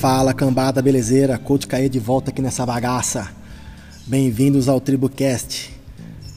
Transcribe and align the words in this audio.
Fala 0.00 0.32
cambada, 0.32 0.80
belezeira? 0.80 1.36
Coach 1.38 1.66
Caê 1.66 1.88
de 1.88 1.98
volta 1.98 2.30
aqui 2.30 2.40
nessa 2.40 2.64
bagaça. 2.64 3.32
Bem-vindos 4.06 4.68
ao 4.68 4.80
TribuCast. 4.80 5.74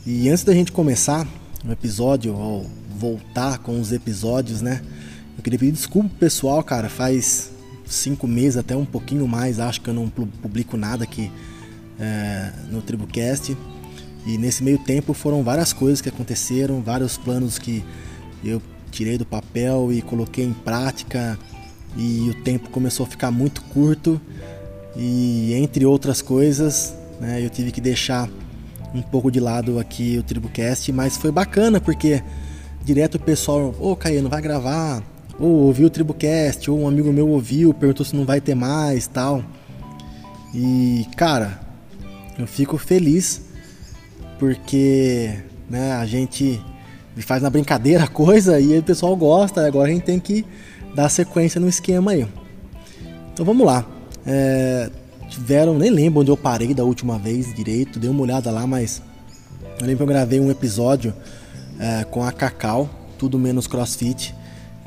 E 0.03 0.27
antes 0.29 0.43
da 0.43 0.51
gente 0.51 0.71
começar 0.71 1.27
o 1.63 1.71
episódio, 1.71 2.33
ou 2.33 2.65
voltar 2.97 3.59
com 3.59 3.79
os 3.79 3.91
episódios, 3.91 4.63
né? 4.63 4.81
Eu 5.37 5.43
queria 5.43 5.59
pedir 5.59 5.73
desculpa 5.73 6.09
pro 6.09 6.17
pessoal, 6.17 6.63
cara. 6.63 6.89
Faz 6.89 7.51
cinco 7.85 8.27
meses, 8.27 8.57
até 8.57 8.75
um 8.75 8.83
pouquinho 8.83 9.27
mais, 9.27 9.59
acho 9.59 9.79
que 9.79 9.91
eu 9.91 9.93
não 9.93 10.09
publico 10.09 10.75
nada 10.75 11.03
aqui 11.03 11.31
é, 11.99 12.51
no 12.71 12.81
TribuCast. 12.81 13.55
E 14.25 14.39
nesse 14.39 14.63
meio 14.63 14.79
tempo 14.79 15.13
foram 15.13 15.43
várias 15.43 15.71
coisas 15.71 16.01
que 16.01 16.09
aconteceram, 16.09 16.81
vários 16.81 17.15
planos 17.15 17.59
que 17.59 17.85
eu 18.43 18.59
tirei 18.89 19.19
do 19.19 19.25
papel 19.25 19.93
e 19.93 20.01
coloquei 20.01 20.45
em 20.45 20.51
prática 20.51 21.37
e 21.95 22.29
o 22.29 22.43
tempo 22.43 22.69
começou 22.69 23.05
a 23.05 23.09
ficar 23.09 23.31
muito 23.31 23.61
curto. 23.63 24.19
E 24.95 25.53
entre 25.53 25.85
outras 25.85 26.21
coisas 26.21 26.93
né, 27.21 27.43
eu 27.43 27.49
tive 27.49 27.71
que 27.71 27.79
deixar 27.79 28.27
um 28.93 29.01
pouco 29.01 29.31
de 29.31 29.39
lado 29.39 29.79
aqui 29.79 30.17
o 30.17 30.23
TribuCast, 30.23 30.91
mas 30.91 31.15
foi 31.15 31.31
bacana 31.31 31.79
porque 31.79 32.21
direto 32.83 33.15
o 33.15 33.19
pessoal, 33.19 33.73
ô 33.79 33.91
oh, 33.91 33.95
Caio, 33.95 34.23
não 34.23 34.29
vai 34.29 34.41
gravar, 34.41 35.03
ou 35.39 35.49
ouviu 35.49 35.87
o 35.87 35.89
TribuCast, 35.89 36.69
ou 36.69 36.81
um 36.81 36.87
amigo 36.87 37.13
meu 37.13 37.29
ouviu, 37.29 37.73
perguntou 37.73 38.05
se 38.05 38.15
não 38.15 38.25
vai 38.25 38.41
ter 38.41 38.55
mais 38.55 39.07
tal. 39.07 39.43
E 40.53 41.05
cara, 41.15 41.61
eu 42.37 42.47
fico 42.47 42.77
feliz 42.77 43.43
porque 44.39 45.31
né, 45.69 45.93
a 45.93 46.05
gente 46.05 46.59
faz 47.17 47.43
na 47.43 47.49
brincadeira 47.49 48.05
a 48.05 48.07
coisa 48.07 48.59
e 48.59 48.77
o 48.77 48.83
pessoal 48.83 49.15
gosta, 49.15 49.65
agora 49.65 49.89
a 49.89 49.93
gente 49.93 50.03
tem 50.03 50.19
que 50.19 50.43
dar 50.95 51.09
sequência 51.09 51.59
no 51.59 51.67
esquema 51.67 52.11
aí. 52.11 52.27
Então 53.33 53.45
vamos 53.45 53.65
lá. 53.65 53.85
É, 54.25 54.89
tiveram, 55.29 55.77
nem 55.77 55.89
lembro 55.89 56.21
onde 56.21 56.29
eu 56.29 56.37
parei 56.37 56.73
da 56.73 56.83
última 56.83 57.17
vez 57.17 57.53
direito, 57.53 57.99
dei 57.99 58.09
uma 58.09 58.21
olhada 58.21 58.51
lá, 58.51 58.67
mas 58.67 59.01
eu 59.79 59.85
lembro 59.85 59.97
que 59.97 60.03
eu 60.03 60.07
gravei 60.07 60.39
um 60.39 60.51
episódio 60.51 61.13
é, 61.79 62.03
com 62.03 62.23
a 62.23 62.31
Cacau, 62.31 62.89
tudo 63.17 63.39
menos 63.39 63.65
crossfit, 63.65 64.35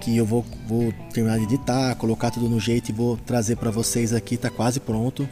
que 0.01 0.17
eu 0.17 0.27
vou, 0.27 0.45
vou 0.69 0.93
terminar 1.13 1.39
de 1.39 1.45
editar, 1.45 1.95
colocar 1.97 2.31
tudo 2.31 2.49
no 2.49 2.61
jeito 2.61 2.91
e 2.91 2.93
vou 2.93 3.17
trazer 3.17 3.57
para 3.57 3.71
vocês 3.71 4.13
aqui, 4.13 4.37
tá 4.37 4.51
quase 4.51 4.79
pronto, 4.79 5.29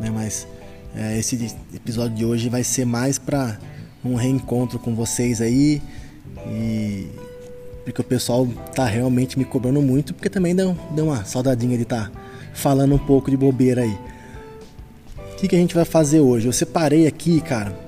né? 0.00 0.10
Mas 0.10 0.46
é, 0.94 1.18
esse 1.18 1.56
episódio 1.74 2.16
de 2.16 2.24
hoje 2.24 2.48
vai 2.48 2.62
ser 2.62 2.84
mais 2.84 3.18
para 3.18 3.58
um 4.04 4.14
reencontro 4.14 4.78
com 4.78 4.94
vocês 4.94 5.40
aí 5.40 5.80
e 6.46 7.08
porque 7.84 8.00
o 8.00 8.04
pessoal 8.04 8.46
tá 8.74 8.86
realmente 8.86 9.38
me 9.38 9.44
cobrando 9.44 9.80
muito, 9.82 10.14
porque 10.14 10.30
também 10.30 10.54
deu, 10.54 10.76
deu 10.94 11.06
uma 11.06 11.24
saudadinha 11.24 11.76
de 11.76 11.82
estar 11.82 12.10
tá 12.10 12.20
falando 12.54 12.94
um 12.94 12.98
pouco 12.98 13.30
de 13.30 13.36
bobeira 13.36 13.82
aí. 13.82 13.98
O 15.32 15.36
que, 15.36 15.48
que 15.48 15.54
a 15.56 15.58
gente 15.58 15.74
vai 15.74 15.84
fazer 15.84 16.20
hoje? 16.20 16.46
Eu 16.46 16.52
separei 16.52 17.06
aqui, 17.06 17.40
cara, 17.40 17.78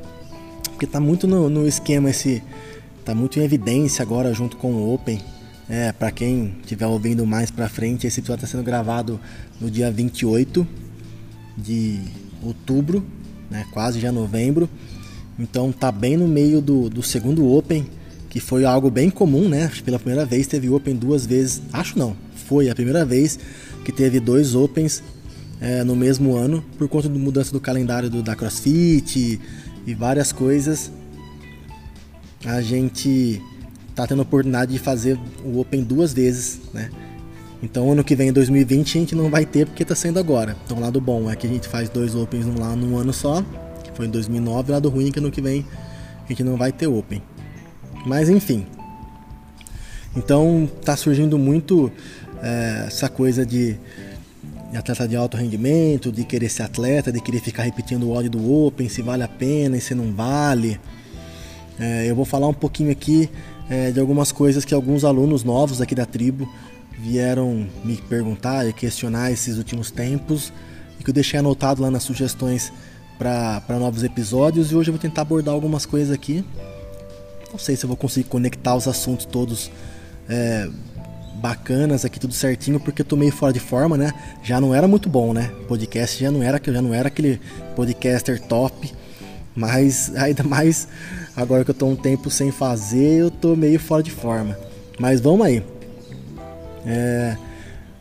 porque 0.64 0.86
tá 0.86 1.00
muito 1.00 1.26
no, 1.26 1.48
no 1.48 1.66
esquema 1.66 2.10
esse. 2.10 2.42
Tá 3.04 3.14
muito 3.14 3.38
em 3.38 3.42
evidência 3.44 4.02
agora 4.02 4.34
junto 4.34 4.56
com 4.56 4.72
o 4.72 4.92
Open. 4.92 5.20
É, 5.68 5.92
para 5.92 6.10
quem 6.10 6.56
estiver 6.60 6.86
ouvindo 6.86 7.24
mais 7.24 7.50
pra 7.50 7.68
frente, 7.68 8.06
esse 8.06 8.20
episódio 8.20 8.44
está 8.44 8.56
sendo 8.56 8.64
gravado 8.64 9.18
no 9.60 9.70
dia 9.70 9.90
28 9.90 10.66
de 11.56 12.00
outubro, 12.42 13.04
né, 13.48 13.64
quase 13.72 14.00
já 14.00 14.12
novembro. 14.12 14.68
Então 15.38 15.72
tá 15.72 15.90
bem 15.90 16.16
no 16.16 16.26
meio 16.26 16.60
do, 16.60 16.90
do 16.90 17.02
segundo 17.02 17.48
Open 17.48 17.86
que 18.36 18.40
foi 18.40 18.66
algo 18.66 18.90
bem 18.90 19.08
comum, 19.08 19.48
né? 19.48 19.70
Pela 19.82 19.98
primeira 19.98 20.26
vez 20.26 20.46
teve 20.46 20.68
Open 20.68 20.94
duas 20.94 21.24
vezes, 21.24 21.62
acho 21.72 21.98
não, 21.98 22.14
foi 22.46 22.68
a 22.68 22.74
primeira 22.74 23.02
vez 23.02 23.38
que 23.82 23.90
teve 23.90 24.20
dois 24.20 24.54
Opens 24.54 25.02
é, 25.58 25.82
no 25.82 25.96
mesmo 25.96 26.36
ano 26.36 26.62
por 26.76 26.86
conta 26.86 27.08
da 27.08 27.18
mudança 27.18 27.50
do 27.50 27.58
calendário 27.58 28.10
do, 28.10 28.22
da 28.22 28.36
CrossFit 28.36 29.40
e 29.86 29.94
várias 29.94 30.32
coisas. 30.32 30.92
A 32.44 32.60
gente 32.60 33.40
tá 33.94 34.06
tendo 34.06 34.18
a 34.18 34.22
oportunidade 34.22 34.70
de 34.70 34.78
fazer 34.78 35.18
o 35.42 35.58
Open 35.58 35.82
duas 35.82 36.12
vezes, 36.12 36.60
né? 36.74 36.90
Então 37.62 37.90
ano 37.90 38.04
que 38.04 38.14
vem, 38.14 38.30
2020, 38.34 38.98
a 38.98 39.00
gente 39.00 39.14
não 39.14 39.30
vai 39.30 39.46
ter 39.46 39.64
porque 39.64 39.82
tá 39.82 39.94
sendo 39.94 40.18
agora. 40.18 40.54
Então 40.66 40.76
o 40.76 40.80
lado 40.80 41.00
bom 41.00 41.30
é 41.30 41.36
que 41.36 41.46
a 41.46 41.50
gente 41.50 41.68
faz 41.68 41.88
dois 41.88 42.14
Opens 42.14 42.44
lá 42.58 42.76
num 42.76 42.98
ano 42.98 43.14
só, 43.14 43.42
que 43.82 43.90
foi 43.94 44.04
em 44.04 44.10
2009, 44.10 44.72
o 44.72 44.74
lado 44.74 44.90
ruim 44.90 45.08
é 45.08 45.10
que 45.10 45.20
ano 45.20 45.30
que 45.30 45.40
vem 45.40 45.64
a 46.22 46.28
gente 46.28 46.44
não 46.44 46.58
vai 46.58 46.70
ter 46.70 46.86
Open. 46.86 47.22
Mas 48.06 48.30
enfim. 48.30 48.64
Então 50.16 50.70
tá 50.84 50.96
surgindo 50.96 51.36
muito 51.36 51.90
é, 52.40 52.84
essa 52.86 53.08
coisa 53.08 53.44
de, 53.44 53.76
de, 54.70 54.76
atleta 54.76 55.08
de 55.08 55.16
alto 55.16 55.36
rendimento, 55.36 56.12
de 56.12 56.24
querer 56.24 56.48
ser 56.48 56.62
atleta, 56.62 57.10
de 57.10 57.20
querer 57.20 57.40
ficar 57.40 57.64
repetindo 57.64 58.04
o 58.04 58.12
ódio 58.12 58.30
do 58.30 58.64
Open, 58.64 58.88
se 58.88 59.02
vale 59.02 59.24
a 59.24 59.28
pena 59.28 59.76
e 59.76 59.80
se 59.80 59.94
não 59.94 60.12
vale. 60.12 60.80
É, 61.78 62.08
eu 62.08 62.14
vou 62.14 62.24
falar 62.24 62.46
um 62.46 62.54
pouquinho 62.54 62.92
aqui 62.92 63.28
é, 63.68 63.90
de 63.90 63.98
algumas 63.98 64.30
coisas 64.30 64.64
que 64.64 64.72
alguns 64.72 65.04
alunos 65.04 65.42
novos 65.42 65.80
aqui 65.80 65.94
da 65.94 66.06
tribo 66.06 66.48
vieram 66.98 67.66
me 67.84 67.96
perguntar 67.96 68.66
e 68.66 68.72
questionar 68.72 69.32
esses 69.32 69.58
últimos 69.58 69.90
tempos 69.90 70.52
e 70.98 71.04
que 71.04 71.10
eu 71.10 71.14
deixei 71.14 71.40
anotado 71.40 71.82
lá 71.82 71.90
nas 71.90 72.04
sugestões 72.04 72.72
para 73.18 73.78
novos 73.78 74.04
episódios 74.04 74.70
e 74.70 74.76
hoje 74.76 74.90
eu 74.90 74.94
vou 74.94 75.00
tentar 75.00 75.22
abordar 75.22 75.52
algumas 75.52 75.84
coisas 75.84 76.10
aqui 76.10 76.42
não 77.56 77.58
sei 77.58 77.74
se 77.74 77.84
eu 77.84 77.88
vou 77.88 77.96
conseguir 77.96 78.28
conectar 78.28 78.76
os 78.76 78.86
assuntos 78.86 79.24
todos 79.24 79.70
é, 80.28 80.68
bacanas 81.36 82.04
aqui, 82.04 82.20
tudo 82.20 82.34
certinho, 82.34 82.78
porque 82.78 83.00
eu 83.00 83.06
tô 83.06 83.16
meio 83.16 83.32
fora 83.32 83.50
de 83.50 83.60
forma, 83.60 83.96
né? 83.96 84.12
Já 84.42 84.60
não 84.60 84.74
era 84.74 84.86
muito 84.86 85.08
bom, 85.08 85.32
né? 85.32 85.50
Podcast 85.66 86.22
já 86.22 86.30
não 86.30 86.42
era, 86.42 86.60
já 86.62 86.82
não 86.82 86.92
era 86.92 87.08
aquele 87.08 87.40
podcaster 87.74 88.38
top, 88.42 88.92
mas 89.54 90.14
ainda 90.16 90.42
mais 90.42 90.86
agora 91.34 91.64
que 91.64 91.70
eu 91.70 91.74
tô 91.74 91.86
um 91.86 91.96
tempo 91.96 92.28
sem 92.28 92.50
fazer, 92.50 93.20
eu 93.20 93.30
tô 93.30 93.56
meio 93.56 93.80
fora 93.80 94.02
de 94.02 94.10
forma. 94.10 94.56
Mas 94.98 95.18
vamos 95.18 95.46
aí. 95.46 95.62
É, 96.84 97.38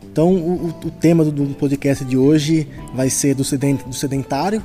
então, 0.02 0.34
o, 0.34 0.68
o 0.84 0.90
tema 0.90 1.24
do, 1.24 1.32
do, 1.32 1.54
podcast 1.54 2.04
de 2.04 2.18
hoje 2.18 2.68
vai 2.94 3.08
ser 3.08 3.34
do, 3.34 3.42
sedentário, 3.42 4.62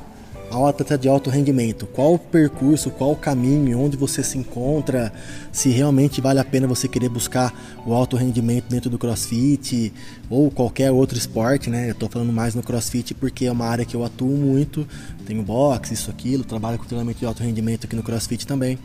ao 0.52 0.66
atleta 0.66 0.98
de 0.98 1.08
alto 1.08 1.30
rendimento? 1.30 1.86
Qual 1.86 2.14
o 2.14 2.18
percurso, 2.18 2.90
qual 2.90 3.12
o 3.12 3.16
caminho, 3.16 3.80
onde 3.80 3.96
você 3.96 4.22
se 4.22 4.36
encontra, 4.36 5.12
se 5.50 5.70
realmente 5.70 6.20
vale 6.20 6.38
a 6.38 6.44
pena 6.44 6.66
você 6.66 6.86
querer 6.86 7.08
buscar 7.08 7.82
o 7.86 7.94
alto 7.94 8.16
rendimento 8.16 8.66
dentro 8.68 8.90
do 8.90 8.98
CrossFit 8.98 9.92
ou 10.28 10.50
qualquer 10.50 10.90
outro 10.90 11.16
esporte, 11.16 11.70
né? 11.70 11.88
Eu 11.88 11.92
estou 11.92 12.08
falando 12.08 12.32
mais 12.32 12.54
no 12.54 12.62
CrossFit 12.62 13.14
porque 13.14 13.46
é 13.46 13.52
uma 13.52 13.66
área 13.66 13.84
que 13.84 13.94
eu 13.94 14.04
atuo 14.04 14.36
muito, 14.36 14.86
tenho 15.26 15.42
boxe, 15.42 15.94
isso, 15.94 16.10
aquilo, 16.10 16.44
trabalho 16.44 16.78
com 16.78 16.84
treinamento 16.84 17.18
de 17.18 17.26
alto 17.26 17.42
rendimento 17.42 17.86
aqui 17.86 17.96
no 17.96 18.02
CrossFit 18.02 18.46
também. 18.46 18.78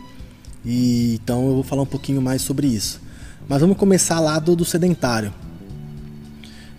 E 0.65 1.19
então 1.21 1.47
eu 1.47 1.55
vou 1.55 1.63
falar 1.63 1.81
um 1.81 1.87
pouquinho 1.87 2.21
mais 2.21 2.41
sobre 2.41 2.67
isso. 2.67 3.01
Mas 3.47 3.59
vamos 3.59 3.77
começar 3.77 4.19
lá 4.21 4.39
do, 4.39 4.55
do 4.55 4.63
sedentário. 4.63 5.33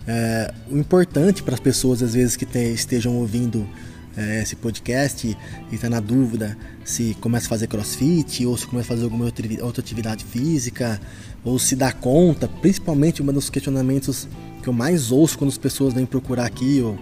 É, 0.07 0.55
o 0.71 0.79
importante 0.79 1.43
para 1.43 1.53
as 1.53 1.61
pessoas 1.61 2.03
às 2.03 2.15
vezes 2.15 2.35
que 2.35 2.47
te, 2.47 2.73
estejam 2.73 3.15
ouvindo 3.17 3.69
é, 4.19 4.43
esse 4.43 4.57
podcast 4.57 5.37
e 5.71 5.75
está 5.75 5.89
na 5.89 6.01
dúvida 6.01 6.59
se 6.85 7.17
começa 7.21 7.47
a 7.47 7.49
fazer 7.49 7.69
crossfit 7.69 8.45
ou 8.45 8.57
se 8.57 8.67
começa 8.67 8.87
a 8.87 8.97
fazer 8.97 9.05
alguma 9.05 9.25
outra 9.25 9.81
atividade 9.81 10.25
física 10.25 11.01
ou 11.45 11.57
se 11.57 11.77
dá 11.77 11.93
conta, 11.93 12.49
principalmente 12.49 13.23
um 13.23 13.27
dos 13.27 13.49
questionamentos 13.49 14.27
que 14.61 14.69
eu 14.69 14.73
mais 14.73 15.13
ouço 15.13 15.39
quando 15.39 15.51
as 15.51 15.59
pessoas 15.59 15.95
vêm 15.95 16.05
procurar 16.05 16.47
aqui 16.47 16.81
ou 16.83 16.99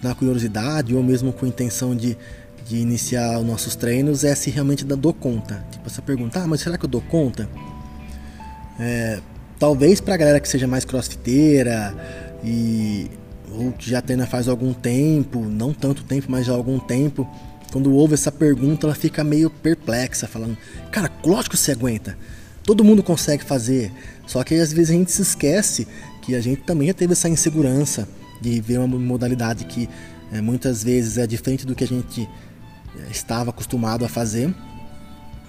na 0.00 0.14
curiosidade 0.14 0.94
ou 0.94 1.02
mesmo 1.02 1.32
com 1.32 1.44
intenção 1.44 1.96
de, 1.96 2.16
de 2.68 2.76
iniciar 2.76 3.40
os 3.40 3.44
nossos 3.44 3.74
treinos 3.74 4.22
é 4.22 4.32
se 4.36 4.48
realmente 4.48 4.84
dou 4.84 5.12
conta. 5.12 5.66
Tipo, 5.72 5.88
essa 5.88 6.00
pergunta, 6.00 6.40
ah, 6.40 6.46
mas 6.46 6.60
será 6.60 6.78
que 6.78 6.84
eu 6.84 6.88
dou 6.88 7.00
conta? 7.00 7.48
É, 8.78 9.18
talvez 9.58 10.00
para 10.00 10.14
a 10.14 10.16
galera 10.16 10.38
que 10.38 10.48
seja 10.48 10.68
mais 10.68 10.84
crossfiteira 10.84 11.92
e 12.44 13.10
ou 13.52 13.72
que 13.72 13.90
já 13.90 14.00
treina 14.00 14.26
faz 14.26 14.48
algum 14.48 14.72
tempo, 14.72 15.40
não 15.44 15.72
tanto 15.72 16.04
tempo, 16.04 16.26
mas 16.30 16.46
já 16.46 16.52
algum 16.52 16.78
tempo, 16.78 17.28
quando 17.72 17.92
ouve 17.92 18.14
essa 18.14 18.32
pergunta, 18.32 18.86
ela 18.86 18.94
fica 18.94 19.22
meio 19.24 19.50
perplexa, 19.50 20.26
falando: 20.26 20.56
Cara, 20.90 21.10
lógico 21.24 21.56
que 21.56 21.62
você 21.62 21.72
aguenta, 21.72 22.16
todo 22.62 22.84
mundo 22.84 23.02
consegue 23.02 23.44
fazer. 23.44 23.92
Só 24.26 24.42
que 24.44 24.54
às 24.54 24.72
vezes 24.72 24.90
a 24.90 24.98
gente 24.98 25.10
se 25.10 25.22
esquece 25.22 25.86
que 26.22 26.34
a 26.34 26.40
gente 26.40 26.62
também 26.62 26.88
já 26.88 26.94
teve 26.94 27.12
essa 27.12 27.28
insegurança 27.28 28.08
de 28.40 28.60
ver 28.60 28.78
uma 28.78 28.98
modalidade 28.98 29.64
que 29.64 29.88
é, 30.32 30.40
muitas 30.40 30.84
vezes 30.84 31.18
é 31.18 31.26
diferente 31.26 31.66
do 31.66 31.74
que 31.74 31.84
a 31.84 31.86
gente 31.86 32.28
é, 32.98 33.10
estava 33.10 33.50
acostumado 33.50 34.04
a 34.04 34.08
fazer. 34.08 34.54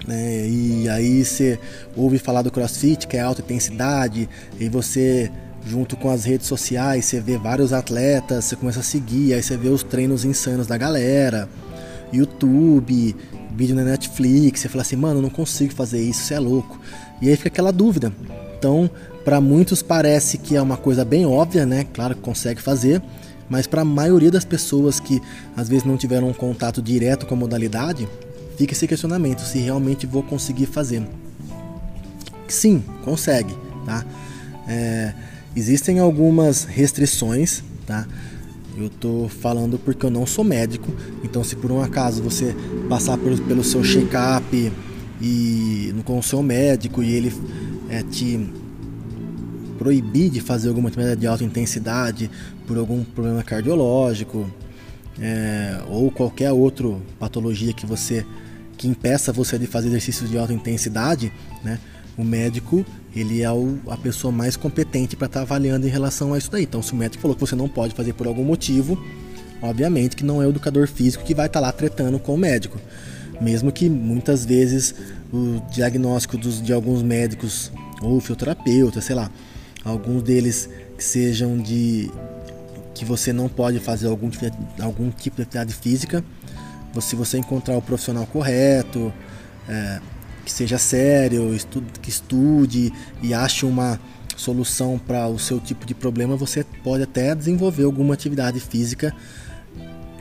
Né? 0.07 0.47
E 0.47 0.89
aí 0.89 1.23
você 1.23 1.59
ouve 1.95 2.17
falar 2.17 2.41
do 2.41 2.51
crossfit, 2.51 3.07
que 3.07 3.17
é 3.17 3.19
alta 3.19 3.41
intensidade, 3.41 4.29
e 4.59 4.69
você 4.69 5.29
junto 5.69 5.95
com 5.95 6.09
as 6.09 6.25
redes 6.25 6.47
sociais, 6.47 7.05
você 7.05 7.19
vê 7.21 7.37
vários 7.37 7.71
atletas, 7.71 8.45
você 8.45 8.55
começa 8.55 8.79
a 8.79 8.83
seguir, 8.83 9.35
aí 9.35 9.43
você 9.43 9.55
vê 9.55 9.69
os 9.69 9.83
treinos 9.83 10.25
insanos 10.25 10.65
da 10.65 10.75
galera, 10.75 11.47
YouTube, 12.11 13.15
vídeo 13.51 13.75
na 13.75 13.83
Netflix, 13.83 14.61
você 14.61 14.69
fala 14.69 14.81
assim, 14.81 14.95
mano, 14.95 15.21
não 15.21 15.29
consigo 15.29 15.71
fazer 15.73 16.01
isso, 16.01 16.23
você 16.23 16.33
é 16.33 16.39
louco. 16.39 16.79
E 17.21 17.29
aí 17.29 17.35
fica 17.35 17.49
aquela 17.49 17.71
dúvida. 17.71 18.11
Então, 18.57 18.89
para 19.23 19.39
muitos 19.39 19.83
parece 19.83 20.39
que 20.39 20.55
é 20.55 20.61
uma 20.61 20.75
coisa 20.75 21.05
bem 21.05 21.25
óbvia, 21.25 21.65
né? 21.65 21.85
Claro 21.93 22.15
que 22.15 22.21
consegue 22.21 22.59
fazer, 22.59 23.01
mas 23.47 23.67
para 23.67 23.81
a 23.81 23.85
maioria 23.85 24.31
das 24.31 24.43
pessoas 24.43 24.99
que 24.99 25.21
às 25.55 25.69
vezes 25.69 25.83
não 25.83 25.97
tiveram 25.97 26.29
um 26.29 26.33
contato 26.33 26.81
direto 26.81 27.27
com 27.27 27.35
a 27.35 27.37
modalidade, 27.37 28.09
fica 28.57 28.73
esse 28.73 28.87
questionamento 28.87 29.41
se 29.41 29.59
realmente 29.59 30.07
vou 30.07 30.23
conseguir 30.23 30.65
fazer. 30.65 31.07
Sim, 32.47 32.83
consegue, 33.03 33.55
tá? 33.85 34.03
É, 34.67 35.13
existem 35.55 35.99
algumas 35.99 36.63
restrições, 36.63 37.63
tá? 37.85 38.07
Eu 38.77 38.87
estou 38.87 39.27
falando 39.27 39.77
porque 39.77 40.05
eu 40.05 40.09
não 40.09 40.25
sou 40.25 40.43
médico, 40.43 40.87
então 41.23 41.43
se 41.43 41.55
por 41.55 41.71
um 41.71 41.81
acaso 41.81 42.23
você 42.23 42.55
passar 42.87 43.17
pelo, 43.17 43.37
pelo 43.41 43.63
seu 43.63 43.83
check-up 43.83 44.71
e 45.21 45.93
com 46.05 46.17
o 46.17 46.23
seu 46.23 46.41
médico 46.41 47.03
e 47.03 47.11
ele 47.11 47.33
é, 47.89 48.01
te 48.03 48.49
proibir 49.77 50.29
de 50.29 50.39
fazer 50.39 50.69
alguma 50.69 50.87
atividade 50.89 51.19
de 51.19 51.27
alta 51.27 51.43
intensidade 51.43 52.29
por 52.65 52.77
algum 52.77 53.03
problema 53.03 53.43
cardiológico 53.43 54.49
é, 55.19 55.81
ou 55.89 56.09
qualquer 56.09 56.51
outra 56.51 56.87
patologia 57.19 57.73
que 57.73 57.85
você 57.85 58.25
que 58.77 58.87
impeça 58.87 59.33
você 59.33 59.57
de 59.57 59.67
fazer 59.67 59.89
exercícios 59.89 60.29
de 60.29 60.37
alta 60.37 60.53
intensidade, 60.53 61.33
né? 61.61 61.77
O 62.19 62.23
médico 62.23 62.85
ele 63.15 63.41
é 63.41 63.49
o, 63.49 63.79
a 63.87 63.95
pessoa 63.95 64.29
mais 64.29 64.57
competente 64.57 65.15
para 65.15 65.27
estar 65.27 65.39
tá 65.39 65.43
avaliando 65.43 65.87
em 65.87 65.89
relação 65.89 66.33
a 66.33 66.37
isso 66.37 66.51
daí. 66.51 66.63
Então, 66.63 66.83
se 66.83 66.91
o 66.91 66.95
médico 66.97 67.21
falou 67.21 67.33
que 67.33 67.39
você 67.39 67.55
não 67.55 67.69
pode 67.69 67.95
fazer 67.95 68.13
por 68.13 68.27
algum 68.27 68.43
motivo, 68.43 69.01
obviamente 69.61 70.17
que 70.17 70.25
não 70.25 70.41
é 70.41 70.45
o 70.45 70.49
educador 70.49 70.85
físico 70.85 71.23
que 71.23 71.33
vai 71.33 71.47
estar 71.47 71.61
tá 71.61 71.65
lá 71.67 71.71
tretando 71.71 72.19
com 72.19 72.35
o 72.35 72.37
médico. 72.37 72.77
Mesmo 73.39 73.71
que 73.71 73.89
muitas 73.89 74.45
vezes 74.45 74.93
o 75.31 75.61
diagnóstico 75.71 76.37
dos, 76.37 76.61
de 76.61 76.73
alguns 76.73 77.01
médicos 77.01 77.71
ou 78.01 78.19
fisioterapeuta, 78.19 78.99
sei 78.99 79.15
lá, 79.15 79.31
alguns 79.85 80.21
deles 80.21 80.69
que 80.97 81.03
sejam 81.03 81.57
de 81.57 82.11
que 82.93 83.05
você 83.05 83.31
não 83.31 83.47
pode 83.47 83.79
fazer 83.79 84.07
algum, 84.07 84.29
algum 84.81 85.09
tipo 85.09 85.37
de 85.37 85.43
atividade 85.43 85.73
física, 85.73 86.21
se 86.99 87.15
você 87.15 87.37
encontrar 87.37 87.77
o 87.77 87.81
profissional 87.81 88.25
correto, 88.25 89.13
é, 89.69 90.01
que 90.45 90.51
seja 90.51 90.77
sério, 90.77 91.55
que 92.01 92.09
estude 92.09 92.91
e 93.21 93.33
ache 93.33 93.65
uma 93.65 93.99
solução 94.35 94.97
para 94.97 95.27
o 95.27 95.37
seu 95.37 95.59
tipo 95.59 95.85
de 95.85 95.93
problema, 95.93 96.35
você 96.35 96.63
pode 96.83 97.03
até 97.03 97.35
desenvolver 97.35 97.83
alguma 97.83 98.13
atividade 98.13 98.59
física 98.59 99.13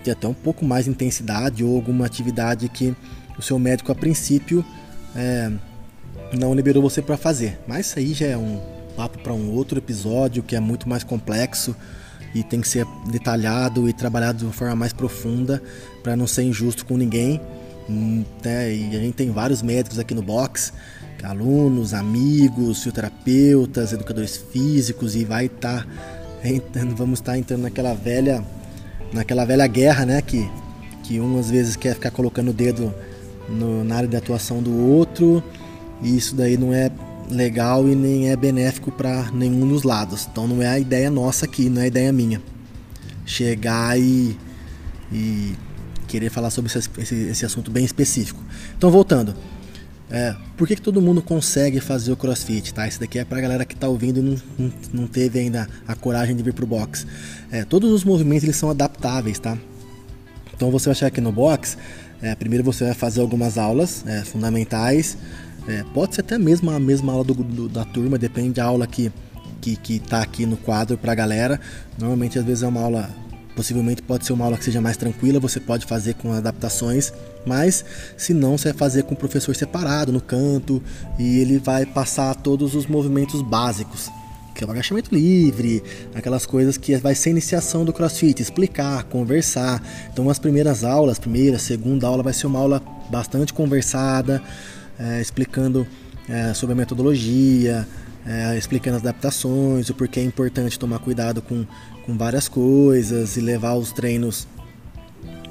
de 0.02 0.10
até 0.10 0.26
um 0.26 0.34
pouco 0.34 0.64
mais 0.64 0.88
intensidade 0.88 1.62
ou 1.62 1.74
alguma 1.76 2.06
atividade 2.06 2.68
que 2.68 2.94
o 3.38 3.42
seu 3.42 3.58
médico 3.58 3.92
a 3.92 3.94
princípio 3.94 4.64
é, 5.14 5.50
não 6.36 6.54
liberou 6.54 6.82
você 6.82 7.00
para 7.00 7.16
fazer. 7.16 7.58
Mas 7.66 7.86
isso 7.86 7.98
aí 7.98 8.12
já 8.12 8.26
é 8.26 8.36
um 8.36 8.60
papo 8.96 9.18
para 9.18 9.32
um 9.32 9.52
outro 9.52 9.78
episódio 9.78 10.42
que 10.42 10.56
é 10.56 10.60
muito 10.60 10.88
mais 10.88 11.04
complexo 11.04 11.74
e 12.34 12.42
tem 12.42 12.60
que 12.60 12.68
ser 12.68 12.86
detalhado 13.10 13.88
e 13.88 13.92
trabalhado 13.92 14.38
de 14.38 14.44
uma 14.44 14.52
forma 14.52 14.74
mais 14.74 14.92
profunda 14.92 15.62
para 16.02 16.16
não 16.16 16.26
ser 16.26 16.42
injusto 16.42 16.84
com 16.84 16.96
ninguém. 16.96 17.40
Né? 17.88 18.74
E 18.74 18.96
a 18.96 19.00
gente 19.00 19.14
tem 19.14 19.30
vários 19.30 19.62
médicos 19.62 19.98
aqui 19.98 20.14
no 20.14 20.22
box, 20.22 20.72
alunos, 21.22 21.94
amigos, 21.94 22.78
fisioterapeutas, 22.78 23.92
educadores 23.92 24.36
físicos 24.36 25.16
e 25.16 25.24
vai 25.24 25.46
estar 25.46 25.84
tá 25.84 26.80
vamos 26.96 27.18
estar 27.18 27.32
tá 27.32 27.38
entrando 27.38 27.62
naquela 27.62 27.94
velha 27.94 28.44
naquela 29.12 29.44
velha 29.44 29.66
guerra, 29.66 30.06
né, 30.06 30.22
que 30.22 30.48
que 31.02 31.18
um 31.18 31.38
às 31.38 31.50
vezes 31.50 31.74
quer 31.74 31.94
ficar 31.94 32.10
colocando 32.10 32.50
o 32.50 32.52
dedo 32.52 32.94
no, 33.48 33.82
na 33.82 33.96
área 33.96 34.08
de 34.08 34.16
atuação 34.16 34.62
do 34.62 34.76
outro 34.76 35.42
e 36.02 36.16
isso 36.16 36.36
daí 36.36 36.56
não 36.56 36.72
é 36.72 36.90
legal 37.30 37.88
e 37.88 37.94
nem 37.94 38.30
é 38.30 38.36
benéfico 38.36 38.90
para 38.90 39.30
nenhum 39.32 39.66
dos 39.66 39.82
lados. 39.82 40.28
Então 40.30 40.46
não 40.46 40.62
é 40.62 40.68
a 40.68 40.78
ideia 40.78 41.10
nossa 41.10 41.46
aqui, 41.46 41.68
não 41.68 41.80
é 41.80 41.84
a 41.84 41.88
ideia 41.88 42.12
minha. 42.12 42.42
Chegar 43.24 43.98
e, 43.98 44.36
e 45.12 45.54
querer 46.08 46.30
falar 46.30 46.50
sobre 46.50 46.70
esse, 46.70 46.90
esse, 46.98 47.14
esse 47.14 47.46
assunto 47.46 47.70
bem 47.70 47.84
específico. 47.84 48.42
Então, 48.76 48.90
voltando. 48.90 49.34
É, 50.10 50.34
por 50.56 50.66
que, 50.66 50.74
que 50.74 50.80
todo 50.80 51.02
mundo 51.02 51.20
consegue 51.20 51.80
fazer 51.80 52.10
o 52.10 52.16
crossfit? 52.16 52.72
Tá? 52.72 52.88
Isso 52.88 52.98
daqui 52.98 53.18
é 53.18 53.24
pra 53.24 53.40
galera 53.40 53.64
que 53.64 53.76
tá 53.76 53.86
ouvindo 53.88 54.20
e 54.20 54.22
não, 54.22 54.36
não, 54.58 54.72
não 54.92 55.06
teve 55.06 55.38
ainda 55.38 55.68
a 55.86 55.94
coragem 55.94 56.34
de 56.34 56.42
vir 56.42 56.54
pro 56.54 56.66
box. 56.66 57.06
É, 57.50 57.64
todos 57.64 57.92
os 57.92 58.04
movimentos 58.04 58.44
eles 58.44 58.56
são 58.56 58.70
adaptáveis, 58.70 59.38
tá? 59.38 59.56
Então 60.54 60.70
você 60.70 60.86
vai 60.86 60.94
chegar 60.94 61.08
aqui 61.08 61.20
no 61.20 61.30
box, 61.30 61.76
é, 62.22 62.34
primeiro 62.34 62.64
você 62.64 62.84
vai 62.84 62.94
fazer 62.94 63.20
algumas 63.20 63.58
aulas 63.58 64.02
é, 64.06 64.22
fundamentais. 64.24 65.18
É, 65.68 65.84
pode 65.92 66.14
ser 66.14 66.22
até 66.22 66.38
mesmo 66.38 66.70
a 66.70 66.80
mesma 66.80 67.12
aula 67.12 67.24
do, 67.24 67.34
do, 67.34 67.68
da 67.68 67.84
turma, 67.84 68.16
depende 68.16 68.54
da 68.54 68.64
aula 68.64 68.86
que, 68.86 69.12
que, 69.60 69.76
que 69.76 69.98
tá 69.98 70.22
aqui 70.22 70.46
no 70.46 70.56
quadro 70.56 70.96
pra 70.96 71.14
galera. 71.14 71.60
Normalmente 71.98 72.38
às 72.38 72.44
vezes 72.46 72.62
é 72.62 72.66
uma 72.66 72.80
aula 72.80 73.10
Possivelmente 73.58 74.00
pode 74.02 74.24
ser 74.24 74.32
uma 74.32 74.44
aula 74.44 74.56
que 74.56 74.62
seja 74.62 74.80
mais 74.80 74.96
tranquila, 74.96 75.40
você 75.40 75.58
pode 75.58 75.84
fazer 75.84 76.14
com 76.14 76.32
adaptações, 76.32 77.12
mas 77.44 77.84
se 78.16 78.32
não, 78.32 78.56
você 78.56 78.68
vai 78.68 78.78
fazer 78.78 79.02
com 79.02 79.14
o 79.14 79.16
professor 79.16 79.52
separado 79.56 80.12
no 80.12 80.20
canto 80.20 80.80
e 81.18 81.40
ele 81.40 81.58
vai 81.58 81.84
passar 81.84 82.36
todos 82.36 82.76
os 82.76 82.86
movimentos 82.86 83.42
básicos, 83.42 84.08
que 84.54 84.62
é 84.62 84.66
o 84.66 84.70
agachamento 84.70 85.12
livre, 85.12 85.82
aquelas 86.14 86.46
coisas 86.46 86.76
que 86.76 86.96
vai 86.98 87.16
ser 87.16 87.30
iniciação 87.30 87.84
do 87.84 87.92
CrossFit, 87.92 88.40
explicar, 88.40 89.02
conversar. 89.02 89.82
Então, 90.12 90.30
as 90.30 90.38
primeiras 90.38 90.84
aulas, 90.84 91.18
primeira, 91.18 91.58
segunda 91.58 92.06
aula, 92.06 92.22
vai 92.22 92.34
ser 92.34 92.46
uma 92.46 92.60
aula 92.60 92.80
bastante 93.10 93.52
conversada, 93.52 94.40
é, 95.00 95.20
explicando 95.20 95.84
é, 96.28 96.54
sobre 96.54 96.74
a 96.74 96.76
metodologia, 96.76 97.84
é, 98.26 98.56
explicando 98.56 98.96
as 98.96 99.02
adaptações, 99.02 99.88
o 99.88 99.94
porquê 99.94 100.20
é 100.20 100.24
importante 100.24 100.78
tomar 100.78 100.98
cuidado 100.98 101.40
com 101.40 101.66
com 102.08 102.16
várias 102.16 102.48
coisas 102.48 103.36
e 103.36 103.40
levar 103.42 103.74
os 103.74 103.92
treinos 103.92 104.48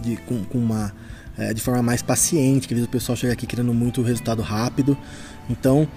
de, 0.02 0.18
com, 0.18 0.44
com 0.46 0.58
uma, 0.58 0.92
é, 1.38 1.54
de 1.54 1.62
forma 1.62 1.84
mais 1.84 2.02
paciente, 2.02 2.68
que 2.68 2.74
às 2.74 2.80
vezes 2.80 2.88
o 2.88 2.92
pessoal 2.92 3.16
chega 3.16 3.34
aqui 3.34 3.46
querendo 3.46 3.72
muito 3.76 4.02
resultado 4.02 4.42
rápido. 4.42 4.98
Então, 5.48 5.88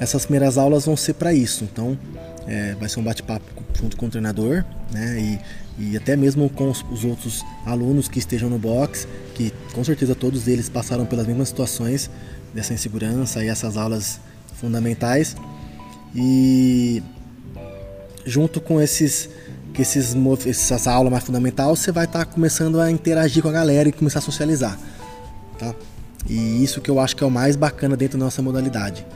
essas 0.00 0.24
primeiras 0.24 0.58
aulas 0.58 0.86
vão 0.86 0.96
ser 0.96 1.14
para 1.14 1.32
isso. 1.32 1.62
Então, 1.62 1.96
é, 2.48 2.74
vai 2.74 2.88
ser 2.88 2.98
um 2.98 3.04
bate-papo 3.04 3.44
junto 3.80 3.96
com 3.96 4.06
o 4.06 4.08
treinador, 4.08 4.64
né? 4.92 5.38
E, 5.78 5.90
e 5.90 5.96
até 5.96 6.16
mesmo 6.16 6.50
com 6.50 6.68
os, 6.68 6.84
os, 6.90 7.04
outros 7.04 7.44
alunos 7.64 8.08
que 8.08 8.18
estejam 8.18 8.50
no 8.50 8.58
box, 8.58 9.06
que 9.36 9.52
com 9.72 9.84
certeza 9.84 10.16
todos 10.16 10.48
eles 10.48 10.68
passaram 10.68 11.06
pelas 11.06 11.28
mesmas 11.28 11.46
situações 11.46 12.10
dessa 12.52 12.74
insegurança 12.74 13.44
e 13.44 13.46
essas 13.46 13.76
aulas 13.76 14.18
fundamentais. 14.54 15.36
E 16.14 17.02
junto 18.24 18.60
com 18.60 18.80
esses 18.80 19.28
que 19.78 19.82
esses, 19.82 20.12
mais 20.12 21.22
fundamentais 21.22 21.68
você 21.68 21.92
vai 21.92 22.04
estar 22.04 22.24
tá 22.24 22.24
começando 22.24 22.80
a 22.80 22.90
interagir 22.90 23.42
com 23.42 23.48
a 23.48 23.52
galera 23.52 23.88
e 23.88 23.92
começar 23.92 24.18
a 24.18 24.22
socializar, 24.22 24.76
tá? 25.56 25.72
E 26.28 26.64
isso 26.64 26.80
que 26.80 26.90
eu 26.90 26.98
acho 26.98 27.14
que 27.14 27.22
é 27.22 27.26
o 27.26 27.30
mais 27.30 27.54
bacana 27.54 27.96
dentro 27.96 28.18
da 28.18 28.24
nossa 28.24 28.42
modalidade. 28.42 29.06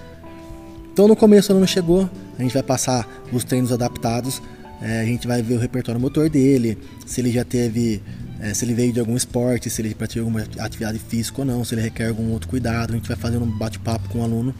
Então 0.93 1.09
no 1.09 1.17
começo 1.17 1.51
o 1.51 1.53
aluno 1.53 1.67
chegou, 1.67 2.09
a 2.39 2.43
gente 2.43 2.55
vai 2.55 2.63
passar 2.63 3.09
os 3.33 3.43
treinos 3.43 3.73
adaptados, 3.73 4.41
é, 4.81 5.01
a 5.01 5.05
gente 5.05 5.27
vai 5.27 5.43
ver 5.43 5.55
o 5.55 5.59
repertório 5.59 6.01
motor 6.01 6.31
dele, 6.31 6.79
se 7.05 7.21
ele 7.21 7.33
já 7.33 7.45
teve, 7.45 8.01
é, 8.41 8.55
se 8.55 8.65
ele 8.65 8.75
veio 8.75 8.93
de 8.93 9.01
algum 9.01 9.17
esporte, 9.17 9.69
se 9.69 9.83
ele 9.83 9.95
pratica 9.97 10.21
alguma 10.21 10.47
atividade 10.59 11.01
física 11.01 11.41
ou 11.41 11.45
não, 11.45 11.65
se 11.65 11.75
ele 11.75 11.83
requer 11.83 12.09
algum 12.09 12.31
outro 12.31 12.49
cuidado, 12.49 12.93
a 12.93 12.97
gente 12.97 13.09
vai 13.09 13.17
fazendo 13.17 13.45
um 13.45 13.59
bate-papo 13.59 14.09
com 14.11 14.21
o 14.21 14.23
aluno 14.23 14.55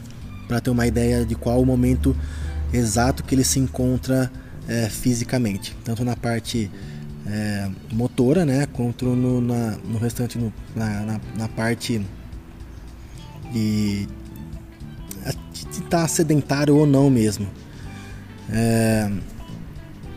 para 0.47 0.59
ter 0.59 0.69
uma 0.69 0.85
ideia 0.85 1.25
de 1.25 1.35
qual 1.35 1.61
o 1.61 1.65
momento 1.65 2.15
exato 2.71 3.23
que 3.23 3.35
ele 3.35 3.43
se 3.43 3.59
encontra 3.59 4.31
é, 4.67 4.89
fisicamente, 4.89 5.75
tanto 5.83 6.03
na 6.03 6.15
parte 6.15 6.71
é, 7.25 7.69
motora, 7.91 8.45
né, 8.45 8.65
quanto 8.65 9.05
no, 9.05 9.41
na, 9.41 9.77
no 9.85 9.97
restante, 9.97 10.37
no, 10.37 10.53
na, 10.75 11.01
na, 11.01 11.21
na, 11.37 11.47
parte 11.47 12.01
de 13.51 14.07
estar 15.71 16.01
tá 16.01 16.07
sedentário 16.07 16.75
ou 16.75 16.85
não 16.85 17.09
mesmo. 17.09 17.47
É, 18.51 19.09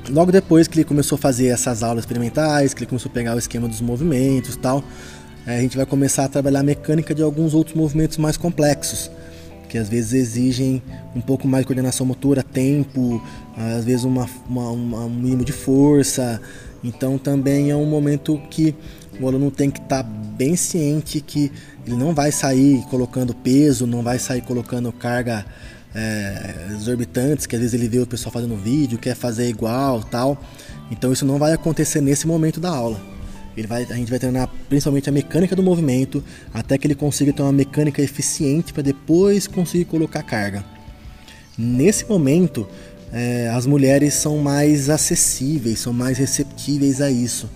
logo 0.08 0.32
depois 0.32 0.66
que 0.66 0.78
ele 0.78 0.84
começou 0.84 1.16
a 1.16 1.18
fazer 1.18 1.48
essas 1.48 1.82
aulas 1.82 2.02
experimentais, 2.02 2.74
que 2.74 2.80
ele 2.80 2.88
começou 2.88 3.10
a 3.10 3.12
pegar 3.12 3.34
o 3.34 3.38
esquema 3.38 3.68
dos 3.68 3.80
movimentos 3.80 4.56
tal, 4.56 4.82
é, 5.46 5.58
a 5.58 5.60
gente 5.60 5.76
vai 5.76 5.86
começar 5.86 6.24
a 6.24 6.28
trabalhar 6.28 6.60
a 6.60 6.64
mecânica 6.64 7.14
de 7.14 7.22
alguns 7.22 7.54
outros 7.54 7.76
movimentos 7.76 8.16
mais 8.16 8.36
complexos 8.36 9.10
que 9.68 9.78
às 9.78 9.88
vezes 9.88 10.12
exigem 10.12 10.82
um 11.14 11.20
pouco 11.20 11.46
mais 11.46 11.62
de 11.62 11.66
coordenação 11.66 12.06
motora, 12.06 12.42
tempo, 12.42 13.22
às 13.56 13.84
vezes 13.84 14.04
uma, 14.04 14.28
uma, 14.48 14.70
uma, 14.70 15.04
um 15.04 15.10
mínimo 15.10 15.44
de 15.44 15.52
força. 15.52 16.40
Então 16.82 17.18
também 17.18 17.70
é 17.70 17.76
um 17.76 17.86
momento 17.86 18.40
que 18.50 18.74
o 19.20 19.26
aluno 19.26 19.50
tem 19.50 19.70
que 19.70 19.80
estar 19.80 20.02
tá 20.02 20.08
bem 20.08 20.56
ciente 20.56 21.20
que 21.20 21.50
ele 21.86 21.96
não 21.96 22.14
vai 22.14 22.30
sair 22.30 22.82
colocando 22.90 23.34
peso, 23.34 23.86
não 23.86 24.02
vai 24.02 24.18
sair 24.18 24.42
colocando 24.42 24.92
carga 24.92 25.44
é, 25.94 26.66
exorbitantes, 26.72 27.46
que 27.46 27.56
às 27.56 27.60
vezes 27.60 27.74
ele 27.74 27.88
vê 27.88 27.98
o 27.98 28.06
pessoal 28.06 28.32
fazendo 28.32 28.56
vídeo, 28.56 28.98
quer 28.98 29.14
fazer 29.14 29.48
igual, 29.48 30.02
tal. 30.02 30.38
Então 30.90 31.12
isso 31.12 31.24
não 31.24 31.38
vai 31.38 31.52
acontecer 31.52 32.00
nesse 32.00 32.26
momento 32.26 32.60
da 32.60 32.70
aula. 32.70 33.15
Ele 33.56 33.66
vai, 33.66 33.86
a 33.88 33.94
gente 33.94 34.10
vai 34.10 34.18
treinar 34.18 34.50
principalmente 34.68 35.08
a 35.08 35.12
mecânica 35.12 35.56
do 35.56 35.62
movimento, 35.62 36.22
até 36.52 36.76
que 36.76 36.86
ele 36.86 36.94
consiga 36.94 37.32
ter 37.32 37.42
uma 37.42 37.52
mecânica 37.52 38.02
eficiente 38.02 38.72
para 38.72 38.82
depois 38.82 39.46
conseguir 39.46 39.86
colocar 39.86 40.22
carga. 40.22 40.64
nesse 41.56 42.06
momento 42.06 42.68
é, 43.12 43.48
as 43.48 43.66
mulheres 43.66 44.14
são 44.14 44.38
mais 44.38 44.90
acessíveis, 44.90 45.78
são 45.78 45.92
mais 45.92 46.18
receptíveis 46.18 47.00
a 47.00 47.10
isso. 47.10 47.48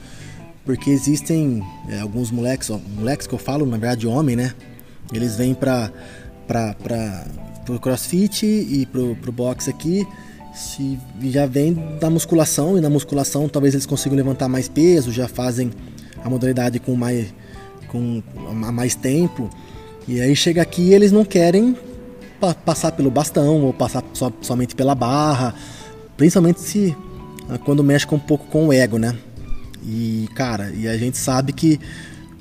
Porque 0.64 0.90
existem 0.90 1.62
é, 1.88 2.00
alguns 2.00 2.30
moleques, 2.30 2.70
ó, 2.70 2.80
moleques 2.96 3.26
que 3.26 3.34
eu 3.34 3.38
falo, 3.38 3.66
na 3.66 3.76
verdade 3.76 4.06
homem, 4.06 4.36
né? 4.36 4.54
Eles 5.12 5.36
vêm 5.36 5.54
para 5.54 5.92
para 6.46 6.74
pro 7.64 7.78
crossfit 7.78 8.44
e 8.44 8.86
pro, 8.86 9.14
pro 9.16 9.30
boxe 9.30 9.70
aqui 9.70 10.06
se 10.60 10.98
já 11.22 11.46
vem 11.46 11.74
da 11.98 12.10
musculação 12.10 12.76
e 12.76 12.80
na 12.80 12.90
musculação 12.90 13.48
talvez 13.48 13.74
eles 13.74 13.86
consigam 13.86 14.16
levantar 14.16 14.48
mais 14.48 14.68
peso, 14.68 15.10
já 15.10 15.26
fazem 15.26 15.70
a 16.22 16.28
modalidade 16.28 16.78
com 16.78 16.94
mais 16.94 17.32
com 17.88 18.22
há 18.64 18.70
mais 18.70 18.94
tempo 18.94 19.48
e 20.06 20.20
aí 20.20 20.36
chega 20.36 20.60
aqui 20.60 20.92
eles 20.92 21.10
não 21.10 21.24
querem 21.24 21.76
pa 22.38 22.54
passar 22.54 22.92
pelo 22.92 23.10
bastão 23.10 23.62
ou 23.62 23.72
passar 23.72 24.04
so 24.12 24.32
somente 24.42 24.74
pela 24.74 24.94
barra, 24.94 25.54
principalmente 26.16 26.60
se 26.60 26.96
ah, 27.48 27.58
quando 27.58 27.82
mexe 27.82 28.06
um 28.12 28.18
pouco 28.18 28.46
com 28.46 28.68
o 28.68 28.72
ego, 28.72 28.98
né? 28.98 29.16
E 29.82 30.28
cara, 30.34 30.70
e 30.70 30.86
a 30.86 30.96
gente 30.96 31.16
sabe 31.16 31.52
que 31.52 31.80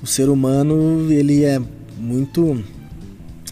o 0.03 0.07
ser 0.07 0.29
humano 0.29 1.11
ele 1.11 1.43
é 1.43 1.59
muito 1.97 2.63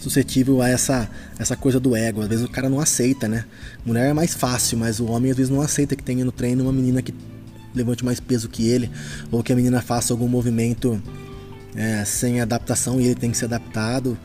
suscetível 0.01 0.61
a 0.61 0.69
essa, 0.69 1.09
essa 1.37 1.55
coisa 1.55 1.79
do 1.79 1.95
ego. 1.95 2.21
Às 2.21 2.27
vezes 2.27 2.45
o 2.45 2.49
cara 2.49 2.69
não 2.69 2.79
aceita, 2.79 3.27
né? 3.27 3.45
Mulher 3.85 4.09
é 4.09 4.13
mais 4.13 4.33
fácil, 4.33 4.77
mas 4.77 4.99
o 4.99 5.05
homem 5.05 5.31
às 5.31 5.37
vezes 5.37 5.51
não 5.51 5.61
aceita 5.61 5.95
que 5.95 6.03
tenha 6.03 6.23
no 6.23 6.31
treino 6.31 6.63
uma 6.63 6.73
menina 6.73 7.01
que 7.01 7.13
levante 7.73 8.03
mais 8.03 8.19
peso 8.19 8.49
que 8.49 8.67
ele, 8.67 8.89
ou 9.31 9.43
que 9.43 9.53
a 9.53 9.55
menina 9.55 9.81
faça 9.81 10.13
algum 10.13 10.27
movimento 10.27 11.01
é, 11.75 12.03
sem 12.05 12.41
adaptação 12.41 12.99
e 12.99 13.05
ele 13.05 13.15
tem 13.15 13.31
que 13.31 13.37
ser 13.37 13.45
adaptado. 13.45 14.17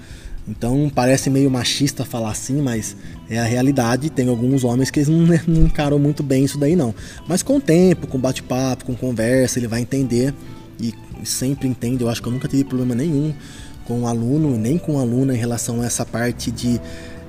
Então 0.49 0.91
parece 0.93 1.31
meio 1.31 1.51
machista 1.51 2.05
falar 2.05 2.31
assim, 2.31 2.61
mas 2.61 2.97
é 3.31 3.39
a 3.39 3.45
realidade. 3.45 4.11
Tem 4.11 4.29
alguns 4.29 4.65
homens 4.65 4.91
que 4.91 4.99
eles 4.99 5.09
não, 5.09 5.27
não 5.47 5.67
encaram 5.67 5.99
muito 5.99 6.23
bem 6.23 6.45
isso 6.45 6.59
daí 6.59 6.75
não. 6.75 6.95
Mas 7.29 7.43
com 7.43 7.57
o 7.57 7.61
tempo, 7.61 8.07
com 8.07 8.19
bate-papo, 8.19 8.85
com 8.85 8.95
conversa, 8.95 9.59
ele 9.59 9.69
vai 9.69 9.81
entender 9.81 10.35
e 10.81 10.93
sempre 11.25 11.69
entende. 11.69 12.03
Eu 12.03 12.09
acho 12.09 12.21
que 12.21 12.29
eu 12.29 12.33
nunca 12.33 12.49
tive 12.49 12.65
problema 12.65 12.95
nenhum 12.95 13.33
com 13.87 14.03
o 14.03 14.07
aluno, 14.07 14.57
nem 14.57 14.79
com 14.79 14.99
a 14.99 15.03
aluna 15.03 15.35
em 15.35 15.39
relação 15.39 15.83
a 15.83 15.87
essa 15.87 16.05
parte 16.05 16.51
de, 16.51 16.81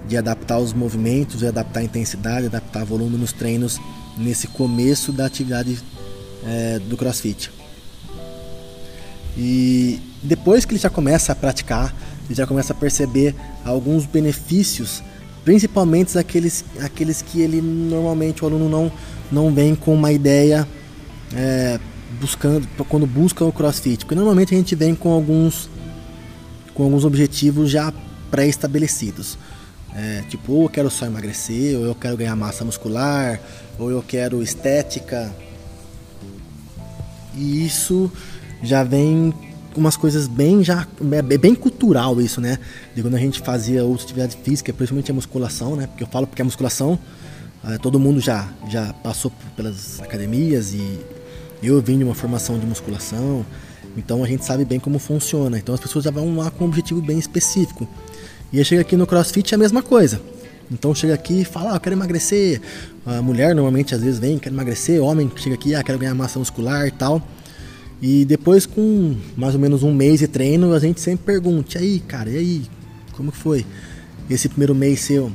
de 0.07 0.17
adaptar 0.17 0.60
os 0.60 0.74
movimentos, 0.74 1.39
de 1.39 1.48
adaptar 1.48 1.81
a 1.81 1.83
intensidade, 1.83 2.48
adaptar 2.48 2.86
volume 2.86 3.17
nos 3.17 3.31
treinos 3.31 3.79
nesse 4.17 4.48
começo 4.48 5.12
da 5.12 5.25
atividade 5.25 5.79
é, 6.45 6.79
do 6.79 6.95
CrossFit. 6.95 7.51
E 9.38 10.00
depois 10.22 10.65
que 10.65 10.74
ele 10.74 10.79
já 10.79 10.89
começa 10.89 11.31
a 11.31 11.36
praticar, 11.36 11.93
ele 12.25 12.36
já 12.36 12.45
começa 12.45 12.74
a 12.74 12.75
perceber 12.75 13.36
alguns 13.65 14.05
benefícios, 14.05 15.01
principalmente 15.43 16.17
aqueles, 16.17 16.63
aqueles 16.79 17.22
que 17.22 17.41
ele 17.41 17.62
normalmente 17.62 18.43
o 18.43 18.48
aluno 18.48 18.69
não, 18.69 18.91
não 19.31 19.53
vem 19.53 19.75
com 19.75 19.93
uma 19.93 20.12
ideia 20.12 20.67
é, 21.36 21.79
buscando 22.19 22.67
quando 22.88 23.07
busca 23.07 23.43
o 23.43 23.51
CrossFit, 23.51 24.05
porque 24.05 24.15
normalmente 24.15 24.53
a 24.53 24.57
gente 24.57 24.75
vem 24.75 24.93
com 24.93 25.12
alguns 25.12 25.69
com 26.74 26.84
alguns 26.84 27.06
objetivos 27.06 27.70
já 27.70 27.94
pré-estabelecidos. 28.32 29.38
É, 29.96 30.24
tipo, 30.27 30.53
ou 30.53 30.63
eu 30.63 30.70
quero 30.70 30.89
só 30.89 31.06
emagrecer, 31.06 31.77
ou 31.77 31.86
eu 31.86 31.94
quero 31.94 32.18
ganhar 32.18 32.36
massa 32.36 32.65
muscular, 32.65 33.39
ou 33.77 33.92
eu 33.92 34.01
quero 34.01 34.42
estética. 34.42 35.34
E 37.36 37.65
isso 37.65 38.12
já 38.62 38.84
vem 38.84 39.34
umas 39.75 39.98
coisas 39.98 40.27
bem 40.27 40.63
já 40.63 40.88
é 41.12 41.38
bem 41.38 41.56
cultural 41.56 42.22
isso, 42.22 42.39
né? 42.39 42.60
De 42.96 43.01
quando 43.01 43.15
a 43.15 43.20
gente 43.20 43.39
fazia 43.42 43.84
outra 43.84 44.06
atividade 44.06 44.38
física, 44.44 44.72
principalmente 44.72 45.12
a 45.12 45.13
musculação, 45.13 45.75
né? 45.75 45.88
Porque 45.88 46.03
eu 46.03 46.08
falo 46.08 46.27
porque 46.27 46.42
a 46.42 46.46
musculação 46.46 46.98
é, 47.68 47.77
todo 47.77 48.00
mundo 48.00 48.20
já 48.20 48.48
já 48.70 48.94
passou 48.94 49.32
pelas 49.56 50.00
academias 50.01 50.74
e 50.74 51.00
eu 51.62 51.82
vim 51.82 51.98
de 51.98 52.03
uma 52.03 52.13
formação 52.13 52.60
de 52.60 52.65
musculação, 52.65 53.46
então 53.98 54.24
a 54.24 54.28
gente 54.28 54.46
sabe 54.46 54.66
bem 54.66 54.80
como 54.80 55.00
funciona. 55.00 55.58
Então 55.58 55.74
as 55.74 55.82
pessoas 55.82 56.06
já 56.06 56.12
vão 56.12 56.36
lá 56.38 56.50
com 56.52 56.66
um 56.66 56.68
objetivo 56.68 57.02
bem 57.02 57.18
específico. 57.18 57.88
E 58.52 58.60
aí 58.60 58.66
chega 58.66 58.82
aqui 58.82 58.96
no 58.96 59.08
CrossFit 59.08 59.54
é 59.54 59.56
a 59.56 59.58
mesma 59.58 59.82
coisa. 59.82 60.22
Então 60.72 60.94
chega 60.94 61.14
aqui 61.14 61.42
e 61.42 61.46
fala, 61.46 61.74
ah, 61.74 61.76
eu 61.76 61.80
quero 61.80 61.96
emagrecer. 61.96 62.62
A 63.06 63.22
mulher 63.22 63.54
normalmente 63.54 63.94
às 63.94 64.02
vezes 64.02 64.20
vem, 64.20 64.40
quer 64.40 64.50
emagrecer, 64.50 65.02
o 65.02 65.06
homem 65.06 65.32
chega 65.36 65.56
aqui, 65.56 65.76
ah, 65.76 65.84
quero 65.84 66.00
ganhar 66.00 66.16
massa 66.16 66.40
muscular 66.40 66.88
e 66.88 66.92
tal. 66.92 67.22
E 68.02 68.26
depois 68.26 68.66
com 68.66 69.16
mais 69.38 69.54
ou 69.54 69.60
menos 69.60 69.84
um 69.84 69.94
mês 69.94 70.20
de 70.20 70.28
treino, 70.28 70.74
a 70.74 70.80
gente 70.80 71.00
sempre 71.00 71.26
pergunta, 71.26 71.78
e 71.78 71.82
aí, 71.82 72.00
cara, 72.00 72.30
e 72.30 72.38
aí? 72.38 72.62
Como 73.14 73.32
foi 73.32 73.66
esse 74.30 74.50
primeiro 74.50 74.74
mês 74.74 75.00
seu? 75.02 75.32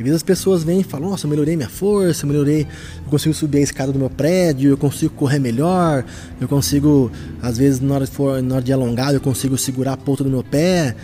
E 0.00 0.02
vezes 0.02 0.16
as 0.16 0.22
pessoas 0.22 0.64
vêm 0.64 0.80
e 0.80 0.82
falam, 0.82 1.10
nossa, 1.10 1.26
eu 1.26 1.30
melhorei 1.30 1.56
minha 1.56 1.68
força, 1.68 2.24
eu 2.24 2.28
melhorei, 2.28 2.66
eu 3.04 3.10
consigo 3.10 3.34
subir 3.34 3.58
a 3.58 3.60
escada 3.60 3.92
do 3.92 3.98
meu 3.98 4.08
prédio, 4.08 4.70
eu 4.70 4.78
consigo 4.78 5.12
correr 5.12 5.38
melhor, 5.38 6.06
eu 6.40 6.48
consigo, 6.48 7.12
às 7.42 7.58
vezes, 7.58 7.80
na 7.80 7.96
hora, 7.96 8.06
for, 8.06 8.42
na 8.42 8.54
hora 8.54 8.64
de 8.64 8.72
alongar, 8.72 9.12
eu 9.12 9.20
consigo 9.20 9.58
segurar 9.58 9.92
a 9.92 9.96
ponta 9.98 10.24
do 10.24 10.30
meu 10.30 10.42
pé. 10.42 10.96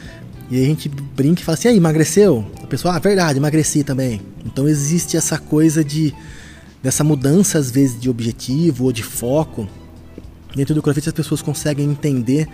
E 0.50 0.56
aí 0.56 0.64
a 0.64 0.66
gente 0.66 0.88
brinca 0.88 1.42
e 1.42 1.44
fala 1.44 1.58
assim, 1.58 1.68
aí, 1.68 1.76
emagreceu? 1.76 2.42
A 2.62 2.66
pessoa, 2.66 2.96
ah, 2.96 2.98
verdade, 2.98 3.38
emagreci 3.38 3.84
também. 3.84 4.22
Então 4.46 4.66
existe 4.66 5.14
essa 5.14 5.36
coisa 5.36 5.84
de 5.84 6.14
dessa 6.82 7.04
mudança, 7.04 7.58
às 7.58 7.70
vezes, 7.70 8.00
de 8.00 8.08
objetivo 8.08 8.84
ou 8.84 8.92
de 8.92 9.02
foco. 9.02 9.68
Dentro 10.54 10.74
do 10.74 10.80
CrossFit 10.80 11.10
as 11.10 11.14
pessoas 11.14 11.42
conseguem 11.42 11.90
entender 11.90 12.48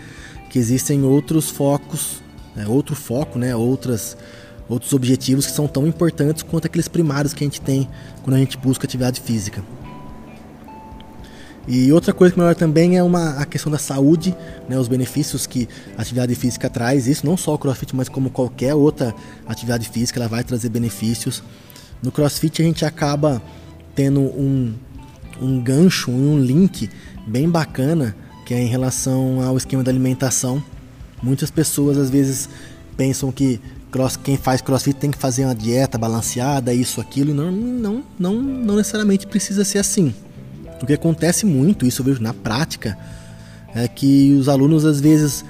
que 0.51 0.59
existem 0.59 1.05
outros 1.05 1.51
focos, 1.51 2.21
né, 2.57 2.67
outro 2.67 2.97
foco, 2.97 3.39
né, 3.39 3.55
outras 3.55 4.17
outros 4.69 4.93
objetivos 4.93 5.47
que 5.47 5.53
são 5.53 5.67
tão 5.67 5.87
importantes 5.87 6.43
quanto 6.43 6.67
aqueles 6.67 6.89
primários 6.89 7.35
que 7.35 7.45
a 7.45 7.47
gente 7.47 7.61
tem 7.61 7.89
quando 8.23 8.37
a 8.37 8.39
gente 8.39 8.57
busca 8.57 8.87
atividade 8.87 9.21
física. 9.21 9.63
E 11.67 11.93
outra 11.93 12.13
coisa 12.13 12.33
que 12.33 12.39
melhora 12.41 12.57
também 12.57 12.97
é 12.97 13.03
uma, 13.03 13.39
a 13.39 13.47
questão 13.47 13.71
da 13.71 13.79
saúde, 13.79 14.35
né, 14.69 14.77
os 14.77 14.89
benefícios 14.89 15.47
que 15.47 15.69
a 15.97 16.03
atividade 16.03 16.35
física 16.35 16.69
traz. 16.69 17.07
Isso 17.07 17.25
não 17.25 17.37
só 17.37 17.55
o 17.55 17.59
CrossFit, 17.59 17.95
mas 17.95 18.09
como 18.09 18.31
qualquer 18.31 18.75
outra 18.75 19.15
atividade 19.47 19.89
física, 19.89 20.19
ela 20.19 20.29
vai 20.29 20.43
trazer 20.43 20.69
benefícios. 20.71 21.43
No 22.03 22.11
CrossFit 22.11 22.63
a 22.63 22.65
gente 22.65 22.85
acaba 22.85 23.41
tendo 23.95 24.21
um, 24.21 24.75
um 25.41 25.63
gancho, 25.63 26.11
um 26.11 26.41
link 26.41 26.91
bem 27.29 27.49
bacana, 27.49 28.17
que 28.45 28.55
é 28.55 28.61
em 28.61 28.67
relação 28.67 29.41
ao 29.41 29.57
esquema 29.57 29.85
da 29.85 29.91
alimentação. 29.91 30.63
Muitas 31.23 31.49
pessoas 31.49 31.97
às 31.97 32.11
vezes 32.11 32.49
pensam 32.97 33.31
que 33.31 33.61
cross, 33.93 34.17
quem 34.17 34.39
faz 34.39 34.63
crossfit 34.63 34.97
tem 34.97 35.11
que 35.11 35.19
fazer 35.19 35.45
uma 35.45 35.55
dieta 35.55 35.99
balanceada, 35.99 36.73
isso, 36.73 37.01
aquilo, 37.01 37.31
e 37.31 37.35
não, 37.35 37.53
não, 37.53 38.03
não, 38.19 38.35
não 38.35 38.77
necessariamente 38.77 39.27
precisa 39.27 39.65
ser 39.65 39.79
assim. 39.79 40.15
O 40.81 40.87
que 40.87 40.95
acontece 40.95 41.45
muito, 41.45 41.87
isso 41.87 42.01
eu 42.01 42.07
vejo 42.07 42.23
na 42.23 42.33
prática, 42.33 42.99
é 43.75 43.87
que 43.87 44.33
os 44.33 44.49
alunos 44.49 44.85
às 44.85 45.01
vezes 45.01 45.45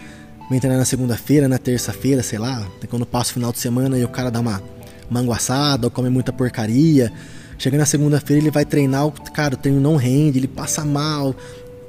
vêm 0.50 0.60
treinar 0.60 0.78
na 0.78 0.84
segunda-feira, 0.84 1.48
na 1.48 1.56
terça-feira, 1.56 2.22
sei 2.22 2.38
lá, 2.38 2.66
quando 2.90 3.06
passa 3.06 3.30
o 3.30 3.34
final 3.34 3.52
de 3.52 3.58
semana 3.58 3.96
e 3.96 4.04
o 4.04 4.08
cara 4.08 4.30
dá 4.30 4.40
uma 4.40 4.60
manguaçada 5.08 5.86
ou 5.86 5.90
come 5.90 6.10
muita 6.10 6.32
porcaria. 6.32 7.12
Chega 7.56 7.78
na 7.78 7.86
segunda-feira 7.86 8.42
ele 8.42 8.50
vai 8.50 8.64
treinar, 8.64 9.06
o 9.06 9.12
cara, 9.12 9.54
o 9.54 9.56
treino 9.56 9.80
não 9.80 9.96
rende, 9.96 10.38
ele 10.38 10.48
passa 10.48 10.84
mal, 10.84 11.34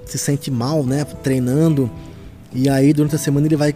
se 0.05 0.17
sente 0.17 0.51
mal, 0.51 0.83
né, 0.83 1.03
treinando. 1.03 1.89
E 2.53 2.69
aí 2.69 2.93
durante 2.93 3.15
a 3.15 3.19
semana 3.19 3.47
ele 3.47 3.55
vai 3.55 3.75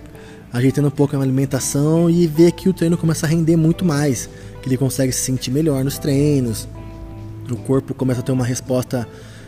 ajeitando 0.52 0.88
um 0.88 0.92
pouco 0.92 1.16
a 1.16 1.22
alimentação 1.22 2.10
e 2.10 2.26
ver 2.28 2.52
que 2.52 2.70
o 2.70 2.74
treino 2.74 2.98
começa 2.98 3.26
a 3.26 3.30
render 3.30 3.56
muito 3.56 3.84
mais, 3.86 4.30
que 4.62 4.70
ele 4.70 4.78
consegue 4.78 5.12
se 5.12 5.22
sentir 5.22 5.52
melhor 5.52 5.84
nos 5.84 5.98
treinos, 5.98 6.68
o 7.50 7.58
corpo 7.58 7.94
começa 7.94 8.20
a 8.20 8.24
ter 8.24 8.32
uma 8.32 8.46
resposta 8.46 9.08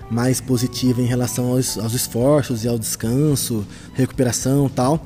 mais 0.10 0.42
positiva 0.42 1.02
em 1.02 1.06
relação 1.06 1.52
aos, 1.52 1.78
aos 1.78 1.94
esforços 1.94 2.64
e 2.64 2.68
ao 2.68 2.80
descanso, 2.80 3.66
recuperação 3.94 4.70
tal. 4.70 5.06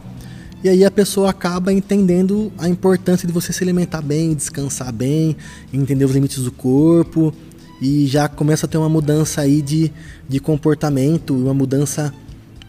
E 0.64 0.70
aí 0.70 0.86
a 0.86 0.92
pessoa 0.92 1.30
acaba 1.30 1.74
entendendo 1.74 2.52
a 2.58 2.70
importância 2.70 3.28
de 3.28 3.34
você 3.34 3.52
se 3.52 3.62
alimentar 3.64 4.02
bem, 4.02 4.34
descansar 4.34 4.94
bem, 4.94 5.36
entender 5.74 6.06
os 6.06 6.12
limites 6.12 6.42
do 6.44 6.52
corpo 6.52 7.34
e 7.82 8.08
já 8.08 8.30
começa 8.30 8.66
a 8.66 8.70
ter 8.70 8.78
uma 8.78 8.88
mudança 8.88 9.42
aí 9.42 9.62
de, 9.62 9.92
de 10.30 10.40
comportamento, 10.40 11.36
uma 11.36 11.54
mudança, 11.54 12.14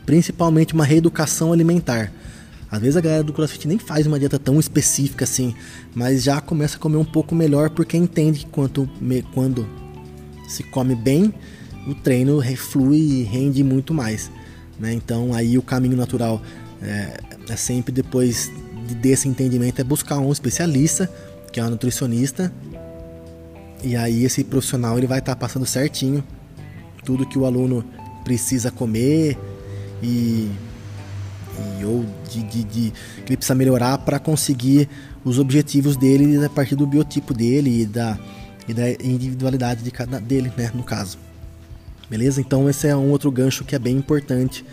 principalmente 0.04 0.74
uma 0.74 0.84
reeducação 0.84 1.52
alimentar. 1.52 2.10
Às 2.70 2.80
vezes 2.80 2.96
a 2.96 3.00
galera 3.00 3.22
do 3.22 3.32
CrossFit 3.32 3.68
nem 3.68 3.78
faz 3.78 4.06
uma 4.06 4.18
dieta 4.18 4.38
tão 4.38 4.58
específica 4.58 5.24
assim, 5.24 5.54
mas 5.94 6.22
já 6.22 6.40
começa 6.40 6.76
a 6.76 6.80
comer 6.80 6.96
um 6.96 7.04
pouco 7.04 7.34
melhor 7.34 7.70
porque 7.70 7.96
entende 7.96 8.40
que 8.40 8.46
quanto, 8.46 8.88
quando 9.32 9.66
se 10.48 10.62
come 10.64 10.94
bem, 10.94 11.32
o 11.86 11.94
treino 11.94 12.38
reflui 12.38 12.98
e 12.98 13.22
rende 13.22 13.62
muito 13.62 13.94
mais. 13.94 14.30
Né? 14.78 14.92
Então 14.92 15.32
aí 15.34 15.56
o 15.56 15.62
caminho 15.62 15.96
natural 15.96 16.42
é, 16.82 17.20
é 17.48 17.56
sempre 17.56 17.92
depois 17.92 18.50
desse 19.00 19.28
entendimento 19.28 19.80
é 19.80 19.84
buscar 19.84 20.18
um 20.18 20.32
especialista, 20.32 21.10
que 21.52 21.60
é 21.60 21.64
um 21.64 21.70
nutricionista, 21.70 22.52
e 23.82 23.96
aí 23.96 24.24
esse 24.24 24.42
profissional 24.42 24.98
ele 24.98 25.06
vai 25.06 25.18
estar 25.20 25.34
tá 25.34 25.40
passando 25.40 25.66
certinho 25.66 26.24
tudo 27.04 27.26
que 27.26 27.38
o 27.38 27.44
aluno 27.44 27.84
precisa 28.24 28.70
comer 28.70 29.38
e 30.02 30.50
e, 31.78 31.84
ou 31.84 32.04
de, 32.30 32.42
de, 32.42 32.64
de, 32.64 32.90
que 32.90 33.30
ele 33.30 33.36
precisa 33.36 33.54
melhorar 33.54 33.98
para 33.98 34.18
conseguir 34.18 34.88
os 35.24 35.38
objetivos 35.38 35.96
dele 35.96 36.44
a 36.44 36.50
partir 36.50 36.76
do 36.76 36.86
biotipo 36.86 37.32
dele 37.32 37.82
e 37.82 37.86
da, 37.86 38.18
e 38.68 38.74
da 38.74 38.90
individualidade 38.90 39.82
de 39.82 39.90
cada 39.90 40.20
dele, 40.20 40.52
né, 40.56 40.70
no 40.74 40.82
caso. 40.82 41.18
Beleza? 42.08 42.40
Então 42.40 42.68
esse 42.68 42.86
é 42.86 42.96
um 42.96 43.10
outro 43.10 43.30
gancho 43.30 43.64
que 43.64 43.74
é 43.74 43.78
bem 43.78 43.96
importante 43.96 44.64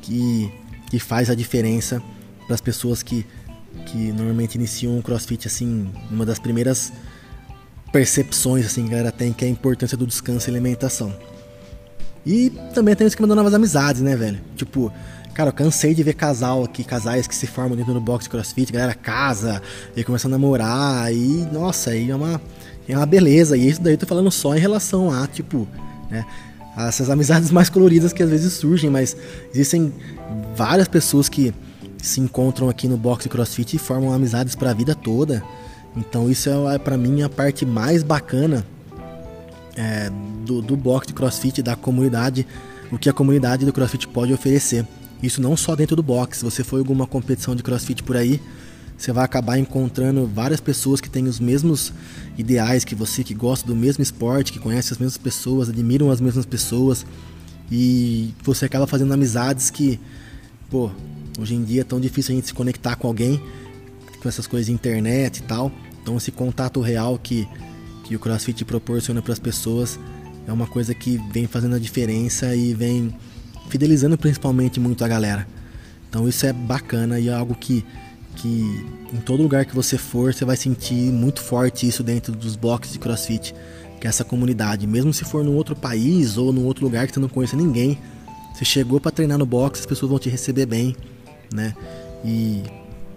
que, 0.00 0.50
que 0.90 0.98
faz 0.98 1.28
a 1.30 1.34
diferença 1.34 2.02
para 2.46 2.54
as 2.54 2.60
pessoas 2.60 3.02
que, 3.02 3.26
que 3.86 4.12
normalmente 4.12 4.54
iniciam 4.54 4.98
o 4.98 5.02
CrossFit 5.02 5.46
assim, 5.46 5.90
uma 6.10 6.24
das 6.24 6.38
primeiras 6.38 6.92
percepções 7.92 8.66
assim 8.66 8.84
que 8.84 8.90
galera 8.90 9.12
tem 9.12 9.32
que 9.32 9.44
é 9.44 9.48
a 9.48 9.50
importância 9.50 9.96
do 9.96 10.06
descanso 10.06 10.48
e 10.48 10.50
alimentação. 10.50 11.14
E 12.26 12.50
também 12.74 12.96
tem 12.96 13.06
o 13.06 13.08
esquema 13.08 13.28
das 13.28 13.36
novas 13.36 13.52
amizades, 13.52 14.00
né, 14.00 14.16
velho? 14.16 14.40
Tipo, 14.56 14.90
cara, 15.34 15.50
eu 15.50 15.52
cansei 15.52 15.94
de 15.94 16.02
ver 16.02 16.14
casal 16.14 16.64
aqui, 16.64 16.84
casais 16.84 17.26
que 17.26 17.34
se 17.34 17.46
formam 17.46 17.76
dentro 17.76 17.92
do 17.92 18.00
box 18.00 18.28
crossfit, 18.28 18.72
galera 18.72 18.94
casa 18.94 19.60
e 19.96 20.04
começa 20.04 20.28
a 20.28 20.30
namorar, 20.30 21.12
e 21.12 21.46
nossa, 21.52 21.90
aí 21.90 22.10
é 22.10 22.14
uma, 22.14 22.40
é 22.88 22.96
uma 22.96 23.04
beleza. 23.04 23.56
E 23.56 23.68
isso 23.68 23.82
daí 23.82 23.94
eu 23.94 23.98
tô 23.98 24.06
falando 24.06 24.30
só 24.30 24.54
em 24.54 24.60
relação 24.60 25.10
a, 25.10 25.26
tipo, 25.26 25.66
né, 26.08 26.24
essas 26.76 27.10
amizades 27.10 27.50
mais 27.52 27.68
coloridas 27.68 28.12
que 28.12 28.22
às 28.22 28.30
vezes 28.30 28.52
surgem, 28.54 28.88
mas 28.88 29.16
existem 29.52 29.92
várias 30.56 30.88
pessoas 30.88 31.28
que 31.28 31.52
se 32.00 32.20
encontram 32.20 32.68
aqui 32.68 32.86
no 32.86 32.96
box 32.96 33.28
crossfit 33.28 33.74
e 33.74 33.78
formam 33.78 34.12
amizades 34.12 34.54
para 34.54 34.70
a 34.70 34.74
vida 34.74 34.94
toda. 34.94 35.42
Então 35.96 36.30
isso 36.30 36.48
é, 36.48 36.76
é 36.76 36.78
para 36.78 36.96
mim 36.96 37.22
a 37.22 37.28
parte 37.28 37.66
mais 37.66 38.02
bacana 38.02 38.64
é, 39.76 40.10
do, 40.44 40.62
do 40.62 40.76
box 40.76 41.12
crossfit, 41.12 41.62
da 41.62 41.74
comunidade, 41.74 42.46
o 42.92 42.98
que 42.98 43.08
a 43.08 43.12
comunidade 43.12 43.64
do 43.64 43.72
crossfit 43.72 44.06
pode 44.06 44.32
oferecer. 44.32 44.86
Isso 45.24 45.40
não 45.40 45.56
só 45.56 45.74
dentro 45.74 45.96
do 45.96 46.02
box, 46.02 46.38
se 46.38 46.44
você 46.44 46.62
for 46.62 46.78
alguma 46.78 47.06
competição 47.06 47.56
de 47.56 47.62
crossfit 47.62 48.02
por 48.02 48.14
aí, 48.14 48.38
você 48.96 49.10
vai 49.10 49.24
acabar 49.24 49.58
encontrando 49.58 50.26
várias 50.26 50.60
pessoas 50.60 51.00
que 51.00 51.08
têm 51.08 51.24
os 51.24 51.40
mesmos 51.40 51.94
ideais 52.36 52.84
que 52.84 52.94
você, 52.94 53.24
que 53.24 53.32
gosta 53.32 53.66
do 53.66 53.74
mesmo 53.74 54.02
esporte, 54.02 54.52
que 54.52 54.58
conhece 54.58 54.92
as 54.92 54.98
mesmas 54.98 55.16
pessoas, 55.16 55.70
admiram 55.70 56.10
as 56.10 56.20
mesmas 56.20 56.44
pessoas 56.44 57.06
e 57.72 58.34
você 58.42 58.66
acaba 58.66 58.86
fazendo 58.86 59.14
amizades 59.14 59.70
que, 59.70 59.98
pô, 60.70 60.90
hoje 61.38 61.54
em 61.54 61.64
dia 61.64 61.80
é 61.80 61.84
tão 61.84 61.98
difícil 61.98 62.32
a 62.32 62.36
gente 62.36 62.48
se 62.48 62.54
conectar 62.54 62.94
com 62.96 63.08
alguém 63.08 63.42
com 64.20 64.28
essas 64.28 64.46
coisas 64.46 64.66
de 64.66 64.72
internet 64.72 65.38
e 65.38 65.42
tal. 65.44 65.72
Então 66.02 66.18
esse 66.18 66.30
contato 66.30 66.82
real 66.82 67.18
que 67.18 67.48
que 68.04 68.14
o 68.14 68.18
CrossFit 68.18 68.62
proporciona 68.66 69.22
para 69.22 69.32
as 69.32 69.38
pessoas 69.38 69.98
é 70.46 70.52
uma 70.52 70.66
coisa 70.66 70.94
que 70.94 71.18
vem 71.32 71.46
fazendo 71.46 71.76
a 71.76 71.78
diferença 71.78 72.54
e 72.54 72.74
vem 72.74 73.14
fidelizando 73.68 74.16
principalmente 74.16 74.78
muito 74.78 75.04
a 75.04 75.08
galera. 75.08 75.46
Então 76.08 76.28
isso 76.28 76.46
é 76.46 76.52
bacana 76.52 77.18
e 77.18 77.28
é 77.28 77.34
algo 77.34 77.54
que, 77.54 77.84
que 78.36 78.86
em 79.12 79.18
todo 79.18 79.42
lugar 79.42 79.64
que 79.64 79.74
você 79.74 79.98
for, 79.98 80.32
você 80.32 80.44
vai 80.44 80.56
sentir 80.56 81.12
muito 81.12 81.40
forte 81.40 81.88
isso 81.88 82.02
dentro 82.02 82.32
dos 82.32 82.56
blocos 82.56 82.92
de 82.92 82.98
CrossFit, 82.98 83.54
que 84.00 84.06
é 84.06 84.08
essa 84.08 84.24
comunidade. 84.24 84.86
Mesmo 84.86 85.12
se 85.12 85.24
for 85.24 85.44
num 85.44 85.56
outro 85.56 85.74
país 85.74 86.36
ou 86.36 86.52
num 86.52 86.64
outro 86.64 86.84
lugar 86.84 87.06
que 87.06 87.14
você 87.14 87.20
não 87.20 87.28
conhece 87.28 87.56
ninguém, 87.56 87.98
você 88.54 88.64
chegou 88.64 89.00
para 89.00 89.10
treinar 89.10 89.38
no 89.38 89.46
box, 89.46 89.80
as 89.80 89.86
pessoas 89.86 90.10
vão 90.10 90.18
te 90.18 90.28
receber 90.28 90.66
bem, 90.66 90.94
né? 91.52 91.74
E 92.24 92.62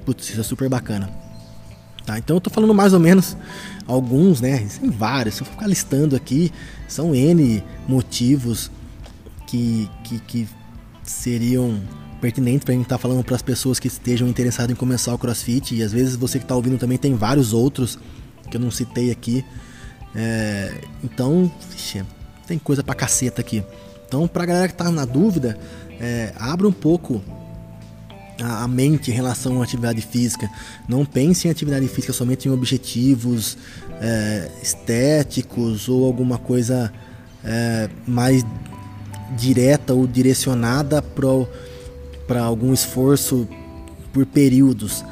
putz, 0.04 0.30
isso 0.30 0.40
é 0.40 0.44
super 0.44 0.68
bacana. 0.68 1.10
Tá? 2.06 2.18
Então 2.18 2.38
eu 2.38 2.42
tô 2.42 2.50
falando 2.50 2.74
mais 2.74 2.94
ou 2.94 3.00
menos 3.00 3.38
alguns, 3.86 4.42
né? 4.42 4.66
Tem 4.80 4.90
vários, 4.90 5.36
se 5.36 5.42
eu 5.42 5.46
ficar 5.46 5.68
listando 5.68 6.16
aqui, 6.16 6.52
são 6.88 7.14
N 7.14 7.62
motivos 7.88 8.72
que, 9.48 9.90
que, 10.04 10.20
que 10.20 10.48
seriam 11.04 11.82
pertinentes 12.22 12.64
para 12.64 12.74
a 12.74 12.76
gente 12.76 12.86
estar 12.86 12.98
tá 12.98 13.02
falando 13.02 13.24
para 13.24 13.36
as 13.36 13.42
pessoas 13.42 13.80
que 13.80 13.88
estejam 13.88 14.28
interessadas 14.28 14.72
em 14.72 14.76
começar 14.76 15.14
o 15.14 15.18
CrossFit. 15.18 15.76
E 15.76 15.82
às 15.82 15.92
vezes 15.92 16.16
você 16.16 16.38
que 16.38 16.46
está 16.46 16.56
ouvindo 16.56 16.78
também 16.78 16.98
tem 16.98 17.16
vários 17.16 17.54
outros 17.54 17.98
que 18.50 18.58
eu 18.58 18.62
não 18.62 18.70
citei 18.70 19.10
aqui. 19.10 19.44
É, 20.16 20.82
então, 21.04 21.52
vixe, 21.72 22.04
tem 22.46 22.60
coisa 22.60 22.84
pra 22.84 22.94
caceta 22.94 23.42
aqui. 23.42 23.64
Então, 24.08 24.28
pra 24.28 24.46
galera 24.46 24.68
que 24.68 24.74
tá 24.74 24.92
na 24.92 25.06
dúvida, 25.06 25.58
é, 26.00 26.34
abra 26.38 26.68
um 26.68 26.72
pouco 26.72 27.22
a, 28.42 28.68
mente 28.68 29.12
em 29.12 29.14
relação 29.14 29.62
à 29.62 29.64
atividade 29.64 30.02
física. 30.02 30.50
Não 30.88 31.06
pense 31.06 31.48
em 31.48 31.52
atividade 31.52 31.88
física 31.88 32.14
somente 32.14 32.48
em 32.48 32.52
objetivos 32.52 33.58
é, 34.02 34.50
estéticos 34.62 35.90
ou 35.90 36.06
alguma 36.06 36.38
coisa 36.38 36.92
é, 37.44 37.90
mais 38.08 38.46
direta 39.36 39.94
ou 39.94 40.08
direcionada 40.08 41.02
para 41.02 42.42
algum 42.42 42.74
esforço 42.74 43.48
por 44.14 44.26
períodos. 44.26 45.04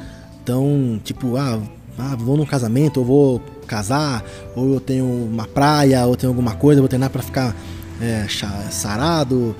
Então, 0.42 1.00
tipo, 1.04 1.36
ah, 1.36 1.60
ah, 1.98 2.16
vou 2.16 2.36
num 2.36 2.46
casamento, 2.46 2.98
ou 3.00 3.06
vou 3.06 3.42
casar, 3.66 4.24
ou 4.54 4.74
eu 4.74 4.80
tenho 4.80 5.04
uma 5.04 5.46
praia, 5.46 6.06
ou 6.06 6.16
tenho 6.16 6.30
alguma 6.30 6.54
coisa, 6.54 6.80
vou 6.80 6.88
treinar 6.88 7.10
para 7.10 7.22
ficar 7.22 7.54
é, 8.00 8.26
sarado, 8.70 9.54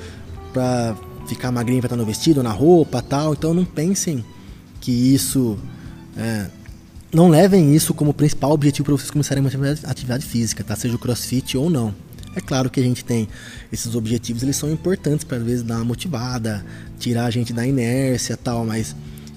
para 0.53 0.97
ficar 1.27 1.51
magrinho 1.51 1.81
para 1.81 1.89
estar 1.89 1.97
no 1.97 2.05
vestido, 2.05 2.43
na 2.43 2.53
roupa 2.53 3.03
tal. 3.03 3.33
Então 3.33 3.53
não 3.53 3.65
pensem 3.65 4.25
que 4.81 4.93
isso. 4.93 5.59
É, 6.17 6.47
não 7.13 7.29
levem 7.29 7.75
isso 7.75 7.95
como 7.95 8.13
principal 8.13 8.53
objetivo 8.53 8.87
para 8.87 8.97
vocês 8.97 9.11
começarem 9.11 9.43
uma 9.43 9.49
atividade, 9.49 9.81
atividade 9.85 10.25
física, 10.27 10.63
tá? 10.63 10.77
Seja 10.77 10.95
o 10.95 10.99
crossfit 10.99 11.57
ou 11.57 11.71
não. 11.71 11.95
É 12.37 12.41
claro 12.41 12.69
que 12.69 12.79
a 12.79 12.83
gente 12.83 13.03
tem 13.03 13.27
esses 13.73 13.95
objetivos, 13.95 14.43
eles 14.43 14.57
são 14.57 14.71
importantes 14.71 15.25
para 15.25 15.39
às 15.39 15.43
vezes 15.43 15.63
dar 15.63 15.77
uma 15.77 15.87
motivada, 15.87 16.65
tirar 16.99 17.25
a 17.25 17.31
gente 17.31 17.51
da 17.51 17.67
inércia 17.67 18.37
tal, 18.37 18.63
mas 18.63 18.95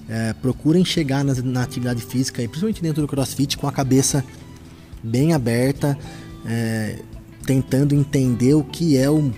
é, 0.10 0.34
procurem 0.34 0.84
chegar 0.84 1.24
na, 1.24 1.34
na, 1.36 1.64
atividade 1.64 2.04
física, 2.04 2.44
e 2.44 2.48
principalmente 2.48 2.82
dentro 2.82 3.02
do 3.02 3.08
crossfit, 3.08 3.58
com 3.58 3.68
a 3.68 3.72
cabeça 3.72 4.22
bem 5.02 5.34
aberta, 5.34 5.98
é, 6.46 7.00
tentando 7.46 7.96
entender 7.96 8.54
o 8.54 8.66
que 8.66 8.98
é 8.98 9.10
o 9.10 9.34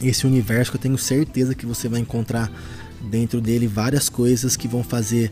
esse 0.00 0.26
universo 0.26 0.72
que 0.72 0.78
eu 0.78 0.80
tenho 0.80 0.98
certeza 0.98 1.54
que 1.54 1.66
você 1.66 1.88
vai 1.88 2.00
encontrar 2.00 2.50
dentro 3.02 3.40
dele 3.40 3.66
várias 3.66 4.08
coisas 4.08 4.56
que 4.56 4.66
vão 4.66 4.82
fazer 4.82 5.30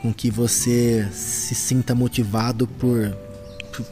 com 0.00 0.14
que 0.14 0.30
você 0.30 1.06
se 1.12 1.54
sinta 1.54 1.94
motivado 1.94 2.66
por, 2.66 3.14
por 3.72 3.84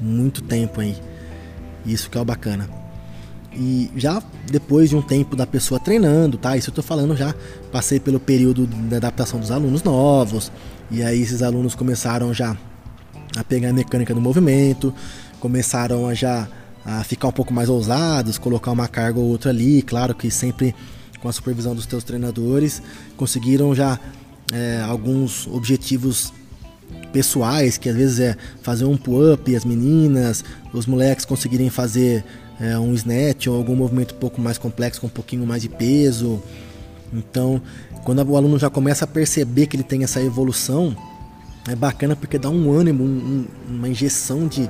muito 0.00 0.42
tempo 0.42 0.80
aí. 0.80 0.96
Isso 1.84 2.10
que 2.10 2.18
é 2.18 2.20
o 2.20 2.24
bacana. 2.24 2.68
E 3.54 3.90
já 3.96 4.22
depois 4.50 4.90
de 4.90 4.96
um 4.96 5.02
tempo 5.02 5.36
da 5.36 5.46
pessoa 5.46 5.78
treinando, 5.78 6.38
tá? 6.38 6.56
Isso 6.56 6.70
eu 6.70 6.74
tô 6.74 6.82
falando 6.82 7.14
já, 7.16 7.34
passei 7.70 8.00
pelo 8.00 8.18
período 8.18 8.66
da 8.66 8.96
adaptação 8.96 9.38
dos 9.38 9.50
alunos 9.50 9.82
novos, 9.82 10.50
e 10.90 11.02
aí 11.02 11.20
esses 11.20 11.42
alunos 11.42 11.74
começaram 11.74 12.32
já 12.32 12.56
a 13.36 13.44
pegar 13.44 13.70
a 13.70 13.72
mecânica 13.72 14.14
do 14.14 14.20
movimento, 14.20 14.94
começaram 15.38 16.08
a 16.08 16.14
já 16.14 16.48
a 16.84 17.04
ficar 17.04 17.28
um 17.28 17.32
pouco 17.32 17.52
mais 17.52 17.68
ousados, 17.68 18.38
colocar 18.38 18.70
uma 18.70 18.88
carga 18.88 19.20
ou 19.20 19.26
outra 19.26 19.50
ali, 19.50 19.82
claro 19.82 20.14
que 20.14 20.30
sempre 20.30 20.74
com 21.20 21.28
a 21.28 21.32
supervisão 21.32 21.74
dos 21.74 21.86
teus 21.86 22.02
treinadores, 22.02 22.82
conseguiram 23.16 23.74
já 23.74 23.98
é, 24.52 24.82
alguns 24.82 25.46
objetivos 25.46 26.32
pessoais, 27.12 27.78
que 27.78 27.88
às 27.88 27.96
vezes 27.96 28.20
é 28.20 28.36
fazer 28.62 28.84
um 28.84 28.96
pull-up, 28.96 29.54
as 29.54 29.64
meninas, 29.64 30.44
os 30.72 30.86
moleques 30.86 31.24
conseguirem 31.24 31.70
fazer 31.70 32.24
é, 32.60 32.78
um 32.78 32.94
snatch 32.94 33.46
ou 33.48 33.56
algum 33.56 33.76
movimento 33.76 34.14
um 34.14 34.18
pouco 34.18 34.40
mais 34.40 34.58
complexo, 34.58 35.00
com 35.00 35.06
um 35.06 35.10
pouquinho 35.10 35.46
mais 35.46 35.62
de 35.62 35.68
peso. 35.68 36.42
Então, 37.12 37.60
quando 38.04 38.22
o 38.28 38.36
aluno 38.36 38.58
já 38.58 38.70
começa 38.70 39.04
a 39.04 39.08
perceber 39.08 39.66
que 39.66 39.76
ele 39.76 39.82
tem 39.82 40.02
essa 40.02 40.20
evolução, 40.20 40.96
é 41.68 41.76
bacana 41.76 42.16
porque 42.16 42.38
dá 42.38 42.48
um 42.48 42.72
ânimo, 42.72 43.04
um, 43.04 43.46
uma 43.68 43.88
injeção 43.88 44.48
de, 44.48 44.68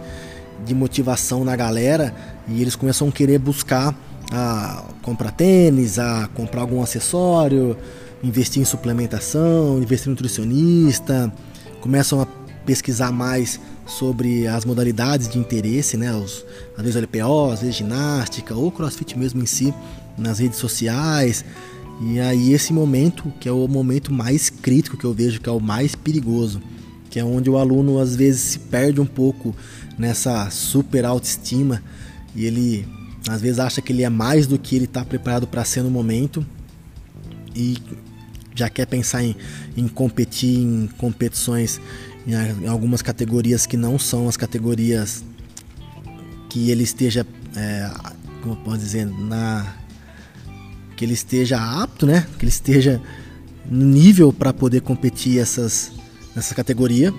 de 0.65 0.75
motivação 0.75 1.45
na 1.45 1.57
galera 1.57 2.15
e 2.49 2.61
eles 2.61 2.77
começam 2.77 3.09
a 3.09 3.13
querer 3.13 3.39
buscar 3.39 3.95
a 4.33 4.85
comprar 5.03 5.31
tênis, 5.31 5.99
a 5.99 6.29
comprar 6.35 6.63
algum 6.63 6.83
acessório, 6.83 7.77
investir 8.23 8.63
em 8.63 8.65
suplementação, 8.65 9.79
investir 9.79 10.09
em 10.09 10.11
nutricionista, 10.11 11.31
começam 11.83 12.23
a 12.23 12.27
pesquisar 12.65 13.11
mais 13.13 13.61
sobre 13.85 14.47
as 14.47 14.65
modalidades 14.65 15.29
de 15.29 15.39
interesse, 15.39 15.97
né? 15.97 16.15
Os, 16.15 16.45
às 16.77 16.85
vezes 16.85 17.03
LPO, 17.03 17.51
às 17.51 17.61
vezes 17.61 17.77
ginástica 17.77 18.55
ou 18.55 18.71
crossfit 18.71 19.19
mesmo 19.19 19.43
em 19.43 19.47
si, 19.47 19.75
nas 20.17 20.39
redes 20.39 20.59
sociais. 20.59 21.45
E 22.01 22.21
aí 22.21 22.53
esse 22.53 22.73
momento, 22.73 23.33
que 23.41 23.49
é 23.49 23.53
o 23.53 23.67
momento 23.67 24.13
mais 24.13 24.49
crítico 24.49 24.97
que 24.97 25.05
eu 25.05 25.13
vejo, 25.13 25.41
que 25.41 25.49
é 25.49 25.53
o 25.53 25.61
mais 25.61 25.95
perigoso, 25.95 26.63
que 27.11 27.19
é 27.19 27.25
onde 27.25 27.51
o 27.51 27.59
aluno 27.59 27.99
às 27.99 28.17
vezes 28.17 28.41
se 28.41 28.59
perde 28.61 29.01
um 29.01 29.07
pouco 29.07 29.55
nessa 29.99 30.49
super 30.51 31.05
autoestima 31.05 31.83
e 32.35 32.47
ele 32.47 32.89
às 33.29 33.41
vezes 33.41 33.59
acha 33.59 33.83
que 33.83 33.93
ele 33.93 34.03
é 34.03 34.09
mais 34.09 34.47
do 34.47 34.59
que 34.59 34.75
ele 34.75 34.87
está 34.87 35.05
preparado 35.05 35.47
para 35.47 35.65
ser 35.65 35.83
no 35.83 35.91
momento 35.91 36.45
e 37.55 37.77
já 38.55 38.69
quer 38.69 38.87
pensar 38.87 39.23
em, 39.23 39.35
em 39.77 39.89
competir 39.89 40.59
em 40.59 40.89
competições 40.99 41.81
em, 42.27 42.67
algumas 42.67 43.03
categorias 43.03 43.67
que 43.67 43.77
não 43.77 43.99
são 43.99 44.29
as 44.29 44.37
categorias 44.37 45.25
que 46.49 46.71
ele 46.71 46.83
esteja, 46.83 47.27
é, 47.57 47.91
como 48.43 48.57
posso 48.57 48.79
dizer, 48.79 49.07
na 49.07 49.77
que 50.97 51.05
ele 51.05 51.15
esteja 51.15 51.59
apto, 51.83 52.07
né? 52.07 52.27
Que 52.39 52.45
ele 52.45 52.51
esteja 52.51 53.01
no 53.65 53.85
nível 53.85 54.33
para 54.33 54.53
poder 54.53 54.83
competir 54.83 55.39
essas 55.39 55.91
nessa 56.35 56.55
categoria. 56.55 57.13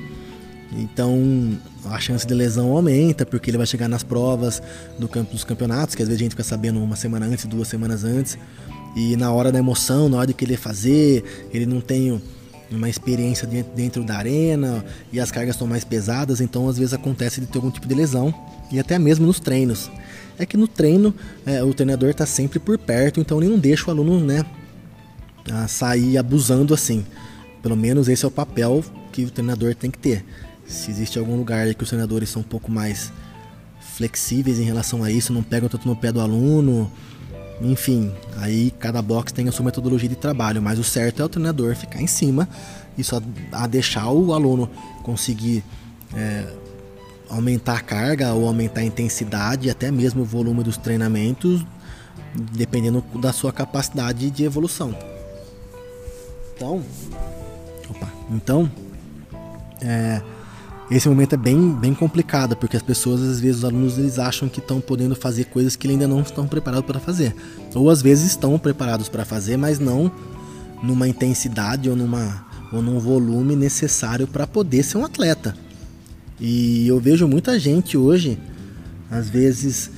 Então 0.71 1.57
a 1.85 1.99
chance 1.99 2.25
de 2.25 2.33
lesão 2.33 2.71
aumenta, 2.71 3.25
porque 3.25 3.49
ele 3.49 3.57
vai 3.57 3.67
chegar 3.67 3.87
nas 3.87 4.03
provas 4.03 4.61
do 4.97 5.07
campo 5.07 5.31
dos 5.31 5.43
campeonatos, 5.43 5.95
que 5.95 6.01
às 6.01 6.07
vezes 6.07 6.21
a 6.21 6.23
gente 6.23 6.31
fica 6.31 6.43
sabendo 6.43 6.81
uma 6.81 6.95
semana 6.95 7.25
antes, 7.25 7.45
duas 7.45 7.67
semanas 7.67 8.03
antes, 8.03 8.37
e 8.95 9.15
na 9.15 9.31
hora 9.31 9.51
da 9.51 9.59
emoção, 9.59 10.07
na 10.07 10.17
hora 10.17 10.27
de 10.27 10.33
querer 10.33 10.57
fazer, 10.57 11.47
ele 11.51 11.65
não 11.65 11.81
tem 11.81 12.21
uma 12.71 12.89
experiência 12.89 13.47
dentro 13.47 14.03
da 14.03 14.17
arena 14.17 14.83
e 15.11 15.19
as 15.19 15.31
cargas 15.31 15.55
estão 15.55 15.67
mais 15.67 15.83
pesadas, 15.83 16.41
então 16.41 16.67
às 16.67 16.77
vezes 16.77 16.93
acontece 16.93 17.39
de 17.39 17.47
ter 17.47 17.57
algum 17.57 17.71
tipo 17.71 17.87
de 17.87 17.93
lesão 17.93 18.33
e 18.71 18.79
até 18.79 18.97
mesmo 18.97 19.25
nos 19.25 19.39
treinos. 19.39 19.91
É 20.37 20.45
que 20.45 20.57
no 20.57 20.67
treino 20.67 21.13
é, 21.45 21.63
o 21.63 21.73
treinador 21.73 22.09
está 22.09 22.25
sempre 22.25 22.59
por 22.59 22.77
perto, 22.77 23.19
então 23.19 23.39
ele 23.39 23.49
não 23.49 23.59
deixa 23.59 23.87
o 23.87 23.91
aluno 23.91 24.19
né, 24.19 24.43
sair 25.67 26.17
abusando 26.17 26.73
assim. 26.73 27.05
Pelo 27.61 27.77
menos 27.77 28.09
esse 28.09 28.25
é 28.25 28.27
o 28.27 28.31
papel 28.31 28.83
que 29.11 29.23
o 29.23 29.31
treinador 29.31 29.75
tem 29.75 29.91
que 29.91 29.97
ter. 29.97 30.25
Se 30.65 30.89
existe 30.89 31.19
algum 31.19 31.35
lugar 31.35 31.73
que 31.73 31.83
os 31.83 31.89
treinadores 31.89 32.29
são 32.29 32.41
um 32.41 32.45
pouco 32.45 32.71
mais 32.71 33.11
flexíveis 33.95 34.59
em 34.59 34.63
relação 34.63 35.03
a 35.03 35.11
isso, 35.11 35.31
não 35.31 35.43
pegam 35.43 35.69
tanto 35.69 35.87
no 35.87 35.95
pé 35.95 36.11
do 36.11 36.19
aluno, 36.19 36.91
enfim, 37.61 38.13
aí 38.37 38.71
cada 38.71 39.01
box 39.01 39.31
tem 39.31 39.47
a 39.47 39.51
sua 39.51 39.65
metodologia 39.65 40.09
de 40.09 40.15
trabalho, 40.15 40.61
mas 40.61 40.79
o 40.79 40.83
certo 40.83 41.21
é 41.21 41.25
o 41.25 41.29
treinador 41.29 41.75
ficar 41.75 42.01
em 42.01 42.07
cima 42.07 42.47
e 42.97 43.03
só 43.03 43.21
a 43.51 43.67
deixar 43.67 44.09
o 44.09 44.33
aluno 44.33 44.69
conseguir 45.03 45.63
é, 46.13 46.45
aumentar 47.29 47.77
a 47.77 47.81
carga 47.81 48.33
ou 48.33 48.47
aumentar 48.47 48.81
a 48.81 48.85
intensidade, 48.85 49.69
até 49.69 49.91
mesmo 49.91 50.23
o 50.23 50.25
volume 50.25 50.63
dos 50.63 50.77
treinamentos, 50.77 51.65
dependendo 52.35 53.03
da 53.15 53.31
sua 53.31 53.51
capacidade 53.51 54.29
de 54.29 54.43
evolução. 54.43 54.95
Então, 56.55 56.83
opa, 57.89 58.11
então 58.31 58.71
é, 59.81 60.21
esse 60.91 61.07
momento 61.07 61.33
é 61.33 61.37
bem, 61.37 61.71
bem 61.73 61.93
complicado, 61.93 62.55
porque 62.55 62.75
as 62.75 62.83
pessoas, 62.83 63.21
às 63.21 63.39
vezes, 63.39 63.57
os 63.57 63.65
alunos, 63.65 63.97
eles 63.97 64.19
acham 64.19 64.49
que 64.49 64.59
estão 64.59 64.81
podendo 64.81 65.15
fazer 65.15 65.45
coisas 65.45 65.75
que 65.75 65.87
ainda 65.87 66.07
não 66.07 66.21
estão 66.21 66.47
preparados 66.47 66.85
para 66.85 66.99
fazer. 66.99 67.35
Ou 67.73 67.89
às 67.89 68.01
vezes 68.01 68.31
estão 68.31 68.59
preparados 68.59 69.09
para 69.09 69.25
fazer, 69.25 69.57
mas 69.57 69.79
não 69.79 70.11
numa 70.83 71.07
intensidade 71.07 71.89
ou, 71.89 71.95
numa, 71.95 72.45
ou 72.71 72.81
num 72.81 72.99
volume 72.99 73.55
necessário 73.55 74.27
para 74.27 74.45
poder 74.45 74.83
ser 74.83 74.97
um 74.97 75.05
atleta. 75.05 75.55
E 76.39 76.87
eu 76.87 76.99
vejo 76.99 77.27
muita 77.27 77.57
gente 77.57 77.97
hoje, 77.97 78.37
às 79.09 79.29
vezes, 79.29 79.89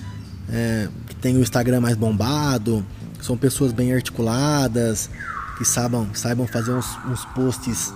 é, 0.49 0.87
que 1.07 1.15
tem 1.15 1.35
o 1.35 1.41
Instagram 1.41 1.81
mais 1.81 1.95
bombado, 1.97 2.85
são 3.19 3.35
pessoas 3.35 3.73
bem 3.73 3.91
articuladas, 3.91 5.09
que 5.57 5.65
saibam, 5.65 6.07
saibam 6.13 6.45
fazer 6.45 6.71
uns, 6.71 6.85
uns 7.07 7.25
posts 7.25 7.91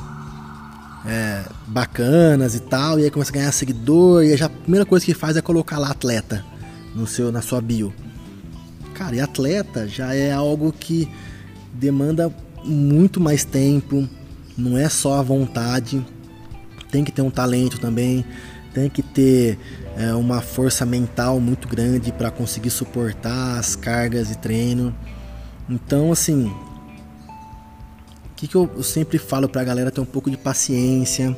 é, 1.05 1.43
bacanas 1.67 2.55
e 2.55 2.59
tal, 2.59 2.99
e 2.99 3.03
aí 3.03 3.11
começa 3.11 3.31
a 3.31 3.33
ganhar 3.33 3.51
seguidor, 3.51 4.23
e 4.23 4.35
já 4.35 4.47
a 4.47 4.49
primeira 4.49 4.85
coisa 4.85 5.05
que 5.05 5.13
faz 5.13 5.37
é 5.37 5.41
colocar 5.41 5.77
lá 5.77 5.89
atleta 5.89 6.45
no 6.95 7.07
seu, 7.07 7.31
na 7.31 7.41
sua 7.41 7.61
bio. 7.61 7.93
Cara, 8.93 9.15
e 9.15 9.21
atleta 9.21 9.87
já 9.87 10.13
é 10.13 10.31
algo 10.31 10.71
que 10.71 11.09
demanda 11.73 12.33
muito 12.63 13.21
mais 13.21 13.45
tempo, 13.45 14.07
não 14.57 14.77
é 14.77 14.89
só 14.89 15.19
a 15.19 15.21
vontade, 15.21 16.05
tem 16.91 17.03
que 17.03 17.11
ter 17.11 17.21
um 17.21 17.29
talento 17.29 17.79
também, 17.79 18.25
tem 18.73 18.89
que 18.89 19.01
ter 19.01 19.57
é, 19.95 20.13
uma 20.13 20.41
força 20.41 20.85
mental 20.85 21.39
muito 21.39 21.67
grande 21.67 22.11
para 22.11 22.29
conseguir 22.29 22.69
suportar 22.69 23.57
as 23.57 23.75
cargas 23.75 24.27
de 24.27 24.37
treino. 24.37 24.93
Então, 25.69 26.11
assim, 26.11 26.51
que, 28.39 28.47
que 28.47 28.55
eu 28.55 28.81
sempre 28.81 29.17
falo 29.17 29.49
para 29.49 29.59
a 29.59 29.63
galera 29.65 29.91
ter 29.91 29.99
um 29.99 30.05
pouco 30.05 30.31
de 30.31 30.37
paciência, 30.37 31.35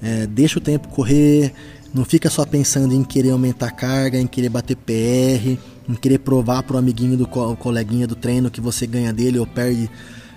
é, 0.00 0.28
deixa 0.28 0.58
o 0.58 0.62
tempo 0.62 0.86
correr, 0.88 1.52
não 1.92 2.04
fica 2.04 2.30
só 2.30 2.46
pensando 2.46 2.94
em 2.94 3.02
querer 3.02 3.30
aumentar 3.30 3.66
a 3.66 3.70
carga, 3.72 4.16
em 4.16 4.26
querer 4.26 4.48
bater 4.48 4.76
PR, 4.76 5.58
em 5.88 5.94
querer 6.00 6.18
provar 6.18 6.62
pro 6.62 6.78
amiguinho 6.78 7.16
do 7.16 7.26
co 7.26 7.56
coleguinha 7.56 8.06
do 8.06 8.14
treino 8.14 8.48
que 8.48 8.60
você 8.60 8.86
ganha 8.86 9.12
dele 9.12 9.40
ou 9.40 9.46
perde, 9.46 9.90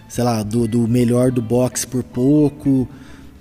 sei 0.09 0.23
lá, 0.23 0.41
do, 0.41 0.67
do 0.67 0.87
melhor 0.87 1.31
do 1.31 1.43
boxe 1.43 1.85
por 1.85 2.01
pouco. 2.01 2.87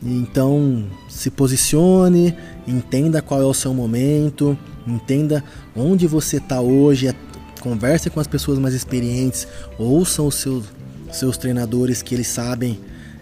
Então 0.03 0.85
se 1.09 1.31
posicione, 1.31 2.37
entenda 2.69 3.23
qual 3.23 3.41
é 3.41 3.47
o 3.47 3.55
seu 3.55 3.73
momento, 3.73 4.59
entenda 4.87 5.43
onde 5.75 6.07
você 6.07 6.37
está 6.37 6.61
hoje, 6.61 7.15
converse 7.61 8.11
com 8.11 8.21
as 8.21 8.27
pessoas 8.27 8.59
mais 8.59 8.75
experientes, 8.75 9.49
ouçam 9.79 10.27
os 10.27 10.35
seus 10.35 10.80
seus 11.13 11.37
treinadores 11.37 12.03
que 12.03 12.15
eles 12.15 12.29
sabem 12.29 12.81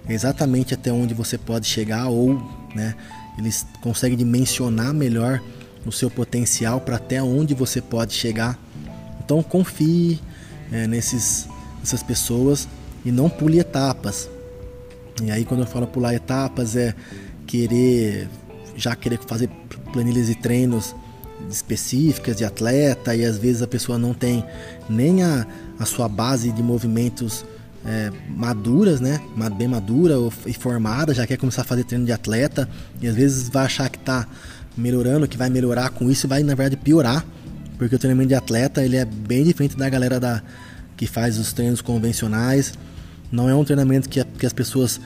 exatamente 0.09 0.75
até 0.75 0.93
onde 0.93 1.15
você 1.15 1.37
pode 1.37 1.67
chegar 1.67 2.09
ou 2.09 2.41
né, 2.75 2.95
eles 3.39 3.67
conseguem 3.81 4.17
dimensionar 4.17 4.93
melhor 4.95 5.41
o 5.87 5.93
seu 5.93 6.11
potencial 6.11 6.81
para 6.81 6.97
até 6.97 7.23
onde 7.23 7.55
você 7.55 7.81
pode 7.81 8.15
chegar. 8.15 8.59
Então 9.25 9.43
confie 9.43 10.21
é, 10.73 10.87
nesses, 10.87 11.47
nessas 11.81 12.03
pessoas 12.03 12.69
e 13.05 13.13
não 13.13 13.29
pule 13.29 13.59
etapas. 13.59 14.29
E 15.23 15.31
aí 15.31 15.45
quando 15.45 15.61
eu 15.61 15.67
falo 15.67 15.87
pular 15.87 16.15
etapas 16.15 16.77
é 16.77 16.95
querer 17.47 18.29
já 18.77 18.95
querer 18.95 19.19
fazer 19.19 19.51
planilhas 19.93 20.27
de 20.27 20.37
treinos 20.37 20.95
específicas 21.51 22.37
de 22.37 22.45
atleta 22.45 23.15
e 23.15 23.25
às 23.25 23.39
vezes 23.39 23.63
a 23.63 23.67
pessoa 23.67 23.99
não 23.99 24.15
tem 24.15 24.45
nem 24.89 25.23
a, 25.23 25.47
a 25.79 25.85
sua 25.85 26.09
base 26.09 26.53
de 26.53 26.63
movimentos 26.63 27.45
é, 27.85 28.11
maduras, 28.29 29.01
né? 29.01 29.21
Bem 29.57 29.69
madura 29.69 30.15
e 30.47 30.53
formada, 30.53 31.15
já 31.15 31.27
quer 31.27 31.37
começar 31.37 31.63
a 31.63 31.65
fazer 31.65 31.85
treino 31.85 32.05
de 32.05 32.13
atleta 32.13 32.69
e 33.01 33.09
às 33.09 33.15
vezes 33.15 33.49
vai 33.49 33.65
achar 33.65 33.89
que 33.89 33.99
está 33.99 34.27
melhorando, 34.77 35.27
que 35.27 35.37
vai 35.37 35.51
melhorar 35.51 35.91
com 35.91 36.11
isso 36.11 36.27
e 36.27 36.29
vai 36.29 36.43
na 36.43 36.55
verdade 36.55 36.77
piorar, 36.77 37.25
porque 37.77 37.95
o 37.95 37.99
treinamento 37.99 38.29
de 38.29 38.35
atleta 38.35 38.83
ele 38.85 38.97
é 38.97 39.05
bem 39.05 39.45
diferente 39.45 39.77
da 39.77 39.89
galera 39.89 40.21
da 40.21 40.43
que 40.97 41.07
faz 41.07 41.39
os 41.39 41.53
treinos 41.53 41.81
convencionais. 41.81 42.75
Não 43.31 43.49
é 43.49 43.55
um 43.55 43.65
treinamento 43.65 44.09
que, 44.09 44.23
que 44.25 44.47
as 44.47 44.53
pessoas 44.53 45.01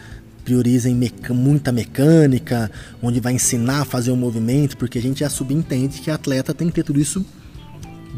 priorizem 0.45 0.95
meca, 0.95 1.33
muita 1.35 1.71
mecânica, 1.71 2.71
onde 3.03 3.21
vai 3.21 3.35
ensinar 3.35 3.83
a 3.83 3.85
fazer 3.85 4.11
um 4.11 4.17
movimento, 4.17 4.77
porque 4.77 4.99
a 4.99 5.03
gente 5.03 5.21
já 5.21 5.29
subentende 5.29 6.01
que 6.01 6.11
atleta 6.11 6.55
tem 6.55 6.69
que 6.69 6.75
ter 6.75 6.83
tudo 6.83 7.01
isso 7.01 7.25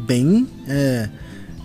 bem 0.07 0.47
é, 0.67 1.09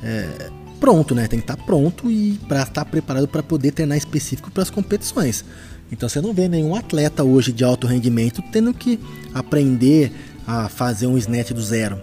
é, 0.03 0.51
pronto, 0.81 1.15
né? 1.15 1.29
Tem 1.29 1.39
que 1.39 1.45
estar 1.45 1.57
tá 1.57 1.63
pronto 1.63 2.11
e 2.11 2.41
para 2.49 2.63
estar 2.63 2.85
tá 2.85 2.85
preparado 2.85 3.29
para 3.29 3.43
poder 3.43 3.73
treinar 3.73 3.99
específico 3.99 4.51
para 4.51 4.63
as 4.63 4.71
competições. 4.71 5.45
Então 5.93 6.09
você 6.09 6.21
não 6.21 6.33
vê 6.33 6.49
nenhum 6.49 6.75
atleta 6.75 7.23
hoje 7.23 7.53
de 7.53 7.63
alto 7.63 7.87
rendimento 7.87 8.43
tendo 8.51 8.73
que 8.73 8.99
aprender 9.35 10.13
a 10.47 10.69
fazer 10.69 11.07
um 11.07 11.19
snatch 11.19 11.51
do 11.51 11.63
zero. 11.63 12.01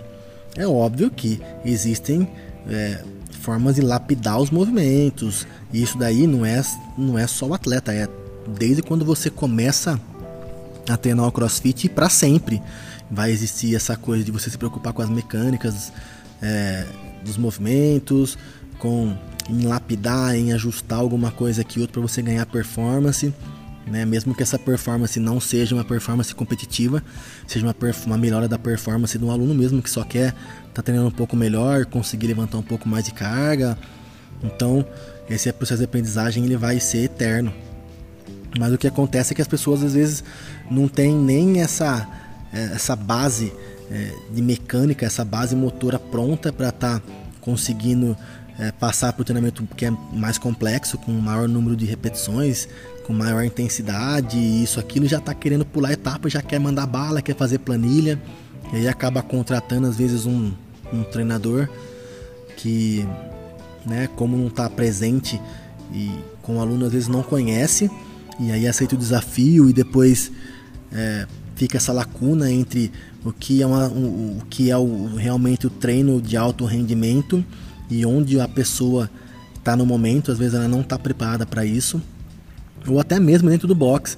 É 0.56 0.68
óbvio 0.68 1.10
que 1.10 1.40
existem 1.66 2.28
é, 2.70 3.04
formas 3.42 3.76
de 3.76 3.82
lapidar 3.82 4.40
os 4.40 4.50
movimentos. 4.50 5.48
E 5.72 5.82
isso 5.82 5.98
daí 5.98 6.28
não 6.28 6.46
é, 6.46 6.62
não 6.98 7.18
é 7.18 7.26
só 7.28 7.48
o 7.48 7.54
atleta, 7.54 7.94
é 7.94 8.08
desde 8.58 8.82
quando 8.82 9.06
você 9.06 9.30
começa 9.30 10.00
a 10.88 10.98
treinar 10.98 11.28
o 11.28 11.32
crossfit 11.32 11.90
para 11.90 12.10
sempre. 12.10 12.62
Vai 13.10 13.32
existir 13.32 13.76
essa 13.76 13.96
coisa 13.96 14.24
de 14.24 14.32
você 14.32 14.50
se 14.50 14.58
preocupar 14.58 14.94
com 14.94 15.02
as 15.02 15.10
mecânicas 15.10 15.92
é, 16.42 16.86
dos 17.24 17.38
movimentos, 17.38 18.38
com 18.80 19.16
em 19.50 19.66
lapidar, 19.66 20.36
em 20.36 20.52
ajustar 20.52 21.00
alguma 21.00 21.32
coisa 21.32 21.62
aqui 21.62 21.80
outra 21.80 21.94
para 21.94 22.02
você 22.02 22.22
ganhar 22.22 22.46
performance, 22.46 23.34
né? 23.86 24.06
Mesmo 24.06 24.36
que 24.36 24.44
essa 24.44 24.60
performance 24.60 25.20
não 25.20 25.40
seja 25.40 25.74
uma 25.74 25.86
performance 25.86 26.36
competitiva, 26.36 27.02
seja 27.48 27.66
uma, 27.66 27.76
uma 28.06 28.18
melhora 28.18 28.48
da 28.48 28.60
performance 28.60 29.18
do 29.18 29.32
aluno 29.32 29.54
mesmo 29.56 29.82
que 29.82 29.90
só 29.90 30.04
quer 30.04 30.36
tá 30.74 30.82
treinando 30.82 31.08
um 31.08 31.12
pouco 31.12 31.36
melhor, 31.36 31.86
conseguir 31.86 32.28
levantar 32.28 32.58
um 32.58 32.64
pouco 32.64 32.88
mais 32.88 33.06
de 33.06 33.14
carga. 33.14 33.78
Então, 34.44 34.86
esse 35.30 35.52
processo 35.54 35.80
de 35.80 35.86
aprendizagem 35.86 36.44
ele 36.44 36.58
vai 36.58 36.80
ser 36.80 37.06
eterno. 37.06 37.54
Mas 38.60 38.74
o 38.74 38.78
que 38.78 38.88
acontece 38.88 39.34
é 39.34 39.36
que 39.36 39.42
as 39.42 39.48
pessoas 39.48 39.82
às 39.82 39.94
vezes 39.94 40.24
não 40.70 40.88
têm 40.88 41.16
nem 41.16 41.62
essa 41.62 42.08
eh, 42.54 42.72
essa 42.76 42.96
base 42.96 43.54
é, 43.90 44.12
de 44.34 44.42
mecânica, 44.42 45.06
essa 45.06 45.24
base 45.24 45.56
motora 45.56 45.98
pronta 45.98 46.52
para 46.52 46.70
estar 46.70 47.00
tá 47.00 47.06
conseguindo 47.42 48.18
é, 48.60 48.72
passar 48.72 49.14
para 49.14 49.22
o 49.22 49.26
treinamento 49.26 49.68
que 49.76 49.86
é 49.86 49.92
mais 50.12 50.38
complexo, 50.38 50.98
com 50.98 51.12
maior 51.12 51.48
número 51.48 51.76
de 51.76 51.86
repetições, 51.86 52.68
com 53.06 53.14
maior 53.14 53.44
intensidade, 53.44 54.38
isso, 54.38 54.80
aquilo, 54.80 55.08
já 55.08 55.18
está 55.18 55.34
querendo 55.34 55.66
pular 55.66 55.94
etapa, 55.94 56.30
já 56.30 56.42
quer 56.42 56.60
mandar 56.60 56.86
bala, 56.86 57.22
quer 57.22 57.36
fazer 57.36 57.60
planilha, 57.60 58.20
e 58.74 58.78
aí 58.78 58.88
acaba 58.88 59.22
contratando 59.22 59.88
às 59.88 59.96
vezes 59.96 60.26
um, 60.26 60.52
um 60.92 61.04
treinador 61.04 61.70
que, 62.58 63.08
né, 63.86 64.10
como 64.16 64.36
não 64.36 64.48
está 64.48 64.70
presente 64.70 65.40
e 65.94 66.12
com 66.42 66.58
o 66.58 66.60
aluno 66.60 66.86
às 66.86 66.92
vezes 66.92 67.08
não 67.08 67.24
conhece, 67.24 67.90
e 68.40 68.52
aí 68.52 68.68
aceita 68.68 68.96
o 68.96 68.98
desafio 68.98 69.70
e 69.70 69.74
depois 69.74 70.32
é, 70.92 71.28
fica 71.56 71.78
essa 71.78 71.94
lacuna 71.94 72.52
entre 72.52 72.92
o 73.24 73.32
que 73.32 73.62
é, 73.62 73.68
uma, 73.68 73.88
o, 73.88 74.40
o 74.40 74.42
que 74.50 74.70
é 74.70 74.78
o, 74.78 75.16
realmente 75.16 75.68
o 75.68 75.70
treino 75.70 76.22
de 76.22 76.36
alto 76.36 76.66
rendimento 76.66 77.44
e 77.90 78.06
onde 78.06 78.40
a 78.40 78.48
pessoa 78.48 79.10
está 79.56 79.76
no 79.76 79.86
momento, 79.86 80.32
às 80.32 80.38
vezes 80.38 80.54
ela 80.54 80.68
não 80.68 80.82
está 80.82 80.98
preparada 80.98 81.46
para 81.46 81.66
isso, 81.66 82.02
ou 82.88 83.00
até 83.00 83.20
mesmo 83.20 83.50
dentro 83.50 83.68
do 83.68 83.76
box, 83.76 84.18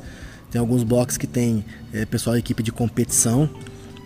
Tem 0.52 0.60
alguns 0.60 0.84
boxes 0.84 1.18
que 1.18 1.28
tem 1.28 1.64
é, 1.94 2.06
pessoal 2.06 2.34
da 2.34 2.40
equipe 2.40 2.64
de 2.64 2.72
competição. 2.72 3.48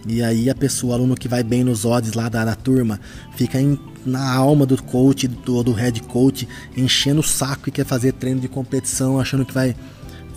E 0.05 0.21
aí 0.21 0.49
a 0.49 0.55
pessoa, 0.55 0.95
aluno 0.95 1.15
que 1.15 1.29
vai 1.29 1.41
bem 1.41 1.63
nos 1.63 1.85
odds 1.85 2.13
lá 2.13 2.27
da, 2.27 2.43
da 2.43 2.53
turma, 2.53 2.99
fica 3.37 3.61
em, 3.61 3.79
na 4.05 4.33
alma 4.33 4.65
do 4.65 4.81
coach, 4.83 5.25
do, 5.27 5.63
do 5.63 5.71
head 5.71 6.01
coach, 6.03 6.45
enchendo 6.75 7.21
o 7.21 7.23
saco 7.23 7.69
e 7.69 7.71
quer 7.71 7.85
fazer 7.85 8.11
treino 8.11 8.41
de 8.41 8.49
competição, 8.49 9.19
achando 9.19 9.45
que 9.45 9.53
vai 9.53 9.73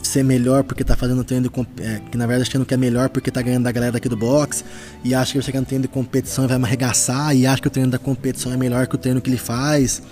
ser 0.07 0.23
melhor 0.23 0.64
porque 0.64 0.85
tá 0.85 0.97
fazendo 0.97 1.25
treino 1.25 1.49
de 1.49 1.83
é, 1.83 2.01
que 2.11 2.16
na 2.16 2.27
verdade 2.27 2.49
achando 2.49 2.64
que 2.64 2.75
é 2.75 2.77
melhor 2.77 3.09
porque 3.09 3.31
tá 3.31 3.42
ganhando 3.42 3.64
da 3.64 3.73
galera 3.73 3.92
daqui 3.92 4.09
do 4.09 4.16
box 4.16 4.64
e 5.05 5.14
acha 5.14 5.33
que 5.33 5.38
vai 5.38 5.45
chegar 5.45 5.61
no 5.61 5.66
treino 5.66 5.83
de 5.83 5.88
competição 5.88 6.45
e 6.45 6.49
vai 6.49 6.62
arregaçar 6.62 7.35
e 7.37 7.47
acha 7.47 7.61
que 7.61 7.69
o 7.69 7.71
treino 7.71 7.90
da 7.90 7.99
competição 7.99 8.53
é 8.53 8.57
melhor 8.57 8.87
que 8.87 8.95
o 8.95 8.99
treino 8.99 9.21
que 9.21 9.31
ele 9.31 9.37
faz 9.37 10.03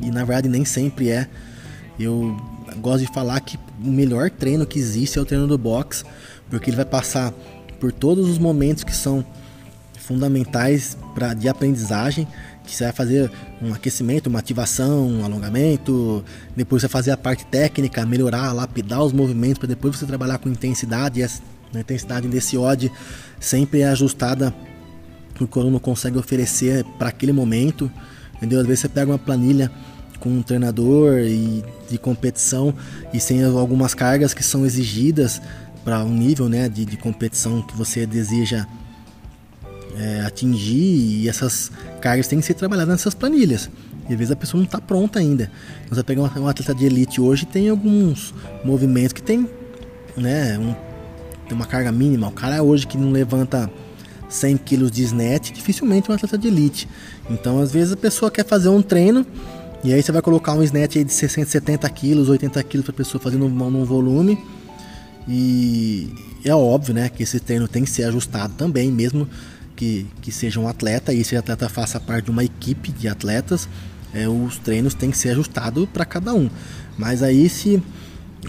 e 0.00 0.10
na 0.10 0.24
verdade 0.24 0.48
nem 0.48 0.64
sempre 0.64 1.10
é. 1.10 1.28
Eu 1.98 2.36
gosto 2.80 3.04
de 3.06 3.12
falar 3.12 3.40
que 3.40 3.58
o 3.82 3.90
melhor 3.90 4.30
treino 4.30 4.66
que 4.66 4.78
existe 4.78 5.18
é 5.18 5.22
o 5.22 5.24
treino 5.24 5.46
do 5.46 5.58
box, 5.58 6.04
porque 6.48 6.70
ele 6.70 6.76
vai 6.76 6.84
passar 6.84 7.32
por 7.80 7.92
todos 7.92 8.28
os 8.28 8.38
momentos 8.38 8.84
que 8.84 8.94
são 8.94 9.24
fundamentais 9.98 10.96
para 11.14 11.34
de 11.34 11.48
aprendizagem, 11.48 12.26
que 12.68 12.76
você 12.76 12.84
vai 12.84 12.92
fazer 12.92 13.30
um 13.62 13.72
aquecimento, 13.72 14.28
uma 14.28 14.38
ativação, 14.38 15.08
um 15.08 15.24
alongamento, 15.24 16.24
depois 16.54 16.82
você 16.82 16.88
vai 16.88 16.92
fazer 16.92 17.10
a 17.10 17.16
parte 17.16 17.46
técnica, 17.46 18.04
melhorar, 18.04 18.52
lapidar 18.52 19.02
os 19.02 19.12
movimentos 19.12 19.58
para 19.58 19.68
depois 19.68 19.96
você 19.96 20.06
trabalhar 20.06 20.38
com 20.38 20.48
intensidade, 20.48 21.20
e 21.20 21.24
a 21.24 21.80
intensidade 21.80 22.28
desse 22.28 22.56
odd 22.56 22.92
sempre 23.40 23.80
é 23.80 23.88
ajustada 23.88 24.54
que 25.34 25.44
o 25.44 25.60
aluno 25.60 25.80
consegue 25.80 26.18
oferecer 26.18 26.84
para 26.98 27.08
aquele 27.08 27.32
momento, 27.32 27.90
entendeu? 28.36 28.60
Às 28.60 28.66
vezes 28.66 28.80
você 28.80 28.88
pega 28.88 29.10
uma 29.10 29.18
planilha 29.18 29.70
com 30.18 30.28
um 30.30 30.42
treinador 30.42 31.20
e 31.20 31.64
de 31.88 31.96
competição 31.96 32.74
e 33.14 33.20
sem 33.20 33.44
algumas 33.44 33.94
cargas 33.94 34.34
que 34.34 34.42
são 34.42 34.66
exigidas 34.66 35.40
para 35.84 36.04
um 36.04 36.12
nível 36.12 36.48
né, 36.48 36.68
de, 36.68 36.84
de 36.84 36.96
competição 36.96 37.62
que 37.62 37.76
você 37.76 38.04
deseja 38.04 38.66
é, 39.96 40.20
atingir 40.22 41.22
e 41.22 41.28
essas 41.28 41.70
cargas 42.00 42.26
têm 42.26 42.40
que 42.40 42.46
ser 42.46 42.54
trabalhadas 42.54 42.92
nessas 42.92 43.14
planilhas. 43.14 43.70
E 44.08 44.12
às 44.12 44.18
vezes 44.18 44.32
a 44.32 44.36
pessoa 44.36 44.58
não 44.58 44.64
está 44.64 44.80
pronta 44.80 45.18
ainda. 45.18 45.50
Então, 45.84 45.96
você 45.96 46.02
pega 46.02 46.20
um 46.20 46.48
atleta 46.48 46.74
de 46.74 46.86
elite 46.86 47.20
hoje 47.20 47.46
tem 47.46 47.68
alguns 47.68 48.34
movimentos 48.64 49.12
que 49.12 49.22
tem, 49.22 49.48
né, 50.16 50.58
um, 50.58 50.74
tem 51.46 51.54
uma 51.54 51.66
carga 51.66 51.92
mínima. 51.92 52.28
O 52.28 52.32
cara 52.32 52.62
hoje 52.62 52.86
que 52.86 52.96
não 52.96 53.10
levanta 53.10 53.70
100 54.28 54.56
kg 54.58 54.90
de 54.90 55.02
snatch, 55.04 55.52
dificilmente 55.52 56.08
é 56.08 56.12
um 56.12 56.16
atleta 56.16 56.38
de 56.38 56.48
elite. 56.48 56.88
Então 57.30 57.60
às 57.60 57.72
vezes 57.72 57.92
a 57.92 57.96
pessoa 57.96 58.30
quer 58.30 58.44
fazer 58.44 58.68
um 58.68 58.82
treino 58.82 59.26
e 59.84 59.92
aí 59.92 60.02
você 60.02 60.10
vai 60.10 60.20
colocar 60.20 60.54
um 60.54 60.62
snatch 60.62 60.96
de 60.96 61.12
60, 61.12 61.48
70 61.50 61.88
quilos, 61.90 62.28
80 62.28 62.62
quilos 62.64 62.84
para 62.84 62.94
a 62.94 62.96
pessoa 62.96 63.22
fazer 63.22 63.36
num, 63.36 63.48
num 63.48 63.84
volume. 63.84 64.38
E 65.28 66.10
é 66.44 66.54
óbvio, 66.54 66.94
né, 66.94 67.08
que 67.08 67.22
esse 67.22 67.38
treino 67.38 67.68
tem 67.68 67.84
que 67.84 67.90
ser 67.90 68.04
ajustado 68.04 68.54
também, 68.54 68.90
mesmo 68.90 69.28
que, 69.78 70.08
que 70.20 70.32
seja 70.32 70.58
um 70.58 70.66
atleta 70.66 71.12
e 71.12 71.20
esse 71.20 71.36
atleta 71.36 71.68
faça 71.68 72.00
parte 72.00 72.24
de 72.24 72.30
uma 72.32 72.42
equipe 72.42 72.90
de 72.90 73.06
atletas, 73.06 73.68
é, 74.12 74.28
os 74.28 74.58
treinos 74.58 74.92
têm 74.92 75.08
que 75.08 75.16
ser 75.16 75.30
ajustados 75.30 75.88
para 75.92 76.04
cada 76.04 76.34
um. 76.34 76.50
Mas 76.98 77.22
aí 77.22 77.48
se 77.48 77.80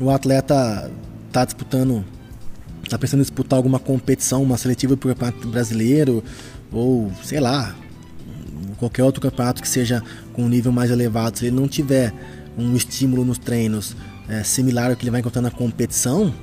o 0.02 0.10
atleta 0.10 0.90
está 1.28 1.46
disputando, 1.46 2.04
está 2.84 2.98
pensando 2.98 3.20
em 3.20 3.22
disputar 3.22 3.58
alguma 3.58 3.78
competição, 3.78 4.42
uma 4.42 4.58
seletiva 4.58 4.98
para 4.98 5.12
o 5.12 5.14
campeonato 5.14 5.48
brasileiro, 5.50 6.24
ou 6.72 7.12
sei 7.24 7.40
lá, 7.40 7.76
qualquer 8.80 9.04
outro 9.04 9.22
campeonato 9.22 9.62
que 9.62 9.70
seja 9.70 10.02
com 10.34 10.46
um 10.46 10.50
nível 10.50 10.72
mais 10.72 10.90
elevado, 10.90 11.38
se 11.38 11.46
ele 11.46 11.56
não 11.56 11.68
tiver 11.68 12.12
um 12.58 12.76
estímulo 12.76 13.24
nos 13.24 13.38
treinos 13.38 13.96
é, 14.28 14.44
similar 14.44 14.90
ao 14.90 14.96
que 14.96 15.04
ele 15.04 15.12
vai 15.12 15.20
encontrar 15.20 15.44
na 15.44 15.52
competição, 15.52 16.34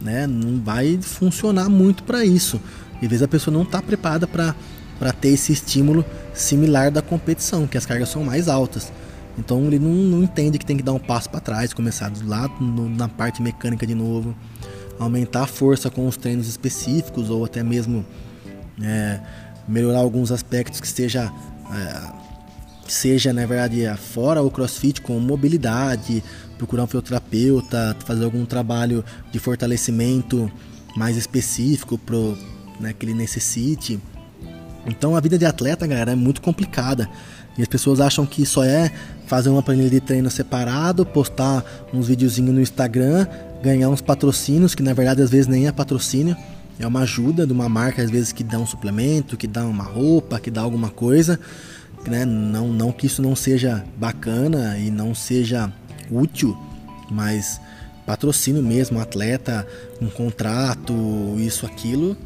né, 0.00 0.24
não 0.24 0.62
vai 0.62 1.00
funcionar 1.02 1.68
muito 1.68 2.04
para 2.04 2.24
isso. 2.24 2.60
E 3.00 3.06
às 3.06 3.10
vezes 3.10 3.22
a 3.22 3.28
pessoa 3.28 3.52
não 3.52 3.62
está 3.62 3.80
preparada 3.80 4.26
para 4.26 5.12
ter 5.20 5.28
esse 5.28 5.52
estímulo 5.52 6.04
similar 6.34 6.90
da 6.90 7.02
competição, 7.02 7.66
que 7.66 7.78
as 7.78 7.86
cargas 7.86 8.08
são 8.08 8.24
mais 8.24 8.48
altas. 8.48 8.92
Então 9.38 9.64
ele 9.66 9.78
não, 9.78 9.90
não 9.90 10.22
entende 10.22 10.58
que 10.58 10.66
tem 10.66 10.76
que 10.76 10.82
dar 10.82 10.92
um 10.92 10.98
passo 10.98 11.30
para 11.30 11.40
trás, 11.40 11.72
começar 11.72 12.12
lá 12.24 12.48
no, 12.60 12.88
na 12.88 13.08
parte 13.08 13.40
mecânica 13.42 13.86
de 13.86 13.94
novo, 13.94 14.34
aumentar 14.98 15.42
a 15.44 15.46
força 15.46 15.90
com 15.90 16.06
os 16.06 16.16
treinos 16.16 16.46
específicos 16.46 17.30
ou 17.30 17.44
até 17.44 17.62
mesmo 17.62 18.04
é, 18.82 19.20
melhorar 19.66 19.98
alguns 19.98 20.30
aspectos 20.30 20.80
que 20.80 20.86
esteja 20.86 21.32
é, 21.72 22.20
seja 22.86 23.32
na 23.32 23.46
verdade 23.46 23.86
fora 23.96 24.42
o 24.42 24.50
CrossFit 24.50 25.00
com 25.00 25.18
mobilidade, 25.20 26.22
procurar 26.58 26.82
um 26.82 26.86
fisioterapeuta, 26.86 27.96
fazer 28.04 28.24
algum 28.24 28.44
trabalho 28.44 29.04
de 29.30 29.38
fortalecimento 29.38 30.50
mais 30.96 31.16
específico 31.16 31.96
né, 32.80 32.92
que 32.92 33.04
ele 33.04 33.14
necessite. 33.14 34.00
Então 34.86 35.14
a 35.14 35.20
vida 35.20 35.38
de 35.38 35.44
atleta, 35.44 35.86
galera, 35.86 36.12
é 36.12 36.16
muito 36.16 36.40
complicada. 36.40 37.08
E 37.58 37.62
as 37.62 37.68
pessoas 37.68 38.00
acham 38.00 38.24
que 38.24 38.46
só 38.46 38.64
é 38.64 38.90
fazer 39.26 39.50
uma 39.50 39.62
planilha 39.62 39.90
de 39.90 40.00
treino 40.00 40.30
separado, 40.30 41.04
postar 41.04 41.64
uns 41.92 42.08
videozinhos 42.08 42.54
no 42.54 42.60
Instagram, 42.60 43.26
ganhar 43.62 43.88
uns 43.88 44.00
patrocínios, 44.00 44.74
que 44.74 44.82
na 44.82 44.92
verdade 44.92 45.22
às 45.22 45.30
vezes 45.30 45.46
nem 45.46 45.66
é 45.66 45.72
patrocínio, 45.72 46.36
é 46.78 46.86
uma 46.86 47.00
ajuda 47.00 47.46
de 47.46 47.52
uma 47.52 47.68
marca, 47.68 48.02
às 48.02 48.10
vezes 48.10 48.32
que 48.32 48.42
dá 48.42 48.58
um 48.58 48.66
suplemento, 48.66 49.36
que 49.36 49.46
dá 49.46 49.66
uma 49.66 49.84
roupa, 49.84 50.40
que 50.40 50.50
dá 50.50 50.62
alguma 50.62 50.88
coisa. 50.88 51.38
Né? 52.06 52.24
Não, 52.24 52.68
não 52.68 52.90
que 52.90 53.06
isso 53.06 53.20
não 53.20 53.36
seja 53.36 53.84
bacana 53.98 54.78
e 54.78 54.90
não 54.90 55.14
seja 55.14 55.70
útil, 56.10 56.56
mas 57.10 57.60
patrocínio 58.06 58.62
mesmo, 58.62 58.98
atleta, 58.98 59.66
um 60.00 60.08
contrato, 60.08 60.94
isso, 61.38 61.66
aquilo, 61.66 62.16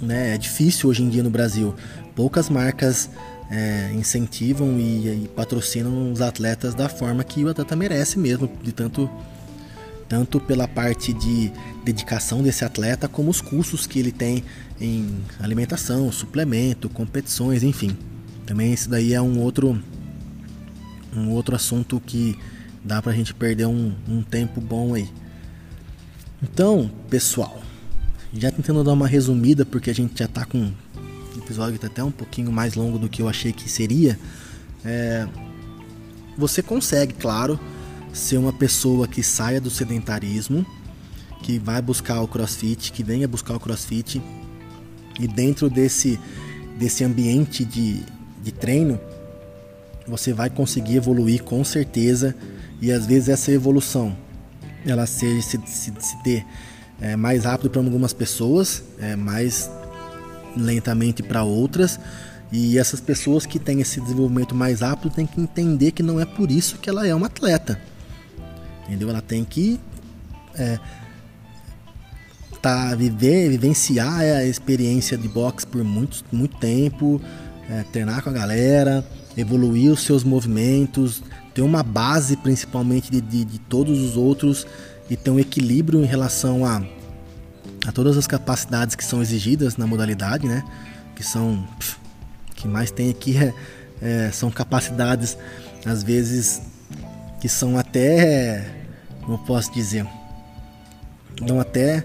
né? 0.00 0.34
É 0.34 0.38
difícil 0.38 0.88
hoje 0.88 1.02
em 1.02 1.08
dia 1.08 1.22
no 1.22 1.30
Brasil. 1.30 1.74
Poucas 2.14 2.48
marcas 2.48 3.10
é, 3.50 3.92
incentivam 3.94 4.78
e, 4.78 5.24
e, 5.24 5.30
patrocinam 5.34 6.12
os 6.12 6.20
atletas 6.20 6.74
da 6.74 6.88
forma 6.88 7.24
que 7.24 7.44
o 7.44 7.48
atleta 7.48 7.74
merece 7.74 8.18
mesmo, 8.18 8.50
de 8.62 8.72
tanto 8.72 9.10
tanto 10.08 10.40
pela 10.40 10.66
parte 10.66 11.12
de 11.12 11.52
dedicação 11.84 12.42
desse 12.42 12.64
atleta 12.64 13.06
como 13.06 13.30
os 13.30 13.42
custos 13.42 13.86
que 13.86 13.98
ele 13.98 14.10
tem 14.10 14.42
em 14.80 15.22
alimentação, 15.38 16.10
suplemento, 16.10 16.88
competições, 16.88 17.62
enfim. 17.62 17.94
Também 18.46 18.72
isso 18.72 18.88
daí 18.88 19.12
é 19.12 19.20
um 19.20 19.38
outro 19.38 19.78
um 21.14 21.30
outro 21.30 21.54
assunto 21.54 22.00
que 22.00 22.38
dá 22.82 23.02
pra 23.02 23.12
gente 23.12 23.34
perder 23.34 23.66
um, 23.66 23.94
um 24.08 24.22
tempo 24.22 24.60
bom 24.60 24.94
aí. 24.94 25.10
Então, 26.42 26.90
pessoal, 27.10 27.60
já 28.32 28.50
tentando 28.50 28.84
dar 28.84 28.92
uma 28.92 29.06
resumida, 29.06 29.64
porque 29.64 29.90
a 29.90 29.94
gente 29.94 30.18
já 30.18 30.26
está 30.26 30.44
com 30.44 30.58
um 30.58 30.72
episódio 31.38 31.78
tá 31.78 31.86
até 31.86 32.04
um 32.04 32.10
pouquinho 32.10 32.52
mais 32.52 32.74
longo 32.74 32.98
do 32.98 33.08
que 33.08 33.22
eu 33.22 33.28
achei 33.28 33.52
que 33.52 33.70
seria. 33.70 34.18
É, 34.84 35.26
você 36.36 36.62
consegue, 36.62 37.14
claro, 37.14 37.58
ser 38.12 38.36
uma 38.36 38.52
pessoa 38.52 39.08
que 39.08 39.22
saia 39.22 39.60
do 39.60 39.70
sedentarismo, 39.70 40.64
que 41.42 41.58
vai 41.58 41.80
buscar 41.80 42.20
o 42.20 42.28
crossfit, 42.28 42.92
que 42.92 43.02
venha 43.02 43.26
buscar 43.26 43.56
o 43.56 43.60
crossfit, 43.60 44.22
e 45.18 45.26
dentro 45.26 45.70
desse, 45.70 46.18
desse 46.78 47.02
ambiente 47.02 47.64
de, 47.64 48.02
de 48.42 48.52
treino, 48.52 49.00
você 50.06 50.32
vai 50.32 50.50
conseguir 50.50 50.96
evoluir 50.96 51.42
com 51.42 51.64
certeza, 51.64 52.34
e 52.80 52.92
às 52.92 53.06
vezes 53.06 53.28
essa 53.28 53.50
evolução 53.50 54.16
ela 54.86 55.06
seja 55.06 55.42
se, 55.42 55.60
se, 55.66 55.92
se 55.98 56.22
ter 56.22 56.44
é, 57.00 57.16
mais 57.16 57.44
rápido 57.44 57.70
para 57.70 57.80
algumas 57.80 58.12
pessoas, 58.12 58.82
é, 58.98 59.14
mais 59.16 59.70
lentamente 60.56 61.22
para 61.22 61.42
outras. 61.42 61.98
E 62.50 62.78
essas 62.78 63.00
pessoas 63.00 63.44
que 63.44 63.58
têm 63.58 63.80
esse 63.80 64.00
desenvolvimento 64.00 64.54
mais 64.54 64.80
rápido 64.80 65.12
têm 65.12 65.26
que 65.26 65.40
entender 65.40 65.92
que 65.92 66.02
não 66.02 66.18
é 66.18 66.24
por 66.24 66.50
isso 66.50 66.78
que 66.78 66.88
ela 66.88 67.06
é 67.06 67.14
uma 67.14 67.26
atleta. 67.26 67.80
Entendeu? 68.86 69.10
Ela 69.10 69.20
tem 69.20 69.44
que 69.44 69.78
é, 70.54 70.78
tá, 72.60 72.94
viver, 72.94 73.50
vivenciar 73.50 74.20
a 74.20 74.44
experiência 74.44 75.16
de 75.16 75.28
boxe 75.28 75.66
por 75.66 75.84
muito, 75.84 76.24
muito 76.32 76.56
tempo, 76.56 77.20
é, 77.70 77.84
treinar 77.92 78.22
com 78.22 78.30
a 78.30 78.32
galera, 78.32 79.06
evoluir 79.36 79.92
os 79.92 80.02
seus 80.02 80.24
movimentos, 80.24 81.22
ter 81.54 81.62
uma 81.62 81.82
base 81.82 82.36
principalmente 82.36 83.10
de, 83.10 83.20
de, 83.20 83.44
de 83.44 83.58
todos 83.58 84.00
os 84.00 84.16
outros 84.16 84.66
e 85.10 85.16
ter 85.16 85.30
um 85.30 85.38
equilíbrio 85.38 86.02
em 86.02 86.06
relação 86.06 86.64
a, 86.64 86.82
a 87.86 87.92
todas 87.92 88.16
as 88.16 88.26
capacidades 88.26 88.94
que 88.94 89.04
são 89.04 89.22
exigidas 89.22 89.76
na 89.76 89.86
modalidade, 89.86 90.46
né? 90.46 90.62
Que 91.14 91.22
são 91.24 91.66
que 92.54 92.66
mais 92.66 92.90
tem 92.90 93.10
aqui 93.10 93.36
é, 93.36 93.54
é, 94.02 94.30
são 94.32 94.50
capacidades 94.50 95.38
às 95.86 96.02
vezes 96.02 96.60
que 97.40 97.48
são 97.48 97.78
até 97.78 98.68
como 99.22 99.38
posso 99.38 99.72
dizer 99.72 100.04
vão 101.46 101.60
até 101.60 102.04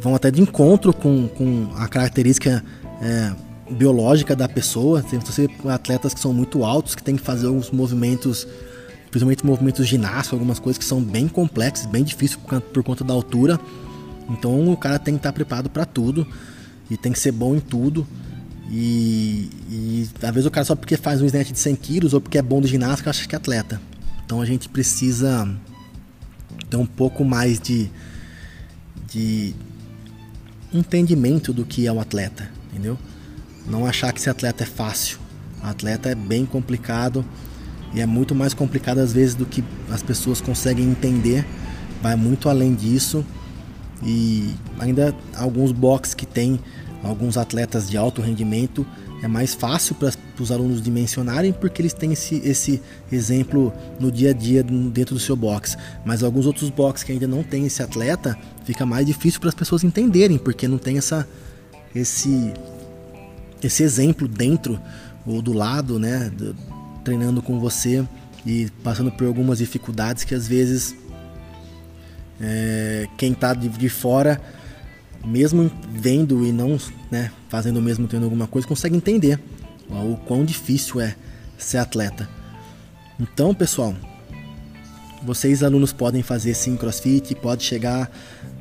vão 0.00 0.14
até 0.14 0.30
de 0.30 0.40
encontro 0.40 0.94
com, 0.94 1.28
com 1.28 1.70
a 1.76 1.86
característica 1.88 2.64
é, 3.02 3.32
biológica 3.70 4.34
da 4.34 4.48
pessoa 4.48 5.02
tem 5.02 5.20
atletas 5.70 6.14
que 6.14 6.20
são 6.20 6.32
muito 6.32 6.64
altos 6.64 6.94
que 6.94 7.02
tem 7.02 7.16
que 7.16 7.22
fazer 7.22 7.48
alguns 7.48 7.70
movimentos 7.70 8.48
principalmente 9.10 9.44
movimentos 9.44 9.86
ginásticos, 9.86 10.32
algumas 10.32 10.58
coisas 10.58 10.78
que 10.78 10.84
são 10.84 11.02
bem 11.02 11.26
complexas, 11.26 11.86
bem 11.86 12.04
difíceis 12.04 12.40
por, 12.72 12.82
conta 12.82 13.02
da 13.02 13.12
altura. 13.12 13.58
Então 14.28 14.72
o 14.72 14.76
cara 14.76 14.98
tem 14.98 15.14
que 15.14 15.18
estar 15.18 15.32
preparado 15.32 15.68
para 15.68 15.84
tudo 15.84 16.26
e 16.88 16.96
tem 16.96 17.12
que 17.12 17.18
ser 17.18 17.32
bom 17.32 17.56
em 17.56 17.60
tudo. 17.60 18.06
E, 18.70 19.50
e 19.68 20.08
às 20.22 20.30
vezes 20.32 20.46
o 20.46 20.50
cara 20.50 20.64
só 20.64 20.76
porque 20.76 20.96
faz 20.96 21.20
um 21.20 21.26
snatch 21.26 21.50
de 21.50 21.58
100 21.58 21.76
quilos 21.76 22.14
ou 22.14 22.20
porque 22.20 22.38
é 22.38 22.42
bom 22.42 22.60
de 22.60 22.68
ginástica 22.68 23.10
acha 23.10 23.26
que 23.26 23.34
é 23.34 23.38
atleta. 23.38 23.80
Então 24.24 24.40
a 24.40 24.46
gente 24.46 24.68
precisa 24.68 25.48
ter 26.68 26.76
um 26.76 26.86
pouco 26.86 27.24
mais 27.24 27.58
de, 27.58 27.90
de 29.08 29.54
entendimento 30.72 31.52
do 31.52 31.64
que 31.64 31.88
é 31.88 31.92
um 31.92 32.00
atleta, 32.00 32.48
entendeu? 32.70 32.96
Não 33.66 33.84
achar 33.84 34.12
que 34.12 34.20
ser 34.20 34.30
atleta 34.30 34.62
é 34.62 34.66
fácil. 34.66 35.18
Atleta 35.60 36.08
é 36.08 36.14
bem 36.14 36.46
complicado 36.46 37.24
e 37.92 38.00
é 38.00 38.06
muito 38.06 38.34
mais 38.34 38.54
complicado 38.54 38.98
às 38.98 39.12
vezes 39.12 39.34
do 39.34 39.44
que 39.44 39.64
as 39.90 40.02
pessoas 40.02 40.40
conseguem 40.40 40.88
entender. 40.88 41.44
Vai 42.02 42.16
muito 42.16 42.48
além 42.48 42.74
disso 42.74 43.24
e 44.02 44.54
ainda 44.78 45.14
alguns 45.36 45.72
boxes 45.72 46.14
que 46.14 46.24
tem 46.24 46.58
alguns 47.02 47.36
atletas 47.36 47.90
de 47.90 47.96
alto 47.96 48.22
rendimento 48.22 48.86
é 49.22 49.28
mais 49.28 49.54
fácil 49.54 49.94
para 49.94 50.10
os 50.38 50.50
alunos 50.50 50.80
dimensionarem 50.80 51.52
porque 51.52 51.82
eles 51.82 51.92
têm 51.92 52.12
esse, 52.12 52.36
esse 52.36 52.80
exemplo 53.12 53.72
no 53.98 54.10
dia 54.10 54.30
a 54.30 54.32
dia 54.32 54.62
dentro 54.62 55.14
do 55.14 55.20
seu 55.20 55.36
box. 55.36 55.76
Mas 56.04 56.22
alguns 56.22 56.46
outros 56.46 56.70
boxes 56.70 57.04
que 57.04 57.12
ainda 57.12 57.26
não 57.26 57.42
tem 57.42 57.66
esse 57.66 57.82
atleta 57.82 58.38
fica 58.64 58.86
mais 58.86 59.06
difícil 59.06 59.40
para 59.40 59.50
as 59.50 59.54
pessoas 59.54 59.84
entenderem 59.84 60.38
porque 60.38 60.66
não 60.66 60.78
tem 60.78 60.96
essa, 60.96 61.28
esse, 61.94 62.54
esse 63.62 63.82
exemplo 63.82 64.26
dentro 64.26 64.80
ou 65.26 65.42
do 65.42 65.52
lado, 65.52 65.98
né, 65.98 66.30
do, 66.34 66.56
treinando 67.04 67.42
com 67.42 67.58
você 67.58 68.04
e 68.44 68.68
passando 68.82 69.10
por 69.12 69.26
algumas 69.26 69.58
dificuldades 69.58 70.24
que 70.24 70.34
às 70.34 70.48
vezes 70.48 70.94
é, 72.40 73.06
quem 73.16 73.32
está 73.32 73.52
de, 73.52 73.68
de, 73.68 73.88
fora, 73.88 74.40
mesmo 75.24 75.70
vendo 75.92 76.46
e 76.46 76.52
não 76.52 76.78
né, 77.10 77.30
fazendo 77.48 77.78
o 77.78 77.82
mesmo 77.82 78.08
treino 78.08 78.26
alguma 78.26 78.46
coisa, 78.46 78.66
consegue 78.66 78.96
entender 78.96 79.38
o 79.88 80.16
quão 80.16 80.44
difícil 80.44 81.00
é 81.00 81.14
ser 81.58 81.78
atleta. 81.78 82.28
Então, 83.18 83.54
pessoal, 83.54 83.94
vocês 85.22 85.62
alunos 85.62 85.92
podem 85.92 86.22
fazer 86.22 86.54
sim 86.54 86.76
crossfit, 86.76 87.34
pode 87.34 87.64
chegar, 87.64 88.10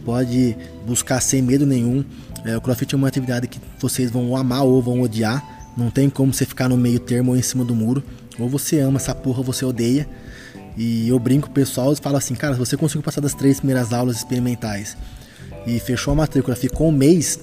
pode 0.04 0.58
buscar 0.86 1.21
sem 1.21 1.41
medo 1.41 1.65
nenhum. 1.65 2.04
É, 2.43 2.58
o 2.58 2.62
crossfit 2.62 2.93
é 2.93 2.97
uma 2.97 3.08
atividade 3.08 3.47
que 3.47 3.60
vocês 3.80 4.12
vão 4.12 4.36
amar 4.36 4.63
ou 4.63 4.82
vão 4.82 5.02
odiar. 5.02 5.71
Não 5.78 5.89
tem 5.89 6.10
como 6.10 6.34
você 6.34 6.45
ficar 6.45 6.67
no 6.67 6.75
meio 6.75 6.99
termo 6.99 7.32
ou 7.32 7.38
em 7.38 7.41
cima 7.41 7.63
do 7.63 7.73
muro. 7.73 8.04
Ou 8.39 8.49
você 8.49 8.80
ama 8.80 8.97
essa 8.97 9.13
porra 9.13 9.39
ou 9.39 9.43
você 9.43 9.65
odeia. 9.65 10.08
E 10.78 11.10
eu 11.10 11.19
brinco 11.19 11.47
com 11.47 11.52
o 11.52 11.56
pessoal 11.56 11.91
e 11.91 11.95
falo 11.95 12.17
assim, 12.17 12.36
cara, 12.36 12.54
se 12.54 12.60
você 12.60 12.78
conseguiu 12.78 13.04
passar 13.04 13.21
das 13.21 13.34
três 13.34 13.58
primeiras 13.60 13.91
aulas 13.91 14.17
experimentais 14.17 14.95
e 15.65 15.80
fechou 15.80 16.13
a 16.13 16.15
matrícula, 16.15 16.56
ficou 16.56 16.88
um 16.88 16.91
mês, 16.91 17.39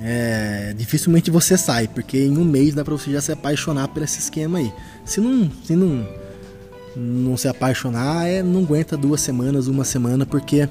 é, 0.00 0.74
dificilmente 0.76 1.30
você 1.30 1.56
sai, 1.56 1.88
porque 1.88 2.18
em 2.18 2.36
um 2.36 2.44
mês 2.44 2.74
dá 2.74 2.84
pra 2.84 2.92
você 2.92 3.10
já 3.10 3.20
se 3.20 3.32
apaixonar 3.32 3.88
por 3.88 4.02
esse 4.02 4.18
esquema 4.18 4.58
aí. 4.58 4.72
Se 5.04 5.20
não, 5.20 5.50
se 5.64 5.74
não, 5.74 6.06
não 6.94 7.36
se 7.36 7.48
apaixonar, 7.48 8.26
é, 8.26 8.42
não 8.42 8.64
aguenta 8.64 8.96
duas 8.96 9.20
semanas, 9.20 9.66
uma 9.66 9.84
semana, 9.84 10.26
porque 10.26 10.68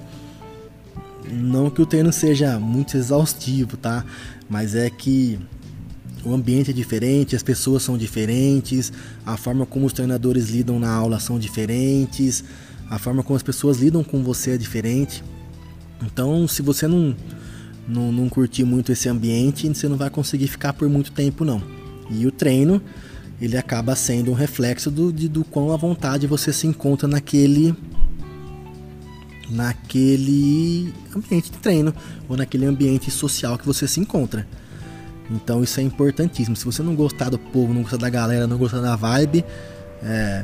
não 1.32 1.70
que 1.70 1.82
o 1.82 1.86
treino 1.86 2.14
seja 2.14 2.60
muito 2.60 2.96
exaustivo, 2.96 3.78
tá? 3.78 4.06
Mas 4.48 4.76
é 4.76 4.90
que 4.90 5.40
o 6.26 6.34
ambiente 6.34 6.72
é 6.72 6.74
diferente, 6.74 7.36
as 7.36 7.44
pessoas 7.44 7.84
são 7.84 7.98
diferentes, 7.98 8.92
a 9.24 9.38
forma 9.38 9.66
como 9.66 9.86
os 9.86 9.94
treinadores 9.94 10.50
lidam 10.50 10.80
na 10.80 10.92
aula 10.92 11.20
são 11.20 11.38
diferentes, 11.38 12.44
a 12.90 12.98
forma 12.98 13.22
como 13.24 13.38
as 13.38 13.44
pessoas 13.44 13.78
lidam 13.78 14.04
com 14.04 14.24
você 14.24 14.52
é 14.52 14.58
diferente. 14.58 15.24
Então, 16.04 16.48
se 16.48 16.64
você 16.64 16.88
não, 16.88 17.16
não, 17.88 18.12
não 18.12 18.28
curtir 18.28 18.64
muito 18.64 18.92
esse 18.92 19.08
ambiente, 19.08 19.68
você 19.68 19.88
não 19.88 19.98
vai 19.98 20.10
conseguir 20.10 20.48
ficar 20.48 20.74
por 20.74 20.90
muito 20.90 21.12
tempo 21.12 21.46
não. 21.46 21.62
E 22.10 22.26
o 22.26 22.32
treino, 22.32 22.82
ele 23.40 23.56
acaba 23.56 23.96
sendo 23.96 24.32
um 24.32 24.36
reflexo 24.36 24.90
do, 24.90 25.14
de, 25.14 25.28
do 25.28 25.44
quão 25.44 25.72
à 25.72 25.78
vontade 25.78 26.26
você 26.26 26.52
se 26.52 26.66
encontra 26.66 27.08
naquele 27.08 27.76
naquele 29.48 30.92
ambiente 31.16 31.52
de 31.52 31.58
treino 31.60 31.94
ou 32.28 32.36
naquele 32.36 32.66
ambiente 32.66 33.12
social 33.12 33.60
que 33.60 33.66
você 33.66 33.88
se 33.88 34.00
encontra. 34.00 34.48
Então 35.30 35.64
isso 35.64 35.80
é 35.80 35.84
importantíssimo. 35.84 36.56
Se 36.56 36.66
você 36.66 36.84
não 36.84 36.96
gostar 36.96 37.30
do 37.30 37.40
povo, 37.40 37.74
não 37.74 37.82
gostar 37.82 37.98
da 37.98 38.10
galera, 38.10 38.46
não 38.48 38.58
gostar 38.58 38.80
da 38.80 38.96
vibe, 38.96 39.44
é, 40.04 40.44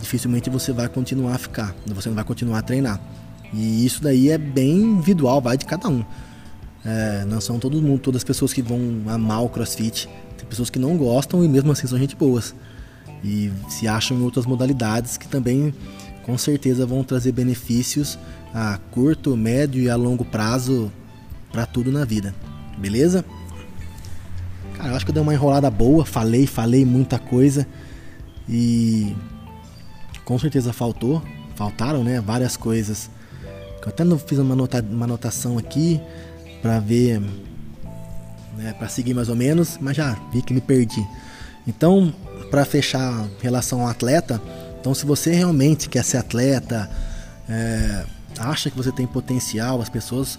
dificilmente 0.00 0.48
você 0.48 0.72
vai 0.72 0.88
continuar 0.88 1.34
a 1.34 1.38
ficar, 1.38 1.74
você 1.86 2.08
não 2.08 2.16
vai 2.16 2.24
continuar 2.24 2.58
a 2.58 2.62
treinar. 2.62 3.00
E 3.52 3.84
isso 3.84 4.02
daí 4.02 4.30
é 4.30 4.38
bem 4.38 4.76
individual, 4.76 5.40
vai 5.40 5.56
de 5.56 5.64
cada 5.64 5.88
um. 5.88 6.04
É, 6.84 7.24
não 7.26 7.40
são 7.40 7.58
todo 7.58 7.80
mundo, 7.80 8.00
todas 8.00 8.20
as 8.20 8.24
pessoas 8.24 8.52
que 8.52 8.62
vão 8.62 8.78
amar 9.06 9.42
o 9.42 9.48
CrossFit. 9.48 10.08
Tem 10.36 10.46
pessoas 10.46 10.70
que 10.70 10.78
não 10.78 10.96
gostam 10.96 11.44
e 11.44 11.48
mesmo 11.48 11.72
assim 11.72 11.86
são 11.86 11.98
gente 11.98 12.16
boas. 12.16 12.54
E 13.22 13.50
se 13.68 13.86
acham 13.88 14.18
em 14.18 14.22
outras 14.22 14.44
modalidades 14.44 15.16
que 15.16 15.28
também 15.28 15.72
com 16.24 16.36
certeza 16.36 16.84
vão 16.86 17.04
trazer 17.04 17.32
benefícios 17.32 18.18
a 18.52 18.78
curto, 18.90 19.36
médio 19.36 19.82
e 19.82 19.90
a 19.90 19.96
longo 19.96 20.24
prazo 20.24 20.90
para 21.50 21.66
tudo 21.66 21.90
na 21.90 22.04
vida. 22.04 22.34
Beleza? 22.78 23.24
Cara, 24.84 24.92
eu 24.92 24.96
acho 24.96 25.06
que 25.06 25.12
eu 25.12 25.14
dei 25.14 25.22
uma 25.22 25.32
enrolada 25.32 25.70
boa, 25.70 26.04
falei, 26.04 26.46
falei 26.46 26.84
muita 26.84 27.18
coisa 27.18 27.66
e 28.46 29.16
com 30.26 30.38
certeza 30.38 30.74
faltou, 30.74 31.22
faltaram, 31.56 32.04
né, 32.04 32.20
várias 32.20 32.54
coisas. 32.54 33.08
Eu 33.80 33.88
até 33.88 34.04
não 34.04 34.18
fiz 34.18 34.38
uma, 34.38 34.54
nota, 34.54 34.82
uma 34.82 35.06
anotação 35.06 35.56
aqui 35.56 35.98
para 36.60 36.80
ver, 36.80 37.18
né, 38.58 38.74
para 38.78 38.86
seguir 38.86 39.14
mais 39.14 39.30
ou 39.30 39.34
menos, 39.34 39.78
mas 39.80 39.96
já 39.96 40.18
vi 40.30 40.42
que 40.42 40.52
me 40.52 40.60
perdi. 40.60 41.02
Então, 41.66 42.12
para 42.50 42.66
fechar 42.66 43.26
relação 43.40 43.80
ao 43.80 43.88
atleta, 43.88 44.38
então 44.78 44.92
se 44.92 45.06
você 45.06 45.32
realmente 45.32 45.88
quer 45.88 46.04
ser 46.04 46.18
atleta, 46.18 46.90
é, 47.48 48.04
acha 48.38 48.68
que 48.68 48.76
você 48.76 48.92
tem 48.92 49.06
potencial, 49.06 49.80
as 49.80 49.88
pessoas 49.88 50.38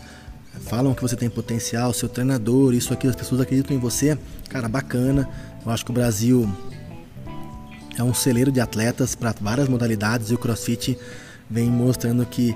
falam 0.62 0.94
que 0.94 1.02
você 1.02 1.16
tem 1.16 1.30
potencial, 1.30 1.94
seu 1.94 2.10
treinador, 2.10 2.74
isso 2.74 2.94
aqui, 2.94 3.08
as 3.08 3.16
pessoas 3.16 3.42
acreditam 3.42 3.76
em 3.76 3.80
você, 3.80 4.18
cara, 4.50 4.68
bacana. 4.68 5.28
Eu 5.66 5.72
acho 5.72 5.84
que 5.84 5.92
o 5.92 5.94
Brasil 5.94 6.50
é 7.98 8.04
um 8.04 8.14
celeiro 8.14 8.52
de 8.52 8.60
atletas 8.60 9.16
para 9.16 9.34
várias 9.40 9.68
modalidades 9.68 10.30
e 10.30 10.34
o 10.34 10.38
CrossFit 10.38 10.98
vem 11.50 11.70
mostrando 11.70 12.26
que 12.26 12.56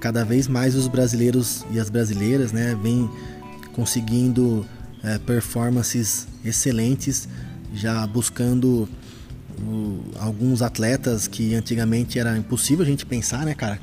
cada 0.00 0.24
vez 0.24 0.46
mais 0.46 0.74
os 0.74 0.88
brasileiros 0.88 1.64
e 1.70 1.80
as 1.80 1.90
brasileiras, 1.90 2.52
né, 2.52 2.76
vêm 2.80 3.10
conseguindo 3.72 4.66
é, 5.02 5.18
performances 5.18 6.26
excelentes, 6.44 7.28
já 7.74 8.06
buscando 8.06 8.88
o, 9.60 10.00
alguns 10.18 10.62
atletas 10.62 11.26
que 11.26 11.54
antigamente 11.54 12.18
era 12.18 12.36
impossível 12.36 12.84
a 12.84 12.88
gente 12.88 13.04
pensar, 13.04 13.44
né, 13.44 13.54
cara? 13.54 13.80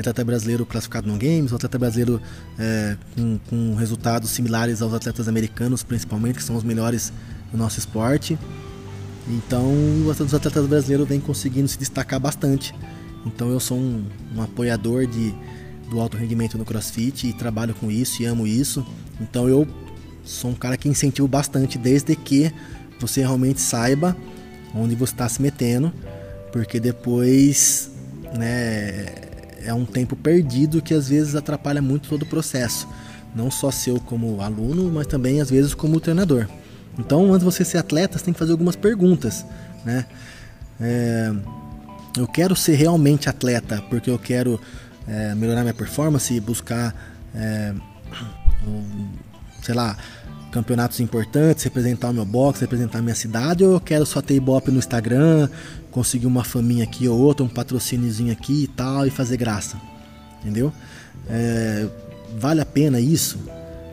Atleta 0.00 0.24
brasileiro 0.24 0.64
classificado 0.64 1.08
no 1.08 1.18
Games, 1.18 1.52
o 1.52 1.56
atleta 1.56 1.78
brasileiro 1.78 2.20
é, 2.58 2.96
com, 3.14 3.38
com, 3.48 3.74
resultados 3.74 4.30
similares 4.30 4.80
aos 4.80 4.94
atletas 4.94 5.28
americanos, 5.28 5.82
principalmente, 5.82 6.36
que 6.36 6.42
são 6.42 6.56
os 6.56 6.64
melhores 6.64 7.12
do 7.50 7.58
nosso 7.58 7.78
esporte. 7.78 8.38
Então, 9.28 9.72
os 10.06 10.34
atletas 10.34 10.66
brasileiros 10.66 11.06
vêm 11.06 11.20
conseguindo 11.20 11.68
se 11.68 11.78
destacar 11.78 12.18
bastante. 12.18 12.74
Então, 13.26 13.50
eu 13.50 13.60
sou 13.60 13.76
um, 13.76 14.04
um 14.34 14.42
apoiador 14.42 15.06
de, 15.06 15.34
do 15.90 16.00
alto 16.00 16.16
rendimento 16.16 16.56
no 16.56 16.64
CrossFit 16.64 17.26
e 17.26 17.32
trabalho 17.32 17.74
com 17.74 17.90
isso 17.90 18.22
e 18.22 18.26
amo 18.26 18.46
isso. 18.46 18.86
Então, 19.20 19.48
eu 19.48 19.66
sou 20.24 20.50
um 20.50 20.54
cara 20.54 20.76
que 20.76 20.88
incentivo 20.88 21.28
bastante, 21.28 21.76
desde 21.76 22.16
que 22.16 22.52
você 23.00 23.20
realmente 23.20 23.60
saiba 23.60 24.16
onde 24.74 24.94
você 24.94 25.12
está 25.12 25.28
se 25.28 25.40
metendo, 25.40 25.92
porque 26.52 26.78
depois, 26.78 27.90
né, 28.36 29.27
é 29.64 29.72
um 29.72 29.84
tempo 29.84 30.16
perdido 30.16 30.82
que 30.82 30.94
às 30.94 31.08
vezes 31.08 31.34
atrapalha 31.34 31.82
muito 31.82 32.08
todo 32.08 32.22
o 32.22 32.26
processo. 32.26 32.88
Não 33.34 33.50
só 33.50 33.70
seu 33.70 34.00
como 34.00 34.40
aluno, 34.40 34.90
mas 34.90 35.06
também 35.06 35.40
às 35.40 35.50
vezes 35.50 35.74
como 35.74 36.00
treinador. 36.00 36.46
Então, 36.98 37.26
antes 37.32 37.40
de 37.40 37.44
você 37.44 37.64
ser 37.64 37.78
atleta, 37.78 38.18
você 38.18 38.24
tem 38.24 38.34
que 38.34 38.38
fazer 38.38 38.52
algumas 38.52 38.74
perguntas, 38.74 39.44
né? 39.84 40.06
É, 40.80 41.32
eu 42.16 42.26
quero 42.26 42.56
ser 42.56 42.74
realmente 42.74 43.28
atleta 43.28 43.82
porque 43.88 44.10
eu 44.10 44.18
quero 44.18 44.60
é, 45.06 45.34
melhorar 45.34 45.62
minha 45.62 45.74
performance 45.74 46.38
buscar, 46.40 46.94
é, 47.34 47.72
sei 49.62 49.74
lá, 49.74 49.96
campeonatos 50.50 50.98
importantes, 51.00 51.64
representar 51.64 52.10
o 52.10 52.14
meu 52.14 52.24
box, 52.24 52.60
representar 52.60 52.98
a 52.98 53.02
minha 53.02 53.14
cidade, 53.14 53.64
ou 53.64 53.74
eu 53.74 53.80
quero 53.80 54.06
só 54.06 54.20
ter 54.20 54.34
ibope 54.34 54.70
no 54.70 54.78
Instagram, 54.78 55.48
conseguir 55.90 56.26
uma 56.26 56.44
faminha 56.44 56.84
aqui 56.84 57.08
ou 57.08 57.18
outra, 57.18 57.44
um 57.44 57.48
patrocíniozinho 57.48 58.32
aqui 58.32 58.64
e 58.64 58.66
tal, 58.66 59.06
e 59.06 59.10
fazer 59.10 59.36
graça. 59.36 59.76
Entendeu? 60.40 60.72
É, 61.28 61.86
vale 62.38 62.60
a 62.60 62.66
pena 62.66 63.00
isso? 63.00 63.38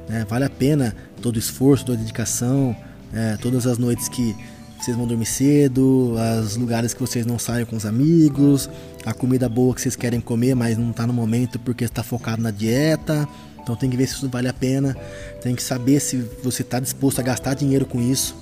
É, 0.09 0.23
vale 0.25 0.45
a 0.45 0.49
pena 0.49 0.95
todo 1.21 1.35
o 1.35 1.39
esforço, 1.39 1.85
toda 1.85 1.97
a 1.97 2.01
dedicação, 2.01 2.75
é, 3.13 3.37
todas 3.37 3.65
as 3.65 3.77
noites 3.77 4.07
que 4.07 4.35
vocês 4.79 4.95
vão 4.95 5.07
dormir 5.07 5.25
cedo, 5.25 6.13
os 6.43 6.57
lugares 6.57 6.93
que 6.93 6.99
vocês 6.99 7.25
não 7.25 7.39
saem 7.39 7.65
com 7.65 7.75
os 7.75 7.85
amigos, 7.85 8.69
a 9.03 9.13
comida 9.13 9.49
boa 9.49 9.73
que 9.73 9.81
vocês 9.81 9.95
querem 9.95 10.21
comer, 10.21 10.53
mas 10.53 10.77
não 10.77 10.91
está 10.91 11.07
no 11.07 11.13
momento 11.13 11.57
porque 11.57 11.85
está 11.85 12.03
focado 12.03 12.41
na 12.41 12.51
dieta. 12.51 13.27
Então 13.63 13.75
tem 13.75 13.89
que 13.89 13.97
ver 13.97 14.05
se 14.05 14.13
isso 14.13 14.29
vale 14.29 14.47
a 14.47 14.53
pena, 14.53 14.95
tem 15.41 15.55
que 15.55 15.63
saber 15.63 15.99
se 15.99 16.17
você 16.43 16.61
está 16.61 16.79
disposto 16.79 17.17
a 17.17 17.23
gastar 17.23 17.55
dinheiro 17.55 17.83
com 17.83 17.99
isso, 17.99 18.35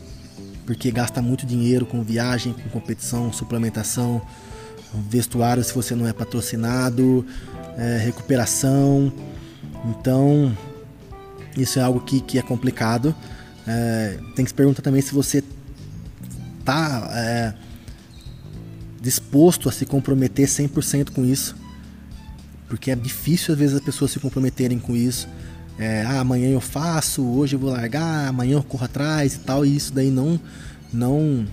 porque 0.66 0.92
gasta 0.92 1.22
muito 1.22 1.46
dinheiro 1.46 1.86
com 1.86 2.02
viagem, 2.04 2.54
com 2.54 2.70
competição, 2.70 3.32
suplementação, 3.32 4.22
vestuário 5.10 5.64
se 5.64 5.74
você 5.74 5.96
não 5.96 6.08
é 6.08 6.14
patrocinado, 6.14 7.26
é, 7.78 7.98
recuperação. 7.98 9.12
Então 9.86 10.56
isso 11.58 11.80
é 11.80 11.82
algo 11.82 12.00
que, 12.00 12.22
que 12.22 12.38
é 12.38 12.42
complicado. 12.42 13.16
É, 13.68 14.18
tem 14.36 14.44
que 14.44 14.52
se 14.52 14.56
perguntar 14.56 14.82
também 14.82 15.02
se 15.02 15.14
você 15.14 15.44
está 16.60 17.10
é, 17.14 17.54
disposto 19.02 19.68
a 19.68 19.72
se 19.72 19.86
comprometer 19.86 20.48
100% 20.48 21.12
com 21.12 21.26
isso 21.26 21.64
porque 22.74 22.90
é 22.90 22.96
difícil 22.96 23.54
às 23.54 23.60
vezes 23.60 23.76
as 23.76 23.84
pessoas 23.84 24.10
se 24.10 24.20
comprometerem 24.20 24.80
com 24.80 24.96
isso. 24.96 25.30
É, 25.78 26.04
ah, 26.04 26.20
amanhã 26.20 26.50
eu 26.50 26.62
faço, 26.62 27.24
hoje 27.26 27.56
eu 27.56 27.60
vou 27.60 27.72
largar, 27.72 28.28
amanhã 28.28 28.56
eu 28.56 28.64
corro 28.64 28.86
atrás 28.86 29.36
e 29.36 29.40
tal, 29.40 29.66
e 29.66 29.76
isso 29.76 29.94
daí 29.94 30.12
não 30.12 30.40
não 30.92 31.46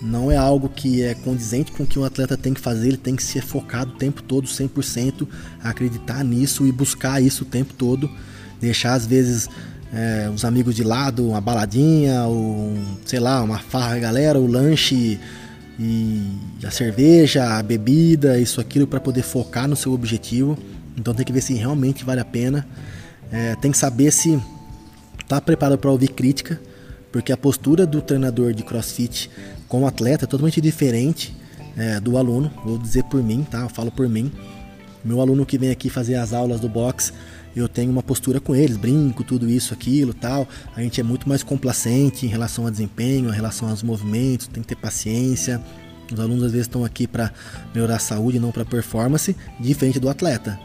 não 0.00 0.30
é 0.30 0.36
algo 0.36 0.68
que 0.68 1.02
é 1.02 1.14
condizente 1.14 1.72
com 1.72 1.82
o 1.82 1.86
que 1.86 1.98
um 1.98 2.04
atleta 2.04 2.36
tem 2.36 2.54
que 2.54 2.60
fazer, 2.60 2.88
ele 2.88 2.96
tem 2.96 3.16
que 3.16 3.22
ser 3.22 3.42
focado 3.42 3.92
o 3.92 3.96
tempo 3.96 4.22
todo, 4.22 4.46
100%, 4.46 5.26
acreditar 5.62 6.22
nisso 6.22 6.66
e 6.66 6.72
buscar 6.72 7.20
isso 7.20 7.42
o 7.42 7.46
tempo 7.46 7.74
todo, 7.74 8.08
deixar 8.60 8.94
às 8.94 9.06
vezes 9.06 9.48
é, 9.92 10.30
os 10.32 10.44
amigos 10.44 10.76
de 10.76 10.84
lado, 10.84 11.28
uma 11.28 11.40
baladinha, 11.40 12.24
ou, 12.24 12.74
sei 13.04 13.18
lá, 13.18 13.42
uma 13.42 13.58
farra 13.58 13.98
galera, 13.98 14.38
o 14.38 14.46
lanche 14.46 15.18
e 15.78 16.26
a 16.64 16.70
cerveja, 16.70 17.58
a 17.58 17.62
bebida, 17.62 18.38
isso 18.38 18.60
aquilo 18.60 18.86
para 18.86 19.00
poder 19.00 19.22
focar 19.22 19.68
no 19.68 19.76
seu 19.76 19.92
objetivo. 19.92 20.58
Então 20.96 21.14
tem 21.14 21.24
que 21.24 21.32
ver 21.32 21.40
se 21.40 21.54
realmente 21.54 22.04
vale 22.04 22.20
a 22.20 22.24
pena. 22.24 22.66
É, 23.30 23.54
tem 23.56 23.70
que 23.70 23.78
saber 23.78 24.10
se 24.10 24.40
está 25.20 25.40
preparado 25.40 25.78
para 25.78 25.90
ouvir 25.90 26.08
crítica, 26.08 26.60
porque 27.12 27.32
a 27.32 27.36
postura 27.36 27.86
do 27.86 28.00
treinador 28.00 28.52
de 28.52 28.62
CrossFit 28.62 29.30
como 29.68 29.86
atleta 29.86 30.24
é 30.24 30.26
totalmente 30.26 30.60
diferente 30.60 31.34
é, 31.76 32.00
do 32.00 32.16
aluno. 32.16 32.50
Vou 32.64 32.78
dizer 32.78 33.04
por 33.04 33.22
mim, 33.22 33.46
tá? 33.48 33.60
Eu 33.60 33.68
falo 33.68 33.90
por 33.90 34.08
mim. 34.08 34.32
Meu 35.04 35.20
aluno 35.20 35.46
que 35.46 35.58
vem 35.58 35.70
aqui 35.70 35.88
fazer 35.88 36.16
as 36.16 36.32
aulas 36.32 36.60
do 36.60 36.68
box, 36.68 37.12
eu 37.54 37.68
tenho 37.68 37.90
uma 37.90 38.02
postura 38.02 38.40
com 38.40 38.54
eles, 38.54 38.76
brinco, 38.76 39.22
tudo 39.24 39.48
isso, 39.48 39.72
aquilo, 39.72 40.12
tal. 40.12 40.46
A 40.74 40.82
gente 40.82 41.00
é 41.00 41.04
muito 41.04 41.28
mais 41.28 41.42
complacente 41.42 42.26
em 42.26 42.28
relação 42.28 42.64
ao 42.64 42.70
desempenho, 42.70 43.28
em 43.28 43.32
relação 43.32 43.68
aos 43.68 43.82
movimentos, 43.82 44.48
tem 44.48 44.62
que 44.62 44.68
ter 44.68 44.76
paciência. 44.76 45.60
Os 46.12 46.18
alunos 46.18 46.44
às 46.44 46.52
vezes 46.52 46.66
estão 46.66 46.84
aqui 46.84 47.06
para 47.06 47.32
melhorar 47.74 47.96
a 47.96 48.00
saúde, 48.00 48.38
não 48.38 48.50
para 48.50 48.64
performance, 48.64 49.36
diferente 49.60 50.00
do 50.00 50.08
atleta. 50.08 50.58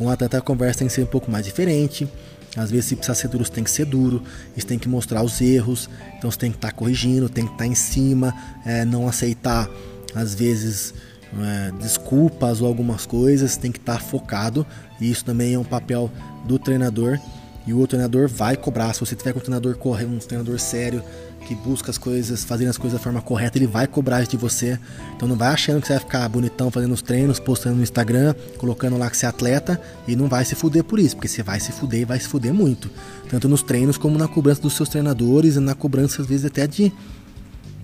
Com 0.00 0.06
o 0.06 0.08
atleta 0.08 0.38
a 0.38 0.40
conversa 0.40 0.78
tem 0.78 0.88
que 0.88 0.94
ser 0.94 1.02
um 1.02 1.06
pouco 1.06 1.30
mais 1.30 1.44
diferente. 1.44 2.08
Às 2.56 2.70
vezes, 2.70 2.86
se 2.86 2.96
precisar 2.96 3.14
ser 3.14 3.28
duro, 3.28 3.44
você 3.44 3.52
tem 3.52 3.62
que 3.62 3.70
ser 3.70 3.84
duro, 3.84 4.22
você 4.56 4.66
tem 4.66 4.78
que 4.78 4.88
mostrar 4.88 5.22
os 5.22 5.38
erros, 5.42 5.90
então 6.16 6.30
você 6.30 6.38
tem 6.38 6.50
que 6.50 6.56
estar 6.56 6.70
tá 6.70 6.74
corrigindo, 6.74 7.28
tem 7.28 7.44
que 7.44 7.52
estar 7.52 7.64
tá 7.64 7.70
em 7.70 7.74
cima, 7.74 8.34
é, 8.64 8.82
não 8.86 9.06
aceitar, 9.06 9.68
às 10.14 10.34
vezes, 10.34 10.94
é, 11.38 11.70
desculpas 11.72 12.62
ou 12.62 12.66
algumas 12.66 13.04
coisas, 13.04 13.58
tem 13.58 13.70
que 13.70 13.78
estar 13.78 13.98
tá 13.98 14.00
focado, 14.00 14.66
e 14.98 15.10
isso 15.10 15.22
também 15.22 15.52
é 15.52 15.58
um 15.58 15.64
papel 15.64 16.10
do 16.46 16.58
treinador. 16.58 17.18
E 17.66 17.74
o 17.74 17.86
treinador 17.86 18.26
vai 18.26 18.56
cobrar. 18.56 18.94
Se 18.94 19.00
você 19.00 19.14
tiver 19.14 19.34
com 19.34 19.38
um 19.38 19.42
treinador 19.42 19.76
correr, 19.76 20.06
um 20.06 20.16
treinador 20.16 20.58
sério 20.58 21.04
que 21.46 21.54
busca 21.54 21.90
as 21.90 21.98
coisas, 21.98 22.44
fazendo 22.44 22.68
as 22.68 22.78
coisas 22.78 22.98
da 22.98 23.02
forma 23.02 23.20
correta, 23.20 23.58
ele 23.58 23.66
vai 23.66 23.86
cobrar 23.86 24.22
isso 24.22 24.30
de 24.30 24.36
você. 24.36 24.78
Então 25.16 25.28
não 25.28 25.36
vai 25.36 25.48
achando 25.48 25.80
que 25.80 25.86
você 25.86 25.94
vai 25.94 26.00
ficar 26.00 26.28
bonitão 26.28 26.70
fazendo 26.70 26.92
os 26.92 27.02
treinos, 27.02 27.40
postando 27.40 27.76
no 27.76 27.82
Instagram, 27.82 28.34
colocando 28.58 28.96
lá 28.96 29.10
que 29.10 29.16
você 29.16 29.26
é 29.26 29.28
atleta 29.28 29.80
e 30.06 30.14
não 30.14 30.28
vai 30.28 30.44
se 30.44 30.54
fuder 30.54 30.84
por 30.84 30.98
isso, 30.98 31.16
porque 31.16 31.28
você 31.28 31.42
vai 31.42 31.58
se 31.58 31.72
fuder 31.72 32.00
e 32.00 32.04
vai 32.04 32.20
se 32.20 32.28
fuder 32.28 32.54
muito. 32.54 32.90
Tanto 33.28 33.48
nos 33.48 33.62
treinos 33.62 33.96
como 33.96 34.18
na 34.18 34.28
cobrança 34.28 34.60
dos 34.60 34.74
seus 34.74 34.88
treinadores 34.88 35.56
e 35.56 35.60
na 35.60 35.74
cobrança 35.74 36.22
às 36.22 36.28
vezes 36.28 36.44
até 36.44 36.66
de, 36.66 36.92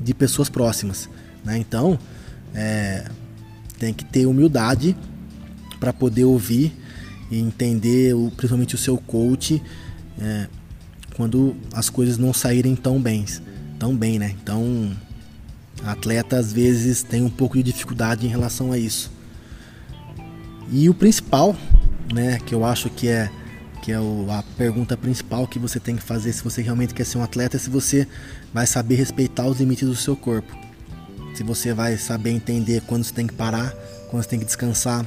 de 0.00 0.14
pessoas 0.14 0.48
próximas. 0.48 1.08
Né? 1.44 1.58
Então 1.58 1.98
é, 2.54 3.04
tem 3.78 3.92
que 3.92 4.04
ter 4.04 4.26
humildade 4.26 4.96
para 5.80 5.92
poder 5.92 6.24
ouvir 6.24 6.72
e 7.30 7.38
entender 7.38 8.14
o, 8.14 8.30
principalmente 8.30 8.74
o 8.74 8.78
seu 8.78 8.96
coach 8.96 9.62
é, 10.20 10.46
quando 11.16 11.56
as 11.72 11.88
coisas 11.88 12.18
não 12.18 12.32
saírem 12.32 12.76
tão 12.76 13.00
bem, 13.00 13.24
tão 13.78 13.96
bem, 13.96 14.18
né? 14.18 14.34
Então, 14.42 14.94
atleta 15.84 16.36
às 16.36 16.52
vezes 16.52 17.02
tem 17.02 17.22
um 17.22 17.30
pouco 17.30 17.56
de 17.56 17.62
dificuldade 17.62 18.26
em 18.26 18.30
relação 18.30 18.72
a 18.72 18.78
isso. 18.78 19.10
E 20.70 20.88
o 20.88 20.94
principal, 20.94 21.54
né, 22.12 22.38
que 22.44 22.54
eu 22.54 22.64
acho 22.64 22.90
que 22.90 23.08
é 23.08 23.30
que 23.82 23.92
é 23.92 24.00
o, 24.00 24.26
a 24.30 24.42
pergunta 24.56 24.96
principal 24.96 25.46
que 25.46 25.60
você 25.60 25.78
tem 25.78 25.94
que 25.94 26.02
fazer 26.02 26.32
se 26.32 26.42
você 26.42 26.60
realmente 26.60 26.92
quer 26.92 27.04
ser 27.04 27.18
um 27.18 27.22
atleta 27.22 27.56
é 27.56 27.60
se 27.60 27.70
você 27.70 28.08
vai 28.52 28.66
saber 28.66 28.96
respeitar 28.96 29.46
os 29.46 29.60
limites 29.60 29.86
do 29.86 29.94
seu 29.94 30.16
corpo. 30.16 30.52
Se 31.36 31.44
você 31.44 31.72
vai 31.72 31.96
saber 31.96 32.30
entender 32.30 32.82
quando 32.82 33.04
você 33.04 33.14
tem 33.14 33.28
que 33.28 33.34
parar, 33.34 33.72
quando 34.10 34.24
você 34.24 34.28
tem 34.30 34.40
que 34.40 34.44
descansar, 34.44 35.06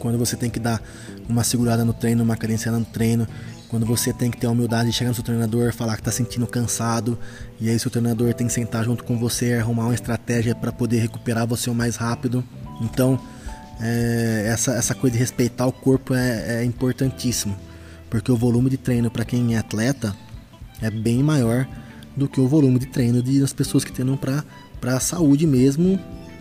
quando 0.00 0.18
você 0.18 0.36
tem 0.36 0.50
que 0.50 0.58
dar 0.58 0.82
uma 1.28 1.44
segurada 1.44 1.84
no 1.84 1.92
treino, 1.92 2.24
uma 2.24 2.36
cadenciada 2.36 2.76
no 2.76 2.84
treino, 2.84 3.28
quando 3.70 3.86
você 3.86 4.12
tem 4.12 4.30
que 4.30 4.36
ter 4.36 4.48
a 4.48 4.50
humildade 4.50 4.90
de 4.90 4.96
chegar 4.96 5.10
no 5.10 5.14
seu 5.14 5.22
treinador, 5.22 5.72
falar 5.72 5.94
que 5.94 6.00
está 6.00 6.10
sentindo 6.10 6.44
cansado, 6.44 7.16
e 7.60 7.70
aí 7.70 7.78
seu 7.78 7.90
treinador 7.90 8.34
tem 8.34 8.48
que 8.48 8.52
sentar 8.52 8.84
junto 8.84 9.04
com 9.04 9.16
você, 9.16 9.54
arrumar 9.54 9.84
uma 9.84 9.94
estratégia 9.94 10.56
para 10.56 10.72
poder 10.72 10.98
recuperar 10.98 11.46
você 11.46 11.70
o 11.70 11.74
mais 11.74 11.94
rápido. 11.94 12.44
Então, 12.80 13.18
é, 13.80 14.46
essa, 14.48 14.72
essa 14.72 14.92
coisa 14.92 15.14
de 15.14 15.20
respeitar 15.20 15.66
o 15.66 15.72
corpo 15.72 16.14
é, 16.14 16.62
é 16.62 16.64
importantíssimo, 16.64 17.56
porque 18.10 18.32
o 18.32 18.36
volume 18.36 18.68
de 18.68 18.76
treino 18.76 19.08
para 19.08 19.24
quem 19.24 19.54
é 19.54 19.58
atleta 19.58 20.16
é 20.82 20.90
bem 20.90 21.22
maior 21.22 21.66
do 22.16 22.28
que 22.28 22.40
o 22.40 22.48
volume 22.48 22.80
de 22.80 22.86
treino 22.86 23.22
das 23.22 23.52
pessoas 23.52 23.84
que 23.84 23.92
treinam 23.92 24.18
para 24.80 24.98
saúde 24.98 25.46
mesmo 25.46 25.98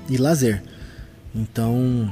e 0.10 0.18
lazer. 0.18 0.64
Então, 1.36 2.12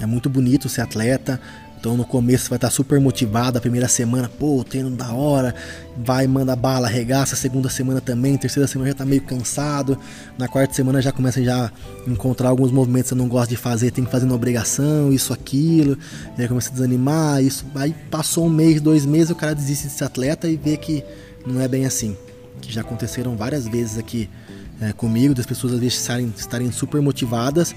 é 0.00 0.06
muito 0.06 0.28
bonito 0.28 0.68
ser 0.68 0.80
atleta. 0.80 1.40
Então 1.78 1.96
no 1.96 2.04
começo 2.04 2.48
vai 2.48 2.56
estar 2.56 2.70
super 2.70 2.98
motivado, 3.00 3.58
a 3.58 3.60
primeira 3.60 3.86
semana, 3.86 4.28
pô, 4.28 4.64
treino 4.64 4.90
da 4.90 5.12
hora, 5.12 5.54
vai, 5.96 6.26
manda 6.26 6.56
bala, 6.56 6.86
arregaça, 6.86 7.36
segunda 7.36 7.68
semana 7.68 8.00
também, 8.00 8.36
terceira 8.36 8.66
semana 8.66 8.90
já 8.90 8.96
tá 8.96 9.04
meio 9.04 9.22
cansado, 9.22 9.98
na 10.38 10.48
quarta 10.48 10.74
semana 10.74 11.00
já 11.00 11.12
começa 11.12 11.40
a 11.40 11.42
já 11.42 11.72
encontrar 12.06 12.48
alguns 12.48 12.70
movimentos 12.72 13.10
que 13.10 13.14
você 13.16 13.22
não 13.22 13.28
gosta 13.28 13.48
de 13.48 13.56
fazer, 13.56 13.90
tem 13.90 14.04
que 14.04 14.10
fazer 14.10 14.26
na 14.26 14.34
obrigação, 14.34 15.12
isso, 15.12 15.32
aquilo, 15.32 15.96
e 16.36 16.42
aí 16.42 16.48
começa 16.48 16.70
a 16.70 16.72
desanimar, 16.72 17.42
isso, 17.42 17.64
aí 17.74 17.94
passou 18.10 18.46
um 18.46 18.50
mês, 18.50 18.80
dois 18.80 19.06
meses, 19.06 19.30
o 19.30 19.34
cara 19.34 19.54
desiste 19.54 19.86
de 19.86 19.92
ser 19.92 20.04
atleta 20.04 20.48
e 20.48 20.56
vê 20.56 20.76
que 20.76 21.04
não 21.46 21.60
é 21.60 21.68
bem 21.68 21.86
assim. 21.86 22.16
Que 22.60 22.72
já 22.72 22.80
aconteceram 22.80 23.36
várias 23.36 23.68
vezes 23.68 23.98
aqui 23.98 24.28
é, 24.80 24.92
comigo, 24.92 25.34
das 25.34 25.46
pessoas 25.46 25.74
às 25.74 25.78
vezes 25.78 25.98
estarem, 26.00 26.32
estarem 26.36 26.72
super 26.72 27.00
motivadas, 27.00 27.74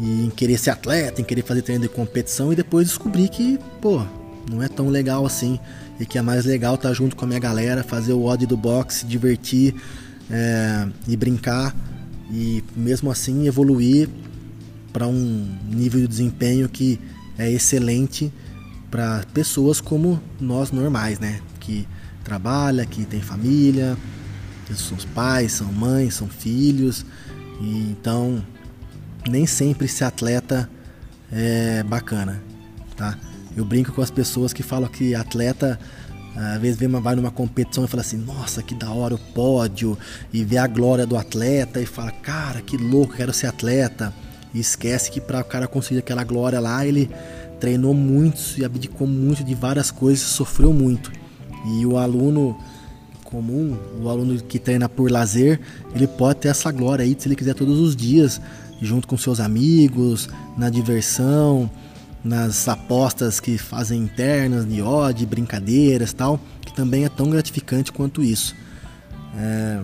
e 0.00 0.26
em 0.26 0.30
querer 0.30 0.58
ser 0.58 0.70
atleta, 0.70 1.20
em 1.20 1.24
querer 1.24 1.42
fazer 1.42 1.62
treino 1.62 1.82
de 1.82 1.88
competição 1.88 2.52
e 2.52 2.56
depois 2.56 2.86
descobrir 2.86 3.28
que, 3.28 3.58
pô, 3.80 4.02
não 4.50 4.62
é 4.62 4.68
tão 4.68 4.88
legal 4.88 5.26
assim. 5.26 5.58
E 5.98 6.06
que 6.06 6.16
é 6.16 6.22
mais 6.22 6.44
legal 6.44 6.76
estar 6.76 6.88
tá 6.88 6.94
junto 6.94 7.16
com 7.16 7.24
a 7.24 7.28
minha 7.28 7.40
galera, 7.40 7.82
fazer 7.82 8.12
o 8.12 8.24
odd 8.24 8.46
do 8.46 8.56
boxe, 8.56 9.04
divertir 9.04 9.74
é, 10.30 10.86
e 11.08 11.16
brincar. 11.16 11.74
E 12.30 12.62
mesmo 12.76 13.10
assim 13.10 13.46
evoluir 13.46 14.08
para 14.92 15.06
um 15.06 15.56
nível 15.68 16.00
de 16.00 16.06
desempenho 16.06 16.68
que 16.68 17.00
é 17.36 17.50
excelente 17.50 18.32
para 18.90 19.24
pessoas 19.34 19.80
como 19.80 20.20
nós 20.40 20.70
normais, 20.70 21.18
né? 21.18 21.40
Que 21.58 21.86
trabalha, 22.22 22.86
que 22.86 23.04
tem 23.04 23.20
família, 23.20 23.96
que 24.66 24.74
são 24.74 24.96
pais, 25.14 25.52
são 25.52 25.72
mães, 25.72 26.14
são 26.14 26.28
filhos, 26.28 27.04
e 27.60 27.90
então 27.90 28.44
nem 29.26 29.46
sempre 29.46 29.88
ser 29.88 30.04
atleta 30.04 30.68
é 31.32 31.82
bacana, 31.82 32.42
tá? 32.96 33.18
Eu 33.56 33.64
brinco 33.64 33.92
com 33.92 34.02
as 34.02 34.10
pessoas 34.10 34.52
que 34.52 34.62
falam 34.62 34.88
que 34.88 35.14
atleta 35.14 35.78
às 36.36 36.60
vezes 36.60 36.78
vai 36.78 37.16
numa 37.16 37.32
competição 37.32 37.84
e 37.84 37.88
fala 37.88 38.00
assim, 38.00 38.16
nossa, 38.16 38.62
que 38.62 38.74
da 38.74 38.90
hora 38.90 39.14
o 39.14 39.18
pódio, 39.18 39.98
e 40.32 40.44
vê 40.44 40.56
a 40.56 40.68
glória 40.68 41.04
do 41.04 41.16
atleta 41.16 41.80
e 41.80 41.86
fala, 41.86 42.12
cara, 42.12 42.60
que 42.60 42.76
louco, 42.76 43.14
quero 43.16 43.32
ser 43.32 43.48
atleta. 43.48 44.14
E 44.54 44.60
esquece 44.60 45.10
que 45.10 45.20
para 45.20 45.40
o 45.40 45.44
cara 45.44 45.66
conseguir 45.66 45.98
aquela 45.98 46.22
glória 46.22 46.60
lá, 46.60 46.86
ele 46.86 47.10
treinou 47.58 47.92
muito 47.92 48.40
e 48.56 48.64
abdicou 48.64 49.06
muito 49.06 49.42
de 49.42 49.54
várias 49.54 49.90
coisas, 49.90 50.24
sofreu 50.24 50.72
muito. 50.72 51.10
E 51.66 51.84
o 51.84 51.98
aluno 51.98 52.56
comum, 53.24 53.76
o 54.00 54.08
aluno 54.08 54.40
que 54.40 54.60
treina 54.60 54.88
por 54.88 55.10
lazer, 55.10 55.60
ele 55.92 56.06
pode 56.06 56.38
ter 56.40 56.48
essa 56.48 56.70
glória 56.70 57.04
aí 57.04 57.16
se 57.18 57.26
ele 57.26 57.36
quiser 57.36 57.54
todos 57.54 57.80
os 57.80 57.96
dias 57.96 58.40
junto 58.80 59.08
com 59.08 59.16
seus 59.16 59.40
amigos, 59.40 60.28
na 60.56 60.70
diversão, 60.70 61.70
nas 62.22 62.68
apostas 62.68 63.40
que 63.40 63.56
fazem 63.58 64.02
internas, 64.02 64.68
de 64.68 64.82
odd, 64.82 65.24
brincadeiras 65.26 66.12
tal, 66.12 66.40
que 66.60 66.72
também 66.72 67.04
é 67.04 67.08
tão 67.08 67.30
gratificante 67.30 67.92
quanto 67.92 68.22
isso. 68.22 68.54
É... 69.36 69.80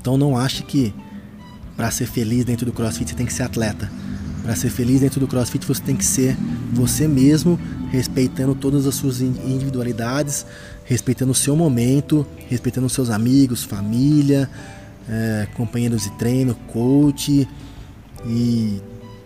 Então 0.00 0.16
não 0.16 0.36
ache 0.36 0.62
que 0.62 0.94
para 1.76 1.90
ser 1.90 2.06
feliz 2.06 2.44
dentro 2.44 2.66
do 2.66 2.72
CrossFit 2.72 3.10
você 3.10 3.16
tem 3.16 3.26
que 3.26 3.32
ser 3.32 3.42
atleta. 3.42 3.90
Para 4.42 4.56
ser 4.56 4.70
feliz 4.70 5.00
dentro 5.00 5.20
do 5.20 5.26
CrossFit 5.26 5.66
você 5.66 5.82
tem 5.82 5.96
que 5.96 6.04
ser 6.04 6.36
você 6.72 7.06
mesmo, 7.06 7.58
respeitando 7.90 8.54
todas 8.54 8.86
as 8.86 8.94
suas 8.94 9.20
individualidades, 9.20 10.46
respeitando 10.84 11.32
o 11.32 11.34
seu 11.34 11.54
momento, 11.54 12.26
respeitando 12.48 12.86
os 12.86 12.92
seus 12.92 13.10
amigos, 13.10 13.62
família, 13.62 14.48
é, 15.08 15.46
companheiros 15.54 16.04
de 16.04 16.10
treino, 16.12 16.54
coach 16.66 17.46
e 18.26 18.80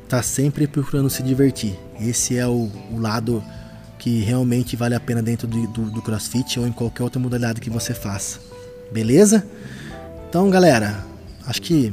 tá 0.09 0.22
sempre 0.22 0.66
procurando 0.66 1.11
se 1.11 1.22
divertir. 1.22 1.78
Esse 2.01 2.36
é 2.36 2.47
o, 2.47 2.70
o 2.92 2.99
lado 2.99 3.42
que 3.99 4.20
realmente 4.20 4.76
vale 4.76 4.95
a 4.95 5.01
pena 5.01 5.22
dentro 5.22 5.47
do, 5.47 5.66
do, 5.68 5.90
do 5.90 6.03
CrossFit 6.03 6.61
ou 6.61 6.66
em 6.66 6.72
qualquer 6.72 7.03
outra 7.03 7.20
modalidade 7.20 7.61
que 7.61 7.70
você 7.70 7.95
faça. 7.95 8.38
Beleza? 8.92 9.47
Então, 10.28 10.51
galera, 10.51 11.05
acho 11.47 11.62
que 11.62 11.92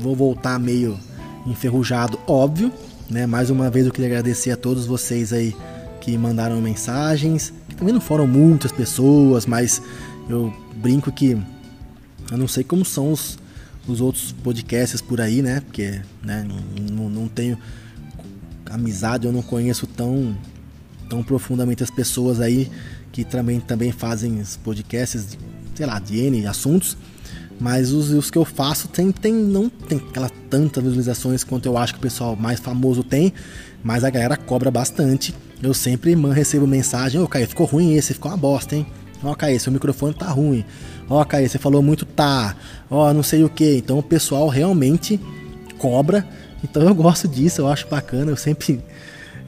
vou 0.00 0.14
voltar 0.14 0.58
meio 0.58 0.98
enferrujado, 1.46 2.18
óbvio, 2.26 2.72
né? 3.08 3.26
Mais 3.26 3.50
uma 3.50 3.70
vez 3.70 3.86
eu 3.86 3.92
queria 3.92 4.08
agradecer 4.08 4.50
a 4.50 4.56
todos 4.56 4.86
vocês 4.86 5.32
aí 5.32 5.56
que 6.00 6.16
mandaram 6.18 6.60
mensagens, 6.60 7.52
que 7.68 7.76
também 7.76 7.94
não 7.94 8.00
foram 8.00 8.26
muitas 8.26 8.72
pessoas, 8.72 9.46
mas 9.46 9.80
eu 10.28 10.52
brinco 10.76 11.12
que 11.12 11.38
eu 12.30 12.38
não 12.38 12.48
sei 12.48 12.64
como 12.64 12.84
são 12.84 13.12
os, 13.12 13.38
os 13.86 14.00
outros 14.00 14.32
podcasts 14.32 15.00
por 15.00 15.20
aí, 15.20 15.42
né? 15.42 15.60
Porque 15.60 16.00
né, 16.22 16.46
não, 16.90 17.08
não 17.08 17.28
tenho 17.28 17.58
amizade, 18.70 19.26
eu 19.26 19.32
não 19.32 19.42
conheço 19.42 19.86
tão, 19.86 20.36
tão 21.08 21.22
profundamente 21.22 21.82
as 21.82 21.90
pessoas 21.90 22.40
aí 22.40 22.70
que 23.10 23.24
também, 23.24 23.60
também 23.60 23.92
fazem 23.92 24.42
podcasts, 24.64 25.36
sei 25.74 25.86
lá, 25.86 25.98
de 25.98 26.18
N 26.18 26.46
assuntos. 26.46 26.96
Mas 27.60 27.92
os, 27.92 28.10
os 28.10 28.30
que 28.30 28.38
eu 28.38 28.44
faço 28.44 28.88
tem, 28.88 29.12
tem, 29.12 29.32
não 29.32 29.68
tem 29.68 29.98
aquela 29.98 30.30
tantas 30.50 30.82
visualizações 30.82 31.44
quanto 31.44 31.66
eu 31.66 31.78
acho 31.78 31.92
que 31.92 31.98
o 31.98 32.02
pessoal 32.02 32.34
mais 32.34 32.58
famoso 32.58 33.04
tem, 33.04 33.32
mas 33.84 34.02
a 34.02 34.10
galera 34.10 34.36
cobra 34.36 34.70
bastante. 34.70 35.34
Eu 35.62 35.72
sempre 35.72 36.14
recebo 36.32 36.66
mensagem, 36.66 37.20
ô 37.20 37.24
oh, 37.24 37.28
Caio, 37.28 37.46
ficou 37.46 37.66
ruim 37.66 37.94
esse, 37.94 38.14
ficou 38.14 38.32
uma 38.32 38.36
bosta, 38.36 38.74
hein? 38.74 38.86
Ó, 39.22 39.30
oh, 39.30 39.36
Caio, 39.36 39.60
seu 39.60 39.72
microfone 39.72 40.12
tá 40.12 40.28
ruim. 40.28 40.64
Ó, 41.08 41.20
oh, 41.20 41.24
Caio, 41.24 41.48
você 41.48 41.58
falou 41.58 41.82
muito 41.82 42.04
tá. 42.04 42.56
Ó, 42.90 43.10
oh, 43.10 43.14
não 43.14 43.22
sei 43.22 43.44
o 43.44 43.48
que. 43.48 43.76
Então 43.76 43.98
o 43.98 44.02
pessoal 44.02 44.48
realmente 44.48 45.20
cobra. 45.78 46.26
Então 46.62 46.82
eu 46.82 46.94
gosto 46.94 47.26
disso, 47.28 47.62
eu 47.62 47.68
acho 47.68 47.88
bacana. 47.88 48.30
Eu 48.30 48.36
sempre 48.36 48.80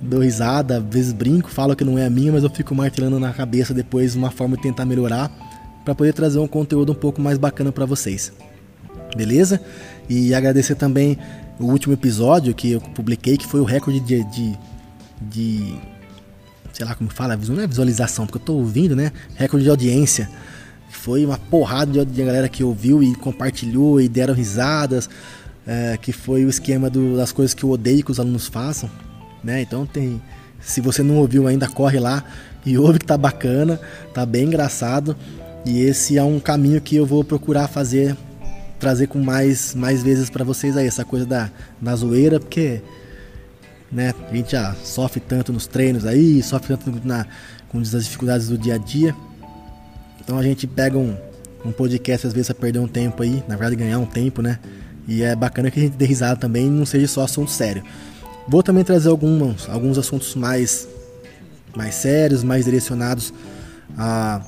dou 0.01 0.21
risada, 0.21 0.79
às 0.79 0.85
vezes 0.85 1.13
brinco, 1.13 1.49
falo 1.51 1.75
que 1.75 1.85
não 1.85 1.99
é 1.99 2.05
a 2.05 2.11
minha, 2.11 2.33
mas 2.33 2.43
eu 2.43 2.51
fico 2.51 2.75
martelando 2.75 3.19
na 3.19 3.33
cabeça 3.33 3.73
depois 3.73 4.15
uma 4.15 4.31
forma 4.31 4.57
de 4.57 4.63
tentar 4.63 4.85
melhorar 4.85 5.31
para 5.85 5.95
poder 5.95 6.13
trazer 6.13 6.39
um 6.39 6.47
conteúdo 6.47 6.93
um 6.93 6.95
pouco 6.95 7.21
mais 7.21 7.39
bacana 7.39 7.71
para 7.73 7.87
vocês. 7.87 8.33
Beleza? 9.17 9.61
E 10.09 10.35
agradecer 10.35 10.75
também 10.75 11.19
o 11.59 11.67
último 11.67 11.95
episódio 11.95 12.55
que 12.55 12.73
eu 12.73 12.81
publiquei, 12.81 13.37
que 13.37 13.47
foi 13.47 13.61
o 13.61 13.65
recorde 13.65 14.01
de, 14.01 14.25
de, 14.25 14.59
de 15.21 15.75
sei 16.73 16.85
lá 16.85 16.95
como 16.95 17.11
fala, 17.11 17.37
não 17.37 17.61
é 17.61 17.67
visualização, 17.67 18.27
porque 18.27 18.39
eu 18.39 18.45
tô 18.45 18.55
ouvindo, 18.55 18.97
né? 18.97 19.13
Recorde 19.37 19.65
de 19.65 19.71
audiência. 19.71 20.29
Foi 20.97 21.25
uma 21.25 21.39
porrada 21.39 22.05
de, 22.05 22.23
galera 22.25 22.49
que 22.49 22.65
ouviu 22.65 23.03
e 23.03 23.15
compartilhou 23.15 24.01
e 24.01 24.09
deram 24.09 24.35
risadas. 24.35 25.09
É, 25.67 25.97
que 25.97 26.13
foi 26.13 26.45
o 26.45 26.51
esquema 26.51 26.91
do, 26.91 27.17
das 27.17 27.33
coisas 27.33 27.55
que 27.55 27.65
eu 27.65 27.71
odeio 27.71 28.05
que 28.05 28.11
os 28.11 28.21
alunos 28.21 28.47
façam, 28.47 28.91
né? 29.43 29.63
Então 29.63 29.87
tem, 29.87 30.21
se 30.61 30.79
você 30.79 31.03
não 31.03 31.17
ouviu 31.17 31.47
ainda, 31.47 31.67
corre 31.67 31.99
lá 31.99 32.23
e 32.67 32.77
ouve 32.79 32.99
que 32.99 33.07
tá 33.07 33.17
bacana, 33.17 33.81
tá 34.13 34.27
bem 34.27 34.45
engraçado. 34.45 35.17
E 35.65 35.81
esse 35.81 36.19
é 36.19 36.23
um 36.23 36.39
caminho 36.39 36.83
que 36.83 36.95
eu 36.97 37.07
vou 37.07 37.25
procurar 37.25 37.67
fazer, 37.67 38.15
trazer 38.79 39.07
com 39.07 39.19
mais, 39.19 39.75
mais 39.75 40.03
vezes 40.03 40.29
para 40.29 40.45
vocês 40.45 40.77
aí, 40.77 40.87
essa 40.87 41.03
coisa 41.03 41.25
da, 41.25 41.51
da 41.81 41.97
zoeira, 41.97 42.39
porque 42.39 42.83
né, 43.91 44.13
a 44.31 44.35
gente 44.35 44.53
já 44.53 44.75
sofre 44.85 45.21
tanto 45.21 45.51
nos 45.53 45.67
treinos 45.67 46.05
aí, 46.05 46.43
sofre 46.43 46.77
tanto 46.77 47.01
na, 47.07 47.27
com 47.69 47.79
as 47.79 47.91
dificuldades 47.91 48.49
do 48.49 48.59
dia 48.59 48.75
a 48.75 48.79
dia. 48.79 49.15
Então 50.25 50.39
a 50.39 50.43
gente 50.43 50.67
pega 50.67 50.99
um, 50.99 51.17
um 51.65 51.71
podcast 51.71 52.27
às 52.27 52.33
vezes 52.33 52.51
a 52.51 52.55
perder 52.55 52.79
um 52.79 52.89
tempo 52.89 53.23
aí, 53.23 53.45
na 53.47 53.57
verdade 53.57 53.77
ganhar 53.77 53.99
um 53.99 54.07
tempo, 54.07 54.43
né? 54.43 54.59
E 55.07 55.23
é 55.23 55.37
bacana 55.37 55.71
que 55.71 55.79
a 55.79 55.83
gente 55.83 55.97
dê 55.97 56.07
risada 56.07 56.41
também 56.41 56.69
não 56.69 56.87
seja 56.87 57.07
só 57.07 57.23
assunto 57.23 57.51
sério. 57.51 57.83
Vou 58.49 58.63
também 58.63 58.83
trazer 58.83 59.11
alguns, 59.11 59.69
alguns 59.69 59.99
assuntos 59.99 60.35
mais, 60.35 60.89
mais 61.77 61.95
sérios, 61.95 62.43
mais 62.43 62.65
direcionados 62.65 63.33
a 63.97 64.43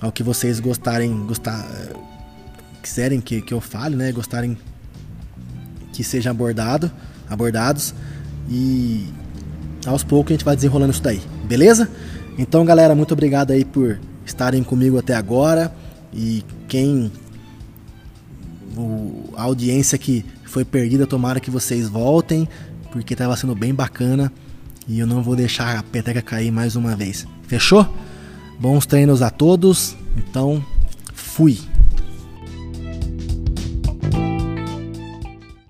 ao 0.00 0.12
que 0.12 0.22
vocês 0.22 0.60
gostarem, 0.60 1.26
gostar, 1.26 1.66
quiserem 2.82 3.20
que, 3.20 3.40
que 3.40 3.54
eu 3.54 3.60
fale, 3.60 3.96
né? 3.96 4.12
Gostarem 4.12 4.58
que 5.92 6.04
seja 6.04 6.30
abordado, 6.30 6.90
abordados 7.30 7.94
e 8.50 9.06
aos 9.86 10.04
poucos 10.04 10.32
a 10.32 10.34
gente 10.34 10.44
vai 10.44 10.56
desenrolando 10.56 10.92
isso 10.92 11.02
daí, 11.02 11.22
beleza? 11.44 11.88
Então, 12.36 12.64
galera, 12.64 12.94
muito 12.94 13.12
obrigado 13.12 13.52
aí 13.52 13.64
por 13.64 13.98
estarem 14.24 14.62
comigo 14.62 14.98
até 14.98 15.14
agora 15.14 15.74
e 16.12 16.44
quem 16.68 17.10
o, 18.76 19.32
a 19.36 19.42
audiência 19.42 19.98
que 19.98 20.24
foi 20.44 20.64
perdida, 20.64 21.06
tomara 21.06 21.40
que 21.40 21.50
vocês 21.50 21.88
voltem, 21.88 22.48
porque 22.92 23.14
estava 23.14 23.36
sendo 23.36 23.54
bem 23.54 23.74
bacana 23.74 24.32
e 24.86 24.98
eu 24.98 25.06
não 25.06 25.22
vou 25.22 25.34
deixar 25.34 25.78
a 25.78 25.82
peteca 25.82 26.22
cair 26.22 26.50
mais 26.50 26.76
uma 26.76 26.94
vez. 26.94 27.26
Fechou? 27.46 27.92
Bons 28.58 28.86
treinos 28.86 29.22
a 29.22 29.30
todos. 29.30 29.96
Então, 30.16 30.64
fui. 31.12 31.58